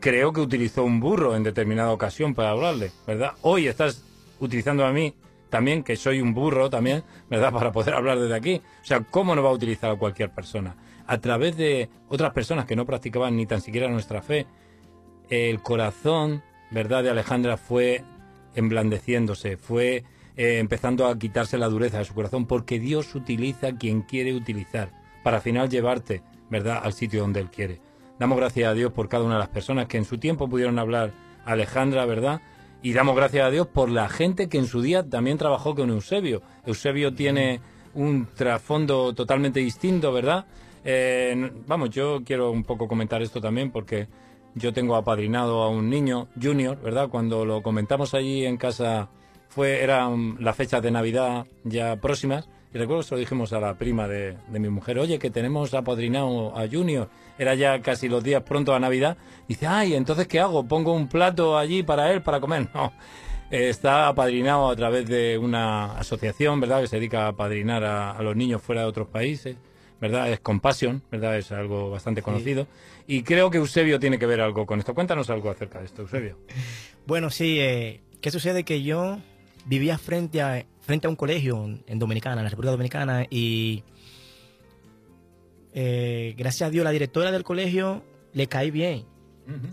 Creo 0.00 0.32
que 0.32 0.40
utilizó 0.40 0.84
un 0.84 1.00
burro 1.00 1.34
en 1.34 1.42
determinada 1.42 1.90
ocasión 1.90 2.34
para 2.34 2.50
hablarle, 2.50 2.92
¿verdad? 3.06 3.32
Hoy 3.42 3.66
estás 3.66 4.04
utilizando 4.38 4.84
a 4.84 4.92
mí 4.92 5.14
también, 5.48 5.82
que 5.82 5.96
soy 5.96 6.20
un 6.20 6.34
burro 6.34 6.70
también, 6.70 7.02
¿verdad? 7.30 7.52
Para 7.54 7.72
poder 7.72 7.94
hablar 7.94 8.18
desde 8.18 8.34
aquí. 8.34 8.60
O 8.82 8.84
sea, 8.84 9.00
¿cómo 9.00 9.34
no 9.34 9.42
va 9.42 9.50
a 9.50 9.54
utilizar 9.54 9.90
a 9.90 9.96
cualquier 9.96 10.30
persona? 10.30 10.76
A 11.06 11.18
través 11.18 11.56
de 11.56 11.88
otras 12.08 12.32
personas 12.32 12.66
que 12.66 12.76
no 12.76 12.84
practicaban 12.84 13.36
ni 13.36 13.46
tan 13.46 13.60
siquiera 13.60 13.88
nuestra 13.88 14.22
fe, 14.22 14.46
el 15.30 15.62
corazón, 15.62 16.42
¿verdad?, 16.70 17.02
de 17.02 17.10
Alejandra 17.10 17.56
fue 17.56 18.04
emblandeciéndose, 18.54 19.56
fue 19.56 20.04
eh, 20.36 20.58
empezando 20.58 21.06
a 21.06 21.18
quitarse 21.18 21.58
la 21.58 21.68
dureza 21.68 21.98
de 21.98 22.04
su 22.04 22.14
corazón, 22.14 22.46
porque 22.46 22.78
Dios 22.78 23.14
utiliza 23.14 23.72
quien 23.76 24.02
quiere 24.02 24.34
utilizar, 24.34 24.90
para 25.28 25.36
al 25.36 25.42
final 25.42 25.68
llevarte, 25.68 26.22
¿verdad?, 26.48 26.80
al 26.82 26.94
sitio 26.94 27.20
donde 27.20 27.40
Él 27.40 27.50
quiere. 27.50 27.82
Damos 28.18 28.38
gracias 28.38 28.66
a 28.66 28.72
Dios 28.72 28.94
por 28.94 29.10
cada 29.10 29.24
una 29.24 29.34
de 29.34 29.40
las 29.40 29.50
personas 29.50 29.86
que 29.86 29.98
en 29.98 30.06
su 30.06 30.16
tiempo 30.16 30.48
pudieron 30.48 30.78
hablar 30.78 31.12
a 31.44 31.52
Alejandra, 31.52 32.06
¿verdad? 32.06 32.40
Y 32.82 32.94
damos 32.94 33.14
gracias 33.14 33.44
a 33.44 33.50
Dios 33.50 33.66
por 33.66 33.90
la 33.90 34.08
gente 34.08 34.48
que 34.48 34.56
en 34.56 34.64
su 34.64 34.80
día 34.80 35.06
también 35.06 35.36
trabajó 35.36 35.74
con 35.74 35.90
Eusebio. 35.90 36.40
Eusebio 36.64 37.12
tiene 37.12 37.60
un 37.92 38.26
trasfondo 38.34 39.14
totalmente 39.14 39.60
distinto, 39.60 40.14
¿verdad? 40.14 40.46
Eh, 40.82 41.52
vamos, 41.66 41.90
yo 41.90 42.22
quiero 42.24 42.50
un 42.50 42.64
poco 42.64 42.88
comentar 42.88 43.20
esto 43.20 43.38
también 43.38 43.70
porque 43.70 44.08
yo 44.54 44.72
tengo 44.72 44.96
apadrinado 44.96 45.60
a 45.60 45.68
un 45.68 45.90
niño, 45.90 46.28
Junior, 46.42 46.80
¿verdad? 46.80 47.10
Cuando 47.10 47.44
lo 47.44 47.62
comentamos 47.62 48.14
allí 48.14 48.46
en 48.46 48.56
casa, 48.56 49.10
fue 49.50 49.82
eran 49.82 50.38
las 50.40 50.56
fechas 50.56 50.82
de 50.82 50.90
Navidad 50.90 51.46
ya 51.64 51.96
próximas 51.96 52.48
Y 52.72 52.78
recuerdo 52.78 53.00
que 53.02 53.08
se 53.08 53.14
lo 53.14 53.18
dijimos 53.20 53.52
a 53.52 53.60
la 53.60 53.74
prima 53.78 54.06
de, 54.06 54.36
de 54.48 54.58
mi 54.58 54.68
mujer, 54.68 54.98
oye, 54.98 55.18
que 55.18 55.30
tenemos 55.30 55.72
apadrinado 55.72 56.56
a 56.56 56.68
Junior. 56.68 57.08
Era 57.38 57.54
ya 57.54 57.80
casi 57.80 58.08
los 58.08 58.22
días 58.22 58.42
pronto 58.42 58.74
a 58.74 58.80
Navidad. 58.80 59.16
Dice, 59.48 59.66
ay, 59.66 59.94
entonces 59.94 60.26
¿qué 60.28 60.38
hago? 60.40 60.66
¿Pongo 60.66 60.92
un 60.92 61.08
plato 61.08 61.56
allí 61.56 61.82
para 61.82 62.12
él, 62.12 62.22
para 62.22 62.40
comer? 62.40 62.68
No. 62.74 62.92
Eh, 63.50 63.70
Está 63.70 64.08
apadrinado 64.08 64.68
a 64.68 64.76
través 64.76 65.06
de 65.08 65.38
una 65.38 65.98
asociación, 65.98 66.60
¿verdad?, 66.60 66.82
que 66.82 66.86
se 66.88 66.96
dedica 66.96 67.24
a 67.24 67.28
apadrinar 67.28 67.82
a, 67.84 68.10
a 68.10 68.22
los 68.22 68.36
niños 68.36 68.60
fuera 68.60 68.82
de 68.82 68.88
otros 68.88 69.08
países, 69.08 69.56
¿verdad? 69.98 70.30
Es 70.30 70.40
Compassion, 70.40 71.02
¿verdad? 71.10 71.38
Es 71.38 71.50
algo 71.50 71.88
bastante 71.90 72.20
conocido. 72.20 72.66
Y 73.06 73.22
creo 73.22 73.50
que 73.50 73.56
Eusebio 73.56 73.98
tiene 73.98 74.18
que 74.18 74.26
ver 74.26 74.42
algo 74.42 74.66
con 74.66 74.78
esto. 74.78 74.94
Cuéntanos 74.94 75.30
algo 75.30 75.48
acerca 75.50 75.78
de 75.78 75.86
esto, 75.86 76.02
Eusebio. 76.02 76.36
Bueno, 77.06 77.30
sí, 77.30 77.58
eh, 77.58 78.02
¿qué 78.20 78.30
sucede? 78.30 78.64
Que 78.64 78.82
yo 78.82 79.16
vivía 79.64 79.96
frente 79.96 80.42
a, 80.42 80.66
frente 80.88 81.06
a 81.06 81.10
un 81.10 81.16
colegio 81.16 81.66
en- 81.86 81.98
Dominicana, 81.98 82.40
en 82.40 82.44
la 82.44 82.48
República 82.48 82.70
Dominicana, 82.70 83.26
y 83.28 83.84
eh, 85.74 86.34
gracias 86.36 86.66
a 86.66 86.70
Dios 86.70 86.82
la 86.82 86.90
directora 86.90 87.30
del 87.30 87.44
colegio 87.44 88.02
le 88.32 88.46
caí 88.48 88.70
bien. 88.70 89.04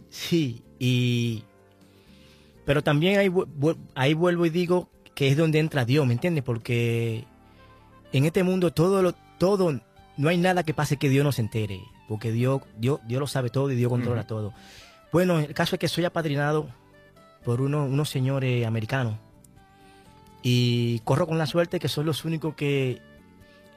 Sí, 0.10 0.62
y... 0.78 1.44
Pero 2.66 2.84
también 2.84 3.18
ahí, 3.18 3.32
ahí 3.94 4.14
vuelvo 4.14 4.46
y 4.46 4.50
digo 4.50 4.90
que 5.14 5.30
es 5.30 5.38
donde 5.38 5.60
entra 5.60 5.86
Dios, 5.86 6.06
¿me 6.06 6.12
entiendes? 6.14 6.44
Porque 6.44 7.24
en 8.12 8.26
este 8.26 8.44
mundo 8.44 8.74
todo 8.74 9.02
lo, 9.02 9.14
todo, 9.38 9.80
no 10.18 10.30
hay 10.30 10.38
nada 10.38 10.64
que 10.64 10.74
pase 10.74 10.98
que 10.98 11.08
Dios 11.08 11.24
no 11.24 11.32
se 11.32 11.42
entere, 11.44 11.80
porque 12.10 12.34
Dios, 12.34 12.62
Dios, 12.78 13.00
Dios 13.08 13.22
lo 13.22 13.28
sabe 13.28 13.50
todo 13.50 13.72
y 13.72 13.76
Dios 13.76 13.90
controla 13.90 14.28
todo. 14.28 14.54
Bueno, 15.14 15.40
el 15.40 15.54
caso 15.54 15.76
es 15.76 15.80
que 15.80 15.88
soy 15.88 16.04
apadrinado 16.04 16.68
por 17.46 17.62
uno- 17.62 17.86
unos 17.86 18.10
señores 18.10 18.66
americanos 18.66 19.18
y 20.48 21.00
corro 21.00 21.26
con 21.26 21.40
la 21.40 21.48
suerte 21.48 21.80
que 21.80 21.88
son 21.88 22.06
los 22.06 22.24
únicos 22.24 22.54
que, 22.54 23.02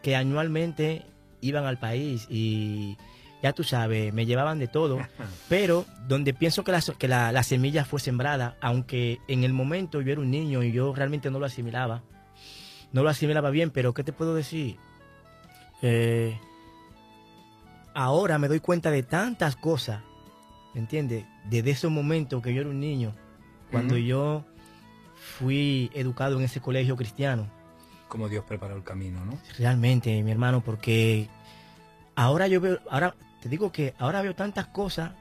que 0.02 0.14
anualmente 0.14 1.06
iban 1.40 1.64
al 1.64 1.78
país 1.78 2.26
y 2.28 2.98
ya 3.42 3.54
tú 3.54 3.64
sabes, 3.64 4.12
me 4.12 4.26
llevaban 4.26 4.58
de 4.58 4.68
todo, 4.68 4.98
pero 5.48 5.86
donde 6.08 6.34
pienso 6.34 6.64
que 6.64 6.72
la, 6.72 6.82
que 6.98 7.08
la, 7.08 7.32
la 7.32 7.42
semilla 7.42 7.86
fue 7.86 8.00
sembrada, 8.00 8.58
aunque 8.60 9.18
en 9.28 9.44
el 9.44 9.54
momento 9.54 10.02
yo 10.02 10.12
era 10.12 10.20
un 10.20 10.30
niño 10.30 10.62
y 10.62 10.70
yo 10.70 10.94
realmente 10.94 11.30
no 11.30 11.38
lo 11.38 11.46
asimilaba, 11.46 12.02
no 12.92 13.02
lo 13.02 13.08
asimilaba 13.08 13.48
bien, 13.48 13.70
pero 13.70 13.94
¿qué 13.94 14.04
te 14.04 14.12
puedo 14.12 14.34
decir? 14.34 14.76
Eh, 15.80 16.38
ahora 17.94 18.36
me 18.38 18.48
doy 18.48 18.60
cuenta 18.60 18.90
de 18.90 19.02
tantas 19.02 19.56
cosas, 19.56 20.02
¿me 20.74 20.80
entiendes? 20.80 21.24
Desde 21.48 21.70
ese 21.70 21.88
momento 21.88 22.42
que 22.42 22.52
yo 22.52 22.60
era 22.60 22.68
un 22.68 22.80
niño, 22.80 23.14
cuando 23.70 23.96
yo 23.96 24.44
fui 25.28 25.90
educado 25.94 26.38
en 26.38 26.44
ese 26.44 26.60
colegio 26.60 26.96
cristiano. 26.96 27.46
Cómo 28.08 28.28
Dios 28.28 28.44
preparó 28.46 28.76
el 28.76 28.82
camino, 28.82 29.24
¿no? 29.24 29.38
Realmente, 29.58 30.22
mi 30.22 30.30
hermano, 30.30 30.62
porque 30.62 31.28
ahora 32.16 32.48
yo 32.48 32.60
veo, 32.60 32.78
ahora 32.90 33.14
te 33.40 33.48
digo 33.48 33.70
que 33.70 33.94
ahora 33.98 34.22
veo 34.22 34.34
tantas 34.34 34.66
cosas 34.66 35.12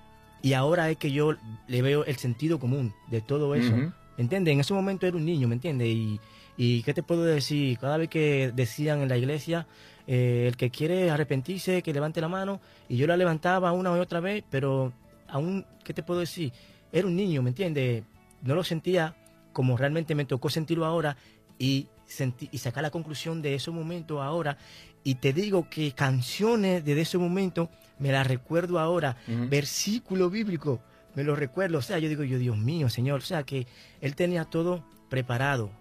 y 0.41 0.53
ahora 0.53 0.89
es 0.89 0.97
que 0.97 1.11
yo 1.11 1.35
le 1.67 1.81
veo 1.81 2.05
el 2.05 2.15
sentido 2.15 2.59
común 2.59 2.93
de 3.07 3.21
todo 3.21 3.53
eso. 3.55 3.75
¿Me 3.75 4.23
entiendes? 4.23 4.53
En 4.53 4.59
ese 4.61 4.73
momento 4.73 5.05
era 5.05 5.17
un 5.17 5.25
niño, 5.25 5.47
¿me 5.47 5.55
entiendes? 5.55 5.87
Y, 5.87 6.19
y 6.55 6.81
¿qué 6.83 6.93
te 6.93 7.03
puedo 7.03 7.23
decir? 7.23 7.77
Cada 7.77 7.97
vez 7.97 8.09
que 8.09 8.51
decían 8.55 9.01
en 9.01 9.09
la 9.09 9.17
iglesia, 9.17 9.67
eh, 10.07 10.45
el 10.47 10.55
que 10.55 10.71
quiere 10.71 11.11
arrepentirse, 11.11 11.83
que 11.83 11.93
levante 11.93 12.21
la 12.21 12.29
mano, 12.29 12.61
y 12.87 12.97
yo 12.97 13.05
la 13.05 13.17
levantaba 13.17 13.73
una 13.73 13.95
y 13.95 13.99
otra 13.99 14.21
vez, 14.21 14.43
pero 14.49 14.93
aún, 15.27 15.65
¿qué 15.83 15.93
te 15.93 16.01
puedo 16.01 16.21
decir? 16.21 16.53
Era 16.91 17.05
un 17.05 17.15
niño, 17.15 17.43
¿me 17.43 17.49
entiendes? 17.49 18.03
No 18.41 18.55
lo 18.55 18.63
sentía 18.63 19.15
como 19.57 19.75
realmente 19.75 20.13
me 20.13 20.23
tocó 20.25 20.51
sentirlo 20.51 20.85
ahora 20.85 21.17
y, 21.57 21.87
sentí, 22.05 22.47
y 22.51 22.59
sacar 22.59 22.83
la 22.83 22.91
conclusión 22.91 23.41
de 23.41 23.55
ese 23.55 23.71
momento 23.71 24.21
ahora. 24.21 24.59
Y 25.03 25.15
te 25.15 25.33
digo 25.33 25.67
que 25.67 25.93
canciones 25.93 26.85
desde 26.85 27.01
ese 27.01 27.17
momento 27.17 27.71
me 27.97 28.11
las 28.11 28.27
recuerdo 28.27 28.77
ahora, 28.77 29.17
Ujú. 29.27 29.49
versículo 29.49 30.29
bíblico, 30.29 30.79
me 31.15 31.23
lo 31.23 31.35
recuerdo. 31.35 31.79
O 31.79 31.81
sea, 31.81 31.97
yo 31.97 32.07
digo, 32.07 32.23
yo, 32.23 32.37
Dios 32.37 32.55
mío, 32.55 32.87
Señor. 32.87 33.21
O 33.21 33.25
sea, 33.25 33.41
que 33.41 33.65
Él 33.99 34.13
tenía 34.15 34.45
todo 34.45 34.83
preparado 35.09 35.71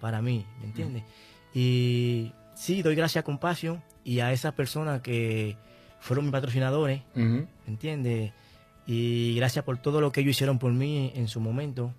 para 0.00 0.22
mí, 0.22 0.46
¿me 0.60 0.66
entiendes? 0.66 1.02
Y 1.52 2.30
sí, 2.54 2.82
doy 2.82 2.94
gracias 2.94 3.22
a 3.22 3.24
Compasión 3.24 3.82
y 4.04 4.20
a 4.20 4.32
esas 4.32 4.52
personas 4.52 5.00
que 5.00 5.56
fueron 5.98 6.26
mis 6.26 6.32
patrocinadores. 6.32 7.02
¿me 7.16 7.48
entiendes? 7.66 8.32
Y 8.86 9.34
gracias 9.34 9.64
por 9.64 9.78
todo 9.78 10.00
lo 10.00 10.12
que 10.12 10.20
ellos 10.20 10.36
hicieron 10.36 10.60
por 10.60 10.72
mí 10.72 11.10
en 11.16 11.26
su 11.26 11.40
momento. 11.40 11.92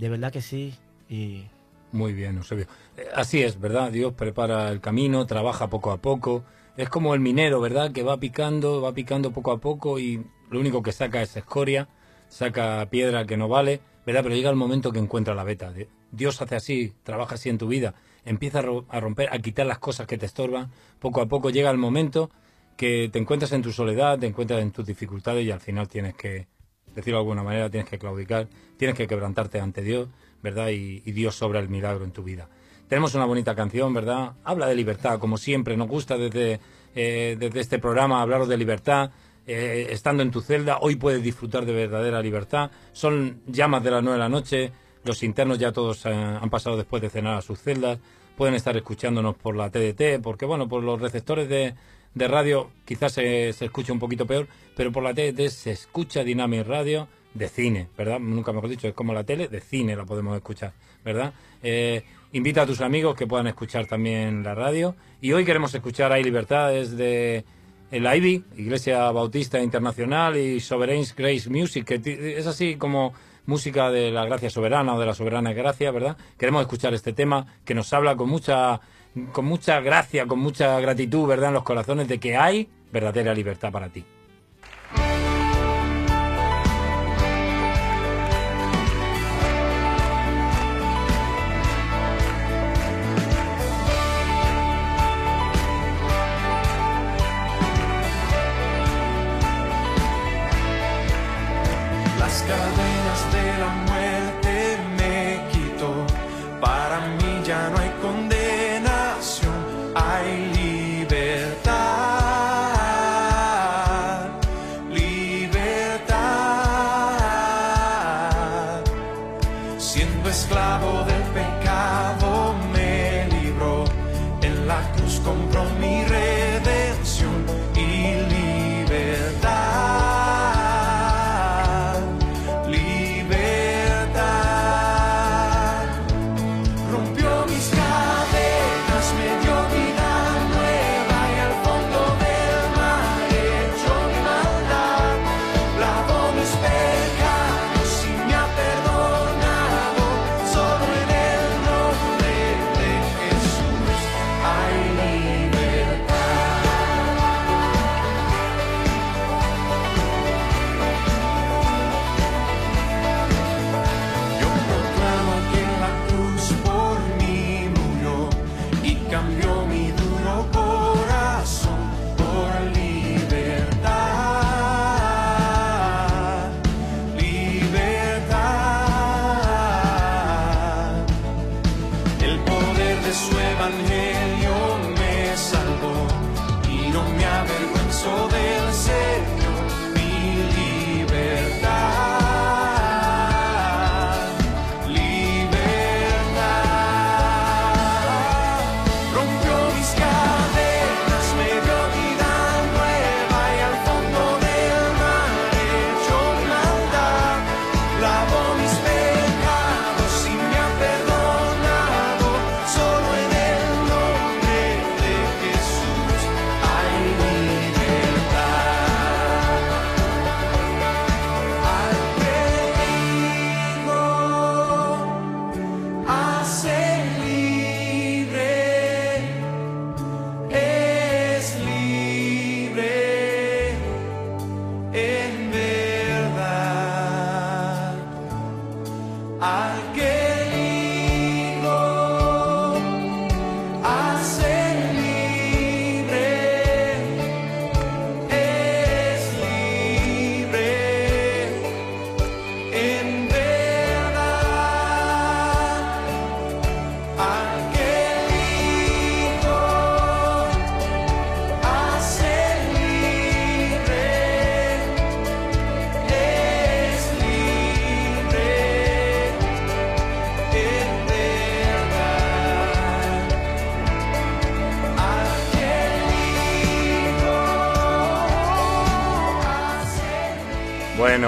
De 0.00 0.08
verdad 0.08 0.32
que 0.32 0.40
sí. 0.40 0.74
Y 1.10 1.44
Muy 1.92 2.14
bien, 2.14 2.38
Eusebio. 2.38 2.66
Eh, 2.96 3.04
Así 3.14 3.42
es, 3.42 3.60
¿verdad? 3.60 3.92
Dios 3.92 4.14
prepara 4.14 4.70
el 4.70 4.80
camino, 4.80 5.26
trabaja 5.26 5.68
poco 5.68 5.90
a 5.90 5.98
poco. 5.98 6.42
Es 6.78 6.88
como 6.88 7.12
el 7.12 7.20
minero, 7.20 7.60
¿verdad? 7.60 7.92
Que 7.92 8.02
va 8.02 8.18
picando, 8.18 8.80
va 8.80 8.94
picando 8.94 9.30
poco 9.30 9.52
a 9.52 9.58
poco 9.58 9.98
y 9.98 10.24
lo 10.50 10.58
único 10.58 10.82
que 10.82 10.92
saca 10.92 11.20
es 11.20 11.36
escoria, 11.36 11.88
saca 12.28 12.88
piedra 12.88 13.26
que 13.26 13.36
no 13.36 13.48
vale, 13.48 13.82
¿verdad? 14.06 14.22
Pero 14.22 14.34
llega 14.34 14.48
el 14.48 14.56
momento 14.56 14.90
que 14.90 15.00
encuentra 15.00 15.34
la 15.34 15.44
beta. 15.44 15.70
Dios 16.10 16.40
hace 16.40 16.56
así, 16.56 16.94
trabaja 17.02 17.34
así 17.34 17.50
en 17.50 17.58
tu 17.58 17.68
vida. 17.68 17.94
Empieza 18.24 18.60
a 18.88 19.00
romper, 19.00 19.28
a 19.30 19.38
quitar 19.40 19.66
las 19.66 19.80
cosas 19.80 20.06
que 20.06 20.16
te 20.16 20.24
estorban. 20.24 20.70
Poco 20.98 21.20
a 21.20 21.26
poco 21.26 21.50
llega 21.50 21.70
el 21.70 21.78
momento 21.78 22.30
que 22.78 23.10
te 23.12 23.18
encuentras 23.18 23.52
en 23.52 23.60
tu 23.60 23.70
soledad, 23.70 24.18
te 24.18 24.26
encuentras 24.26 24.62
en 24.62 24.70
tus 24.70 24.86
dificultades 24.86 25.44
y 25.44 25.50
al 25.50 25.60
final 25.60 25.88
tienes 25.88 26.14
que, 26.14 26.46
decirlo 26.94 27.18
de 27.18 27.22
alguna 27.22 27.42
manera, 27.42 27.70
tienes 27.70 27.88
que 27.88 27.98
claudicar, 27.98 28.48
tienes 28.76 28.96
que 28.96 29.06
quebrantarte 29.06 29.60
ante 29.60 29.82
Dios, 29.82 30.08
¿verdad? 30.42 30.68
Y, 30.68 31.00
Dios 31.00 31.34
sobra 31.34 31.60
el 31.60 31.68
milagro 31.68 32.04
en 32.04 32.12
tu 32.12 32.22
vida. 32.22 32.48
Tenemos 32.88 33.14
una 33.14 33.24
bonita 33.24 33.54
canción, 33.54 33.94
¿verdad? 33.94 34.32
Habla 34.44 34.66
de 34.66 34.74
libertad, 34.74 35.18
como 35.18 35.38
siempre. 35.38 35.76
Nos 35.76 35.88
gusta 35.88 36.16
desde, 36.16 36.60
eh, 36.94 37.36
desde 37.38 37.60
este 37.60 37.78
programa 37.78 38.20
hablaros 38.20 38.48
de 38.48 38.56
libertad. 38.56 39.10
Eh, 39.46 39.88
estando 39.90 40.22
en 40.22 40.30
tu 40.30 40.40
celda, 40.40 40.78
hoy 40.80 40.96
puedes 40.96 41.22
disfrutar 41.22 41.64
de 41.64 41.72
verdadera 41.72 42.20
libertad. 42.20 42.70
Son 42.92 43.40
llamas 43.46 43.82
de 43.84 43.90
las 43.90 44.02
nueve 44.02 44.16
de 44.16 44.24
la 44.24 44.28
noche. 44.28 44.72
Los 45.04 45.22
internos 45.22 45.58
ya 45.58 45.72
todos 45.72 46.04
eh, 46.06 46.10
han 46.10 46.50
pasado 46.50 46.76
después 46.76 47.00
de 47.00 47.10
cenar 47.10 47.38
a 47.38 47.42
sus 47.42 47.60
celdas. 47.60 47.98
Pueden 48.36 48.54
estar 48.54 48.76
escuchándonos 48.76 49.36
por 49.36 49.54
la 49.54 49.70
TDT, 49.70 50.22
porque 50.22 50.46
bueno, 50.46 50.68
por 50.68 50.82
los 50.82 51.00
receptores 51.00 51.48
de, 51.48 51.74
de 52.14 52.28
radio 52.28 52.70
quizás 52.84 53.12
se, 53.12 53.52
se 53.52 53.64
escucha 53.66 53.92
un 53.92 53.98
poquito 53.98 54.26
peor, 54.26 54.48
pero 54.76 54.92
por 54.92 55.02
la 55.02 55.14
TDT 55.14 55.48
se 55.48 55.70
escucha 55.70 56.24
Dynamic 56.24 56.66
Radio 56.66 57.08
de 57.34 57.48
cine, 57.48 57.88
¿verdad? 57.96 58.18
Nunca 58.18 58.52
mejor 58.52 58.68
dicho, 58.68 58.88
es 58.88 58.94
como 58.94 59.12
la 59.12 59.24
tele, 59.24 59.48
de 59.48 59.60
cine 59.60 59.94
la 59.96 60.04
podemos 60.04 60.36
escuchar, 60.36 60.72
¿verdad? 61.04 61.32
Eh, 61.62 62.02
invita 62.32 62.62
a 62.62 62.66
tus 62.66 62.80
amigos 62.80 63.16
que 63.16 63.26
puedan 63.26 63.46
escuchar 63.46 63.86
también 63.86 64.42
la 64.42 64.54
radio. 64.54 64.96
Y 65.20 65.32
hoy 65.32 65.44
queremos 65.44 65.74
escuchar 65.74 66.12
Hay 66.12 66.24
Libertad 66.24 66.70
desde 66.70 67.44
la 67.90 68.16
IBI, 68.16 68.44
Iglesia 68.56 69.10
Bautista 69.10 69.60
Internacional, 69.60 70.36
y 70.36 70.60
Sovereign's 70.60 71.14
Grace 71.14 71.48
Music, 71.48 71.84
que 71.84 72.36
es 72.38 72.46
así 72.46 72.76
como 72.76 73.12
música 73.46 73.90
de 73.90 74.10
la 74.10 74.24
gracia 74.24 74.50
soberana 74.50 74.94
o 74.94 75.00
de 75.00 75.06
la 75.06 75.14
soberana 75.14 75.52
gracia, 75.52 75.90
¿verdad? 75.90 76.16
Queremos 76.38 76.62
escuchar 76.62 76.94
este 76.94 77.12
tema 77.12 77.46
que 77.64 77.74
nos 77.74 77.92
habla 77.92 78.16
con 78.16 78.28
mucha, 78.28 78.80
con 79.32 79.44
mucha 79.44 79.80
gracia, 79.80 80.26
con 80.26 80.38
mucha 80.38 80.78
gratitud, 80.80 81.26
¿verdad? 81.26 81.48
En 81.48 81.54
los 81.54 81.62
corazones 81.62 82.08
de 82.08 82.18
que 82.18 82.36
hay 82.36 82.68
verdadera 82.92 83.34
libertad 83.34 83.72
para 83.72 83.88
ti. 83.88 84.04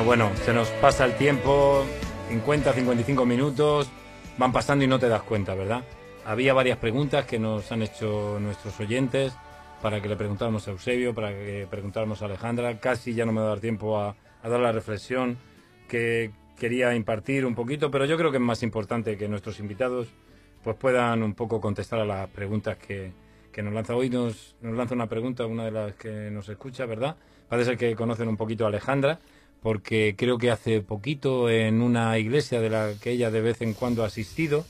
Bueno, 0.05 0.32
se 0.44 0.53
nos 0.53 0.68
pasa 0.68 1.05
el 1.05 1.14
tiempo, 1.14 1.84
50, 2.28 2.72
55 2.72 3.24
minutos, 3.24 3.88
van 4.36 4.53
pasando 4.53 4.84
y 4.84 4.88
no 4.88 4.98
te 4.98 5.09
das 5.09 5.22
cuenta, 5.22 5.55
¿verdad? 5.55 5.84
Había 6.24 6.55
varias 6.55 6.78
preguntas 6.78 7.24
que 7.24 7.38
nos 7.38 7.70
han 7.70 7.82
hecho 7.82 8.38
nuestros 8.40 8.78
oyentes 8.80 9.32
para 9.80 10.03
que 10.03 10.09
le 10.09 10.16
preguntáramos 10.16 10.66
a 10.66 10.72
Eusebio, 10.72 11.14
para 11.14 11.30
que 11.30 11.68
preguntáramos 11.70 12.20
a 12.20 12.24
Alejandra. 12.24 12.80
Casi 12.80 13.14
ya 13.14 13.24
no 13.24 13.32
me 13.32 13.40
va 13.40 13.46
a 13.46 13.50
dar 13.50 13.61
tiempo 13.61 13.98
a, 13.98 14.16
dar 14.42 14.61
la 14.61 14.72
reflexión 14.72 15.38
que 15.88 16.32
quería 16.59 16.94
impartir 16.94 17.46
un 17.46 17.55
poquito, 17.55 17.90
pero 17.90 18.05
yo 18.05 18.16
creo 18.18 18.32
que 18.32 18.38
es 18.38 18.42
más 18.42 18.62
importante 18.64 19.16
que 19.16 19.28
nuestros 19.28 19.61
invitados 19.61 20.09
pues 20.64 20.76
puedan 20.76 21.22
un 21.22 21.34
poco 21.34 21.61
contestar 21.61 22.00
a 22.00 22.05
las 22.05 22.28
preguntas 22.28 22.76
que, 22.76 23.12
nos 23.62 23.72
lanza 23.72 23.94
hoy. 23.94 24.11
Nos, 24.11 24.57
lanza 24.62 24.94
una 24.94 25.09
pregunta, 25.09 25.46
una 25.46 25.64
de 25.64 25.70
las 25.70 25.94
que 25.94 26.30
nos 26.30 26.48
escucha, 26.48 26.86
¿verdad? 26.86 27.16
Parece 27.48 27.76
que 27.76 27.94
conocen 27.94 28.28
un 28.28 28.36
poquito 28.36 28.64
a 28.64 28.68
Alejandra, 28.68 29.20
porque 29.62 30.14
creo 30.16 30.38
que 30.38 30.50
hace 30.50 30.80
poquito 30.80 31.48
en 31.48 31.82
una 31.82 32.18
iglesia 32.18 32.60
de 32.60 32.68
la 32.68 32.92
que 33.00 33.12
ella 33.12 33.30
de 33.30 33.40
vez 33.40 33.62
en 33.62 33.74
cuando 33.74 34.02
ha 34.02 34.06
asistido, 34.06 34.64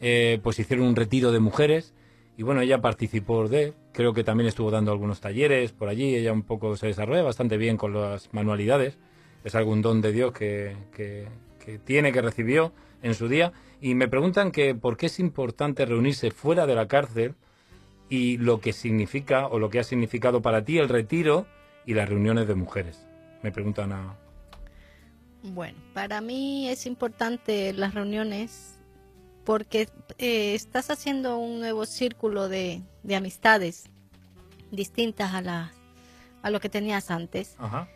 eh, 0.00 0.38
pues 0.42 0.58
hicieron 0.58 0.86
un 0.86 0.96
retiro 0.96 1.32
de 1.32 1.40
mujeres 1.40 1.94
y 2.36 2.42
bueno, 2.42 2.60
ella 2.60 2.80
participó 2.80 3.48
de, 3.48 3.72
creo 3.92 4.12
que 4.12 4.24
también 4.24 4.48
estuvo 4.48 4.70
dando 4.70 4.92
algunos 4.92 5.20
talleres 5.20 5.72
por 5.72 5.88
allí, 5.88 6.14
ella 6.14 6.32
un 6.32 6.42
poco 6.42 6.76
se 6.76 6.88
desarrolla 6.88 7.22
bastante 7.22 7.56
bien 7.56 7.76
con 7.76 7.94
las 7.94 8.32
manualidades, 8.34 8.98
es 9.44 9.54
algún 9.54 9.82
don 9.82 10.00
de 10.00 10.12
Dios 10.12 10.32
que, 10.32 10.76
que, 10.94 11.26
que 11.64 11.78
tiene, 11.78 12.12
que 12.12 12.20
recibió 12.20 12.72
en 13.02 13.14
su 13.14 13.28
día, 13.28 13.52
y 13.80 13.94
me 13.94 14.08
preguntan 14.08 14.50
que 14.50 14.74
por 14.74 14.96
qué 14.96 15.06
es 15.06 15.20
importante 15.20 15.86
reunirse 15.86 16.30
fuera 16.30 16.66
de 16.66 16.74
la 16.74 16.88
cárcel 16.88 17.34
y 18.08 18.38
lo 18.38 18.60
que 18.60 18.72
significa 18.72 19.46
o 19.46 19.58
lo 19.58 19.70
que 19.70 19.78
ha 19.78 19.84
significado 19.84 20.42
para 20.42 20.64
ti 20.64 20.78
el 20.78 20.88
retiro 20.88 21.46
y 21.86 21.94
las 21.94 22.08
reuniones 22.08 22.48
de 22.48 22.54
mujeres. 22.54 23.06
Me 23.42 23.52
preguntan 23.52 23.92
a... 23.92 24.23
Bueno, 25.44 25.78
para 25.92 26.20
mí 26.20 26.68
es 26.68 26.86
importante 26.86 27.72
las 27.74 27.92
reuniones 27.94 28.78
porque 29.44 29.88
eh, 30.18 30.54
estás 30.54 30.88
haciendo 30.90 31.36
un 31.38 31.60
nuevo 31.60 31.84
círculo 31.84 32.48
de, 32.48 32.82
de 33.02 33.14
amistades 33.14 33.84
distintas 34.70 35.34
a, 35.34 35.42
la, 35.42 35.72
a 36.42 36.50
lo 36.50 36.60
que 36.60 36.70
tenías 36.70 37.10
antes. 37.10 37.54
Ajá. 37.58 37.88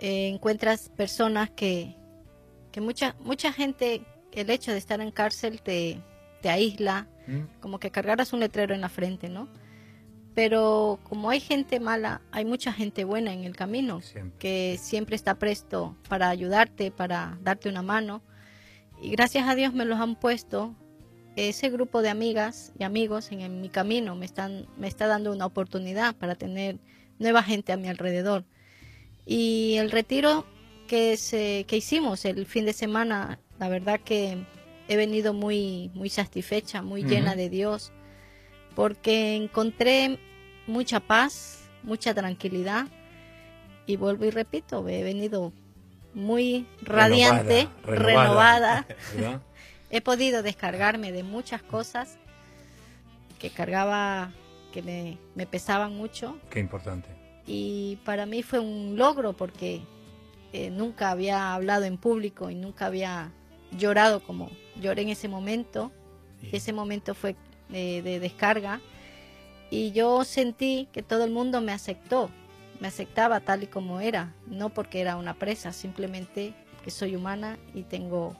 Eh, 0.00 0.28
encuentras 0.28 0.88
personas 0.90 1.48
que, 1.50 1.94
que 2.72 2.80
mucha, 2.80 3.14
mucha 3.20 3.52
gente, 3.52 4.02
el 4.32 4.50
hecho 4.50 4.72
de 4.72 4.78
estar 4.78 5.00
en 5.00 5.12
cárcel 5.12 5.62
te, 5.62 6.00
te 6.42 6.50
aísla, 6.50 7.06
Mm. 7.28 7.60
como 7.60 7.80
que 7.80 7.90
cargaras 7.90 8.32
un 8.32 8.38
letrero 8.38 8.72
en 8.72 8.80
la 8.80 8.88
frente, 8.88 9.28
¿no? 9.28 9.48
Pero 10.36 11.00
como 11.02 11.30
hay 11.30 11.40
gente 11.40 11.80
mala, 11.80 12.20
hay 12.30 12.44
mucha 12.44 12.70
gente 12.70 13.04
buena 13.04 13.32
en 13.32 13.44
el 13.44 13.56
camino 13.56 14.02
Siempre. 14.02 14.38
que 14.38 14.78
siempre 14.78 15.16
está 15.16 15.36
presto 15.36 15.96
para 16.10 16.28
ayudarte, 16.28 16.90
para 16.90 17.38
darte 17.42 17.70
una 17.70 17.80
mano. 17.80 18.20
Y 19.00 19.10
gracias 19.10 19.48
a 19.48 19.54
Dios 19.54 19.72
me 19.72 19.86
los 19.86 19.98
han 19.98 20.14
puesto 20.14 20.74
ese 21.36 21.70
grupo 21.70 22.02
de 22.02 22.10
amigas 22.10 22.72
y 22.78 22.84
amigos 22.84 23.32
en, 23.32 23.40
en 23.40 23.62
mi 23.62 23.70
camino. 23.70 24.14
Me, 24.14 24.26
están, 24.26 24.66
me 24.76 24.88
está 24.88 25.06
dando 25.06 25.32
una 25.32 25.46
oportunidad 25.46 26.14
para 26.14 26.34
tener 26.34 26.78
nueva 27.18 27.42
gente 27.42 27.72
a 27.72 27.78
mi 27.78 27.88
alrededor. 27.88 28.44
Y 29.24 29.76
el 29.78 29.90
retiro 29.90 30.44
que, 30.86 31.16
se, 31.16 31.64
que 31.66 31.78
hicimos 31.78 32.26
el 32.26 32.44
fin 32.44 32.66
de 32.66 32.74
semana, 32.74 33.40
la 33.58 33.70
verdad 33.70 34.00
que 34.04 34.44
he 34.86 34.96
venido 34.96 35.32
muy, 35.32 35.90
muy 35.94 36.10
satisfecha, 36.10 36.82
muy 36.82 37.04
llena 37.04 37.30
Ujú. 37.30 37.38
de 37.38 37.48
Dios, 37.48 37.92
porque 38.76 39.34
encontré 39.34 40.18
mucha 40.66 41.00
paz, 41.00 41.66
mucha 41.82 42.12
tranquilidad 42.12 42.86
y 43.86 43.96
vuelvo 43.96 44.26
y 44.26 44.30
repito, 44.30 44.86
he 44.86 45.02
venido 45.02 45.52
muy 46.12 46.66
radiante, 46.82 47.68
renovada. 47.84 48.86
He 49.90 50.00
podido 50.00 50.42
descargarme 50.42 51.10
de 51.12 51.22
muchas 51.22 51.62
cosas 51.62 52.18
que 53.38 53.50
cargaba, 53.50 54.32
que 54.72 54.82
me, 54.82 55.18
me 55.36 55.46
pesaban 55.46 55.96
mucho 55.96 56.38
Qué 56.50 56.58
importante. 56.58 57.08
y 57.46 57.96
para 58.04 58.26
mí 58.26 58.42
fue 58.42 58.58
un 58.58 58.96
logro 58.96 59.32
porque 59.32 59.80
eh, 60.52 60.70
nunca 60.70 61.10
había 61.12 61.54
hablado 61.54 61.84
en 61.84 61.96
público 61.96 62.50
y 62.50 62.56
nunca 62.56 62.86
había 62.86 63.30
llorado 63.70 64.20
como 64.20 64.50
lloré 64.80 65.02
en 65.02 65.10
ese 65.10 65.28
momento. 65.28 65.92
Ese 66.52 66.72
momento 66.72 67.14
fue 67.14 67.34
de 67.68 68.20
descarga 68.20 68.80
y 69.70 69.92
yo 69.92 70.24
sentí 70.24 70.88
que 70.92 71.02
todo 71.02 71.24
el 71.24 71.30
mundo 71.30 71.60
me 71.60 71.72
aceptó, 71.72 72.30
me 72.80 72.88
aceptaba 72.88 73.40
tal 73.40 73.64
y 73.64 73.66
como 73.66 74.00
era, 74.00 74.32
no 74.46 74.70
porque 74.70 75.00
era 75.00 75.16
una 75.16 75.34
presa, 75.34 75.72
simplemente 75.72 76.54
que 76.84 76.90
soy 76.90 77.16
humana 77.16 77.58
y 77.74 77.82
tengo 77.82 78.36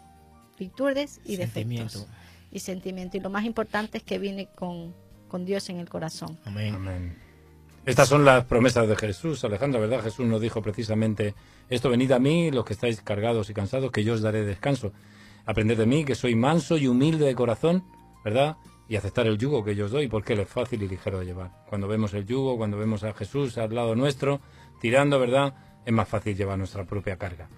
virtudes 0.58 1.20
y 1.24 1.36
defectos 1.36 2.06
y 2.52 2.60
sentimiento. 2.60 3.16
Y 3.16 3.20
lo 3.20 3.30
más 3.30 3.44
importante 3.44 3.98
es 3.98 4.04
que 4.04 4.18
vine 4.18 4.48
con, 4.54 4.94
con 5.28 5.44
Dios 5.44 5.68
en 5.68 5.78
el 5.78 5.88
corazón. 5.88 6.38
Amén. 6.44 6.74
Amén. 6.74 7.26
Estas 7.84 8.08
son 8.08 8.24
las 8.24 8.44
promesas 8.44 8.88
de 8.88 8.96
Jesús, 8.96 9.44
Alejandra, 9.44 9.80
¿verdad? 9.80 10.02
Jesús 10.02 10.26
nos 10.26 10.40
dijo 10.40 10.60
precisamente 10.60 11.34
esto, 11.68 11.88
venid 11.88 12.10
a 12.12 12.18
mí, 12.18 12.50
los 12.50 12.64
que 12.64 12.72
estáis 12.72 13.00
cargados 13.00 13.48
y 13.48 13.54
cansados, 13.54 13.92
que 13.92 14.02
yo 14.02 14.14
os 14.14 14.22
daré 14.22 14.44
descanso. 14.44 14.92
Aprended 15.44 15.78
de 15.78 15.86
mí, 15.86 16.04
que 16.04 16.16
soy 16.16 16.34
manso 16.34 16.78
y 16.78 16.88
humilde 16.88 17.26
de 17.26 17.34
corazón, 17.36 17.84
¿verdad? 18.24 18.56
Y 18.88 18.96
aceptar 18.96 19.26
el 19.26 19.36
yugo 19.38 19.64
que 19.64 19.74
yo 19.74 19.86
os 19.86 19.90
doy, 19.90 20.06
porque 20.08 20.34
él 20.34 20.40
es 20.40 20.48
fácil 20.48 20.82
y 20.82 20.88
ligero 20.88 21.18
de 21.18 21.26
llevar. 21.26 21.50
Cuando 21.68 21.88
vemos 21.88 22.14
el 22.14 22.24
yugo, 22.24 22.56
cuando 22.56 22.76
vemos 22.78 23.02
a 23.02 23.12
Jesús 23.14 23.58
al 23.58 23.74
lado 23.74 23.96
nuestro, 23.96 24.40
tirando, 24.80 25.18
¿verdad? 25.18 25.54
Es 25.84 25.92
más 25.92 26.08
fácil 26.08 26.36
llevar 26.36 26.56
nuestra 26.58 26.84
propia 26.84 27.16
carga. 27.16 27.48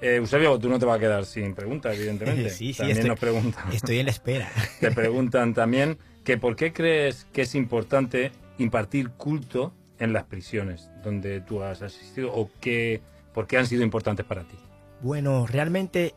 Eh, 0.00 0.16
Eusebio, 0.16 0.58
tú 0.58 0.68
no 0.68 0.78
te 0.78 0.86
vas 0.86 0.96
a 0.96 1.00
quedar 1.00 1.24
sin 1.26 1.54
pregunta, 1.54 1.92
evidentemente. 1.92 2.48
Sí, 2.50 2.72
sí, 2.72 2.78
También 2.78 2.96
estoy- 2.98 3.08
nos 3.10 3.18
preguntan. 3.18 3.72
Estoy 3.72 3.98
en 3.98 4.06
la 4.06 4.12
espera. 4.12 4.48
Te 4.80 4.90
preguntan 4.92 5.52
también 5.54 5.98
que 6.24 6.38
por 6.38 6.56
qué 6.56 6.72
crees 6.72 7.26
que 7.32 7.42
es 7.42 7.54
importante 7.54 8.32
impartir 8.58 9.10
culto 9.10 9.72
en 9.98 10.12
las 10.12 10.24
prisiones 10.24 10.88
donde 11.02 11.40
tú 11.40 11.62
has 11.62 11.82
asistido 11.82 12.32
o 12.32 12.50
qué, 12.60 13.00
por 13.34 13.46
qué 13.46 13.58
han 13.58 13.66
sido 13.66 13.82
importantes 13.82 14.24
para 14.24 14.44
ti. 14.44 14.56
Bueno, 15.02 15.46
realmente 15.46 16.14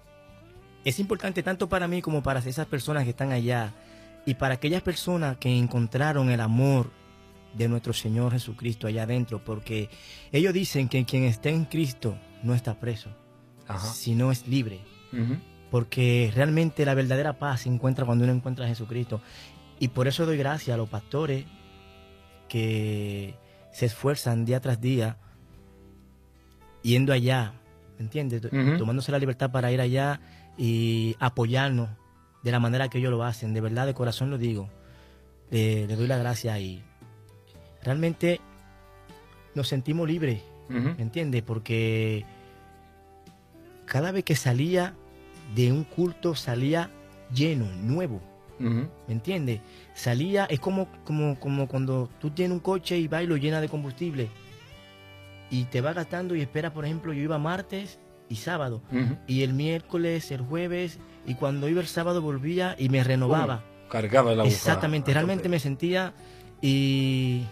es 0.86 1.00
importante 1.00 1.44
tanto 1.44 1.68
para 1.68 1.88
mí 1.88 2.02
como 2.02 2.22
para 2.24 2.40
esas 2.40 2.68
personas 2.68 3.04
que 3.04 3.12
están 3.12 3.32
allá 3.32 3.74
y 4.26 4.36
para 4.36 4.56
aquellas 4.56 4.82
personas 4.82 5.38
que 5.38 5.56
encontraron 5.56 6.30
el 6.30 6.42
amor 6.42 6.92
de 7.54 7.68
nuestro 7.68 7.94
Señor 7.94 8.32
Jesucristo 8.32 8.88
allá 8.88 9.04
adentro, 9.04 9.44
porque 9.44 9.90
ellos 10.32 10.54
dicen 10.54 10.88
que 10.88 11.04
quien 11.06 11.24
está 11.24 11.50
en 11.50 11.66
Cristo 11.66 12.18
no 12.44 12.54
está 12.54 12.80
preso, 12.80 13.10
Ajá. 13.68 13.88
sino 13.88 14.32
es 14.32 14.48
libre, 14.48 14.80
porque 15.70 16.32
realmente 16.36 16.86
la 16.86 16.94
verdadera 16.94 17.40
paz 17.40 17.62
se 17.62 17.70
encuentra 17.70 18.06
cuando 18.06 18.24
uno 18.24 18.34
encuentra 18.34 18.66
a 18.66 18.68
Jesucristo. 18.68 19.22
Y 19.80 19.90
por 19.90 20.08
eso 20.08 20.26
doy 20.26 20.38
gracias 20.38 20.74
a 20.74 20.78
los 20.78 20.90
pastores 20.90 21.46
que 22.48 23.36
se 23.72 23.88
esfuerzan 23.88 24.46
día 24.46 24.60
tras 24.60 24.80
día 24.80 25.18
yendo 26.84 27.14
allá, 27.14 27.54
¿me 27.98 28.04
entiendes? 28.04 28.42
Tomándose 28.78 29.12
la 29.12 29.20
libertad 29.20 29.52
para 29.52 29.72
ir 29.72 29.82
allá 29.82 30.20
y 30.58 31.16
apoyarnos 31.20 31.90
de 32.44 32.52
la 32.52 32.60
manera 32.60 32.90
que 32.90 32.98
ellos 32.98 33.12
lo 33.12 33.24
hacen. 33.24 33.54
De 33.54 33.62
verdad, 33.62 33.86
de 33.86 33.94
corazón 33.94 34.30
lo 34.30 34.38
digo. 34.38 34.70
Le, 35.50 35.88
le 35.88 35.96
doy 35.96 36.08
la 36.08 36.18
gracia 36.18 36.58
y 36.60 36.84
realmente 37.84 38.40
nos 39.54 39.68
sentimos 39.68 40.08
libres, 40.08 40.42
Ujú. 40.70 40.80
¿me 40.98 41.02
entiendes? 41.02 41.42
Porque 41.44 42.26
cada 43.86 44.12
vez 44.12 44.24
que 44.24 44.36
salía 44.36 44.94
de 45.56 45.72
un 45.72 45.84
culto 45.84 46.36
salía 46.36 46.90
lleno, 47.34 47.66
nuevo. 47.66 48.22
¿Me 48.60 48.88
entiendes? 49.08 49.60
Salía, 49.96 50.46
es 50.46 50.60
como, 50.60 50.88
como, 51.04 51.40
como 51.40 51.68
cuando 51.68 52.12
tú 52.20 52.30
tienes 52.30 52.54
un 52.54 52.60
coche 52.60 52.96
y 52.96 53.08
vas 53.08 53.24
y 53.24 53.26
lo 53.26 53.36
llenas 53.36 53.60
de 53.60 53.68
combustible. 53.68 54.30
Y 55.50 55.64
te 55.66 55.82
va 55.82 55.94
gastando 55.94 56.36
y 56.36 56.42
espera, 56.42 56.72
por 56.72 56.86
ejemplo, 56.86 57.12
yo 57.12 57.24
iba 57.24 57.40
martes 57.40 58.00
y 58.32 58.36
sábado. 58.38 58.82
Y 59.28 59.44
el 59.44 59.54
miércoles, 59.54 60.32
el 60.32 60.42
jueves, 60.42 60.98
y 61.28 61.36
cuando 61.36 61.70
iba 61.70 61.82
el 61.82 61.88
sábado 61.88 62.22
volvía 62.22 62.76
y 62.80 62.90
me 62.90 63.04
renovaba. 63.04 63.64
Cargaba 63.90 64.34
la 64.34 64.46
Exactamente, 64.46 65.12
a 65.12 65.14
realmente 65.16 65.50
me 65.50 65.60
sentía 65.60 66.14
y 66.62 67.44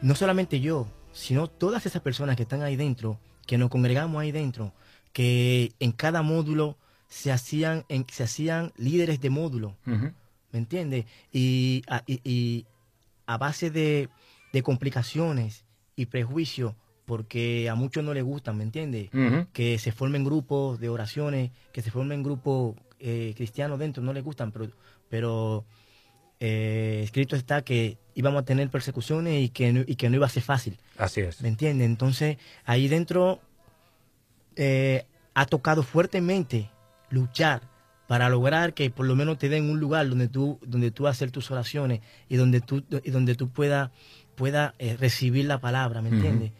no 0.00 0.14
solamente 0.14 0.60
yo, 0.60 0.86
sino 1.12 1.48
todas 1.48 1.86
esas 1.86 2.02
personas 2.02 2.36
que 2.36 2.42
están 2.42 2.62
ahí 2.62 2.76
dentro, 2.76 3.18
que 3.46 3.58
nos 3.58 3.70
congregamos 3.70 4.20
ahí 4.20 4.32
dentro, 4.32 4.72
que 5.12 5.72
en 5.80 5.92
cada 5.92 6.22
módulo 6.22 6.76
se 7.08 7.30
hacían, 7.32 7.84
en- 7.88 8.06
se 8.10 8.22
hacían 8.24 8.72
líderes 8.76 9.20
de 9.20 9.30
módulo. 9.30 9.76
¿me 9.84 10.58
entiendes? 10.58 11.06
Y, 11.32 11.82
a- 11.88 12.02
y- 12.06 12.20
y 12.24 12.66
a 13.26 13.38
base 13.38 13.70
de, 13.70 14.08
de 14.52 14.62
complicaciones 14.62 15.64
y 15.96 16.06
prejuicios, 16.06 16.74
porque 17.04 17.68
a 17.68 17.74
muchos 17.74 18.04
no 18.04 18.14
les 18.14 18.24
gustan, 18.24 18.56
¿me 18.56 18.64
entiendes? 18.64 19.10
Que 19.52 19.78
se 19.78 19.92
formen 19.92 20.24
grupos 20.24 20.78
de 20.80 20.88
oraciones, 20.88 21.50
que 21.72 21.82
se 21.82 21.90
formen 21.90 22.22
grupos 22.22 22.76
eh, 23.00 23.34
cristianos 23.36 23.78
dentro, 23.78 24.02
no 24.02 24.12
les 24.12 24.22
gustan, 24.22 24.52
pero, 24.52 24.68
pero 25.08 25.64
eh, 26.40 27.00
escrito 27.04 27.36
está 27.36 27.62
que 27.62 27.98
íbamos 28.14 28.42
a 28.42 28.44
tener 28.44 28.68
persecuciones 28.70 29.42
y 29.42 29.48
que, 29.48 29.72
no, 29.72 29.80
y 29.86 29.96
que 29.96 30.10
no 30.10 30.16
iba 30.16 30.26
a 30.26 30.30
ser 30.30 30.42
fácil, 30.42 30.78
Así 30.96 31.20
es. 31.20 31.42
¿me 31.42 31.48
entiendes? 31.48 31.86
Entonces, 31.86 32.36
ahí 32.64 32.88
dentro 32.88 33.40
eh, 34.56 35.04
ha 35.34 35.46
tocado 35.46 35.82
fuertemente 35.82 36.70
luchar 37.10 37.62
para 38.06 38.28
lograr 38.28 38.74
que 38.74 38.90
por 38.90 39.06
lo 39.06 39.16
menos 39.16 39.38
te 39.38 39.48
den 39.48 39.70
un 39.70 39.80
lugar 39.80 40.08
donde 40.08 40.28
tú, 40.28 40.58
donde 40.66 40.90
tú 40.90 41.06
hacer 41.06 41.30
tus 41.30 41.50
oraciones 41.50 42.00
y 42.28 42.36
donde 42.36 42.60
tú, 42.60 42.84
y 43.02 43.10
donde 43.10 43.34
tú 43.34 43.48
puedas 43.48 43.90
pueda, 44.34 44.74
eh, 44.78 44.96
recibir 44.98 45.44
la 45.46 45.60
palabra, 45.60 46.02
¿me 46.02 46.08
entiendes? 46.08 46.52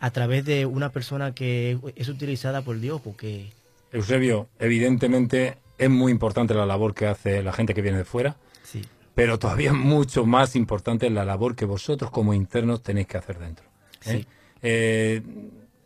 A 0.00 0.10
través 0.10 0.44
de 0.44 0.66
una 0.66 0.90
persona 0.90 1.34
que 1.34 1.78
es 1.96 2.08
utilizada 2.08 2.62
por 2.62 2.78
Dios, 2.78 3.00
porque 3.02 3.52
Eusebio, 3.92 4.48
evidentemente 4.58 5.58
es 5.76 5.90
muy 5.90 6.12
importante 6.12 6.54
la 6.54 6.66
labor 6.66 6.94
que 6.94 7.06
hace 7.06 7.42
la 7.42 7.52
gente 7.52 7.74
que 7.74 7.82
viene 7.82 7.98
de 7.98 8.04
fuera, 8.04 8.36
sí, 8.62 8.84
pero 9.14 9.38
todavía 9.38 9.72
mucho 9.72 10.26
más 10.26 10.54
importante 10.54 11.08
es 11.08 11.12
la 11.12 11.24
labor 11.24 11.56
que 11.56 11.64
vosotros 11.64 12.10
como 12.10 12.34
internos 12.34 12.82
tenéis 12.84 13.08
que 13.08 13.18
hacer 13.18 13.38
dentro. 13.40 13.66
¿eh? 14.04 14.22
Sí. 14.22 14.26
Eh, 14.62 15.22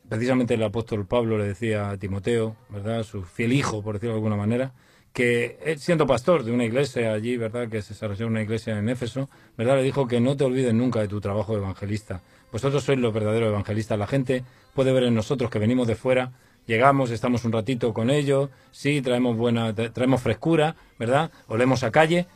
precisamente 0.07 0.53
el 0.53 0.63
apóstol 0.63 1.07
Pablo 1.07 1.39
le 1.39 1.45
decía 1.45 1.89
a 1.89 1.97
Timoteo, 1.97 2.57
¿verdad? 2.69 3.03
Su 3.05 3.23
fiel 3.23 3.55
hijo, 3.55 3.83
por 3.83 3.95
decirlo 3.95 4.13
de 4.13 4.19
alguna 4.19 4.37
manera, 4.37 4.73
que 5.13 5.59
él, 5.65 5.79
siendo 5.79 6.07
pastor 6.07 6.43
de 6.43 6.53
una 6.53 6.65
iglesia 6.65 7.13
allí, 7.13 7.37
¿verdad? 7.37 7.69
Que 7.69 7.83
se 7.83 7.91
desarrolló 7.95 8.27
una 8.27 8.43
iglesia 8.43 8.79
en 8.79 8.89
Éfeso, 8.89 9.29
¿verdad? 9.59 9.77
Le 9.77 9.83
dijo 9.83 10.09
que 10.09 10.21
no 10.21 10.37
te 10.37 10.45
olvides 10.45 10.73
nunca 10.73 11.01
de 11.01 11.09
tu 11.09 11.21
trabajo 11.21 11.53
de 11.53 11.59
evangelista. 11.59 12.23
Vosotros 12.51 12.83
sois 12.85 12.99
los 12.99 13.13
verdaderos 13.13 13.49
evangelistas. 13.49 13.99
La 13.99 14.07
gente 14.07 14.45
puede 14.75 14.93
ver 14.93 15.05
en 15.05 15.15
nosotros 15.15 15.51
que 15.51 15.59
venimos 15.59 15.87
de 15.87 15.97
fuera, 15.97 16.33
llegamos, 16.67 17.11
estamos 17.11 17.45
un 17.45 17.53
ratito 17.53 17.93
con 17.93 18.09
ellos, 18.09 18.49
sí, 18.71 19.03
traemos 19.03 19.37
buena, 19.37 19.75
tra- 19.75 19.93
traemos 19.93 20.23
frescura, 20.23 20.77
¿verdad? 20.99 21.31
Olemos 21.49 21.83
a 21.83 21.91
calle, 21.91 22.27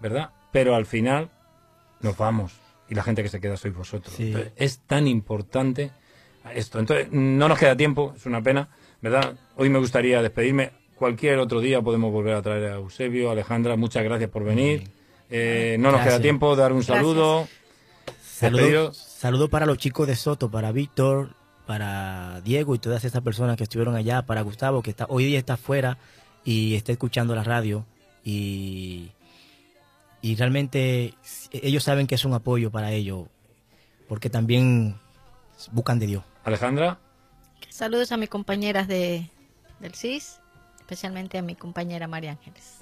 ¿verdad? 0.00 0.30
Pero 0.50 0.74
al 0.74 0.86
final 0.86 1.30
nos 2.00 2.16
vamos 2.16 2.52
y 2.88 2.94
la 2.94 3.02
gente 3.02 3.22
que 3.22 3.28
se 3.28 3.40
queda 3.40 3.56
sois 3.56 3.74
vosotros. 3.74 4.14
Sí. 4.14 4.28
Entonces, 4.28 4.52
es 4.56 4.80
tan 4.80 5.06
importante 5.06 5.92
esto. 6.54 6.78
Entonces, 6.80 7.08
no 7.12 7.48
nos 7.48 7.58
queda 7.58 7.76
tiempo, 7.76 8.12
es 8.16 8.26
una 8.26 8.42
pena, 8.42 8.68
¿verdad? 9.00 9.36
Hoy 9.56 9.68
me 9.68 9.78
gustaría 9.78 10.20
despedirme. 10.20 10.72
Cualquier 10.96 11.38
otro 11.38 11.60
día 11.60 11.82
podemos 11.82 12.12
volver 12.12 12.34
a 12.34 12.42
traer 12.42 12.64
a 12.72 12.74
Eusebio, 12.76 13.30
Alejandra, 13.30 13.76
muchas 13.76 14.04
gracias 14.04 14.30
por 14.30 14.44
venir. 14.44 14.84
Eh, 15.30 15.76
no 15.78 15.84
nos 15.90 15.94
Gracias. 15.94 16.14
queda 16.14 16.22
tiempo, 16.22 16.54
dar 16.56 16.72
un 16.72 16.78
Gracias. 16.78 16.96
saludo. 16.98 17.48
saludos 18.22 18.60
Despedidos. 18.60 18.96
saludo 18.96 19.48
para 19.48 19.66
los 19.66 19.78
chicos 19.78 20.06
de 20.06 20.14
Soto, 20.16 20.50
para 20.50 20.70
Víctor, 20.72 21.34
para 21.66 22.40
Diego 22.42 22.74
y 22.74 22.78
todas 22.78 23.04
esas 23.04 23.22
personas 23.22 23.56
que 23.56 23.64
estuvieron 23.64 23.96
allá, 23.96 24.22
para 24.22 24.42
Gustavo, 24.42 24.82
que 24.82 24.90
está, 24.90 25.06
hoy 25.08 25.24
día 25.24 25.38
está 25.38 25.54
afuera 25.54 25.98
y 26.44 26.74
está 26.74 26.92
escuchando 26.92 27.34
la 27.34 27.42
radio 27.42 27.84
y, 28.22 29.10
y 30.22 30.36
realmente 30.36 31.14
ellos 31.52 31.82
saben 31.82 32.06
que 32.06 32.14
es 32.14 32.24
un 32.24 32.34
apoyo 32.34 32.70
para 32.70 32.92
ellos, 32.92 33.26
porque 34.08 34.30
también 34.30 34.96
buscan 35.72 35.98
de 35.98 36.06
Dios. 36.06 36.24
Alejandra, 36.44 36.98
Saludos 37.70 38.12
a 38.12 38.16
mis 38.18 38.28
compañeras 38.28 38.86
de, 38.86 39.28
del 39.80 39.94
CIS, 39.94 40.38
especialmente 40.84 41.38
a 41.38 41.42
mi 41.42 41.54
compañera 41.54 42.06
María 42.06 42.32
Ángeles. 42.32 42.78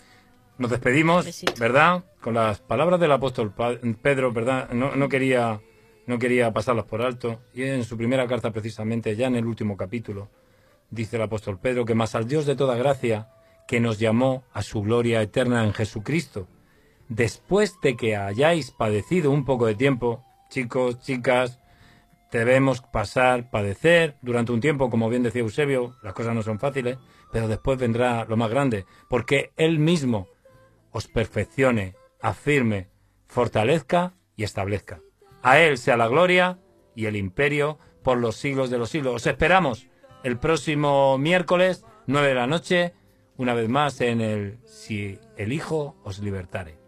nos 0.58 0.70
despedimos, 0.70 1.24
Besito. 1.24 1.54
¿verdad? 1.58 2.04
Con 2.20 2.34
las 2.34 2.58
palabras 2.60 2.98
del 2.98 3.12
apóstol 3.12 3.52
Pedro, 4.02 4.32
¿verdad? 4.32 4.70
No, 4.70 4.96
no 4.96 5.08
quería 5.08 5.60
no 6.06 6.18
quería 6.18 6.52
pasarlas 6.52 6.84
por 6.86 7.02
alto. 7.02 7.40
Y 7.54 7.62
en 7.62 7.84
su 7.84 7.96
primera 7.96 8.26
carta, 8.26 8.50
precisamente, 8.50 9.14
ya 9.16 9.28
en 9.28 9.36
el 9.36 9.46
último 9.46 9.76
capítulo, 9.76 10.30
dice 10.90 11.16
el 11.16 11.22
apóstol 11.22 11.58
Pedro 11.58 11.84
que 11.84 11.94
más 11.94 12.14
al 12.14 12.26
Dios 12.26 12.44
de 12.44 12.56
toda 12.56 12.76
gracia, 12.76 13.28
que 13.68 13.80
nos 13.80 13.98
llamó 13.98 14.44
a 14.52 14.62
su 14.62 14.82
gloria 14.82 15.22
eterna 15.22 15.64
en 15.64 15.72
Jesucristo, 15.72 16.48
después 17.08 17.76
de 17.82 17.96
que 17.96 18.16
hayáis 18.16 18.72
padecido 18.72 19.30
un 19.30 19.44
poco 19.44 19.66
de 19.66 19.76
tiempo, 19.76 20.24
chicos, 20.50 21.00
chicas, 21.00 21.60
debemos 22.32 22.80
pasar, 22.80 23.50
padecer 23.50 24.16
durante 24.22 24.52
un 24.52 24.60
tiempo, 24.60 24.90
como 24.90 25.08
bien 25.08 25.22
decía 25.22 25.42
Eusebio, 25.42 25.96
las 26.02 26.14
cosas 26.14 26.34
no 26.34 26.42
son 26.42 26.58
fáciles, 26.58 26.98
pero 27.32 27.48
después 27.48 27.78
vendrá 27.78 28.26
lo 28.26 28.36
más 28.36 28.50
grande, 28.50 28.84
porque 29.08 29.52
Él 29.56 29.78
mismo 29.78 30.28
os 30.92 31.08
perfeccione, 31.08 31.96
afirme, 32.20 32.90
fortalezca 33.26 34.14
y 34.36 34.44
establezca. 34.44 35.00
A 35.42 35.58
Él 35.58 35.78
sea 35.78 35.96
la 35.96 36.06
gloria 36.06 36.58
y 36.94 37.06
el 37.06 37.16
imperio 37.16 37.78
por 38.04 38.18
los 38.18 38.36
siglos 38.36 38.70
de 38.70 38.78
los 38.78 38.90
siglos. 38.90 39.16
Os 39.16 39.26
esperamos 39.26 39.88
el 40.22 40.38
próximo 40.38 41.18
miércoles, 41.18 41.84
9 42.06 42.28
de 42.28 42.34
la 42.34 42.46
noche, 42.46 42.92
una 43.38 43.54
vez 43.54 43.68
más 43.68 44.00
en 44.02 44.20
el 44.20 44.58
Si 44.66 45.18
el 45.36 45.52
Hijo 45.52 45.96
os 46.04 46.18
libertare. 46.18 46.78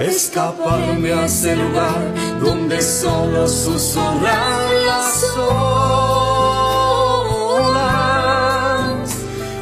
Escaparme 0.00 1.12
a 1.12 1.26
ese 1.26 1.54
lugar 1.54 2.14
donde 2.40 2.80
solo 2.80 3.46
susurran 3.46 4.86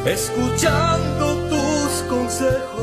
escuchando 0.05 1.47
tus 1.47 2.03
consejos. 2.09 2.80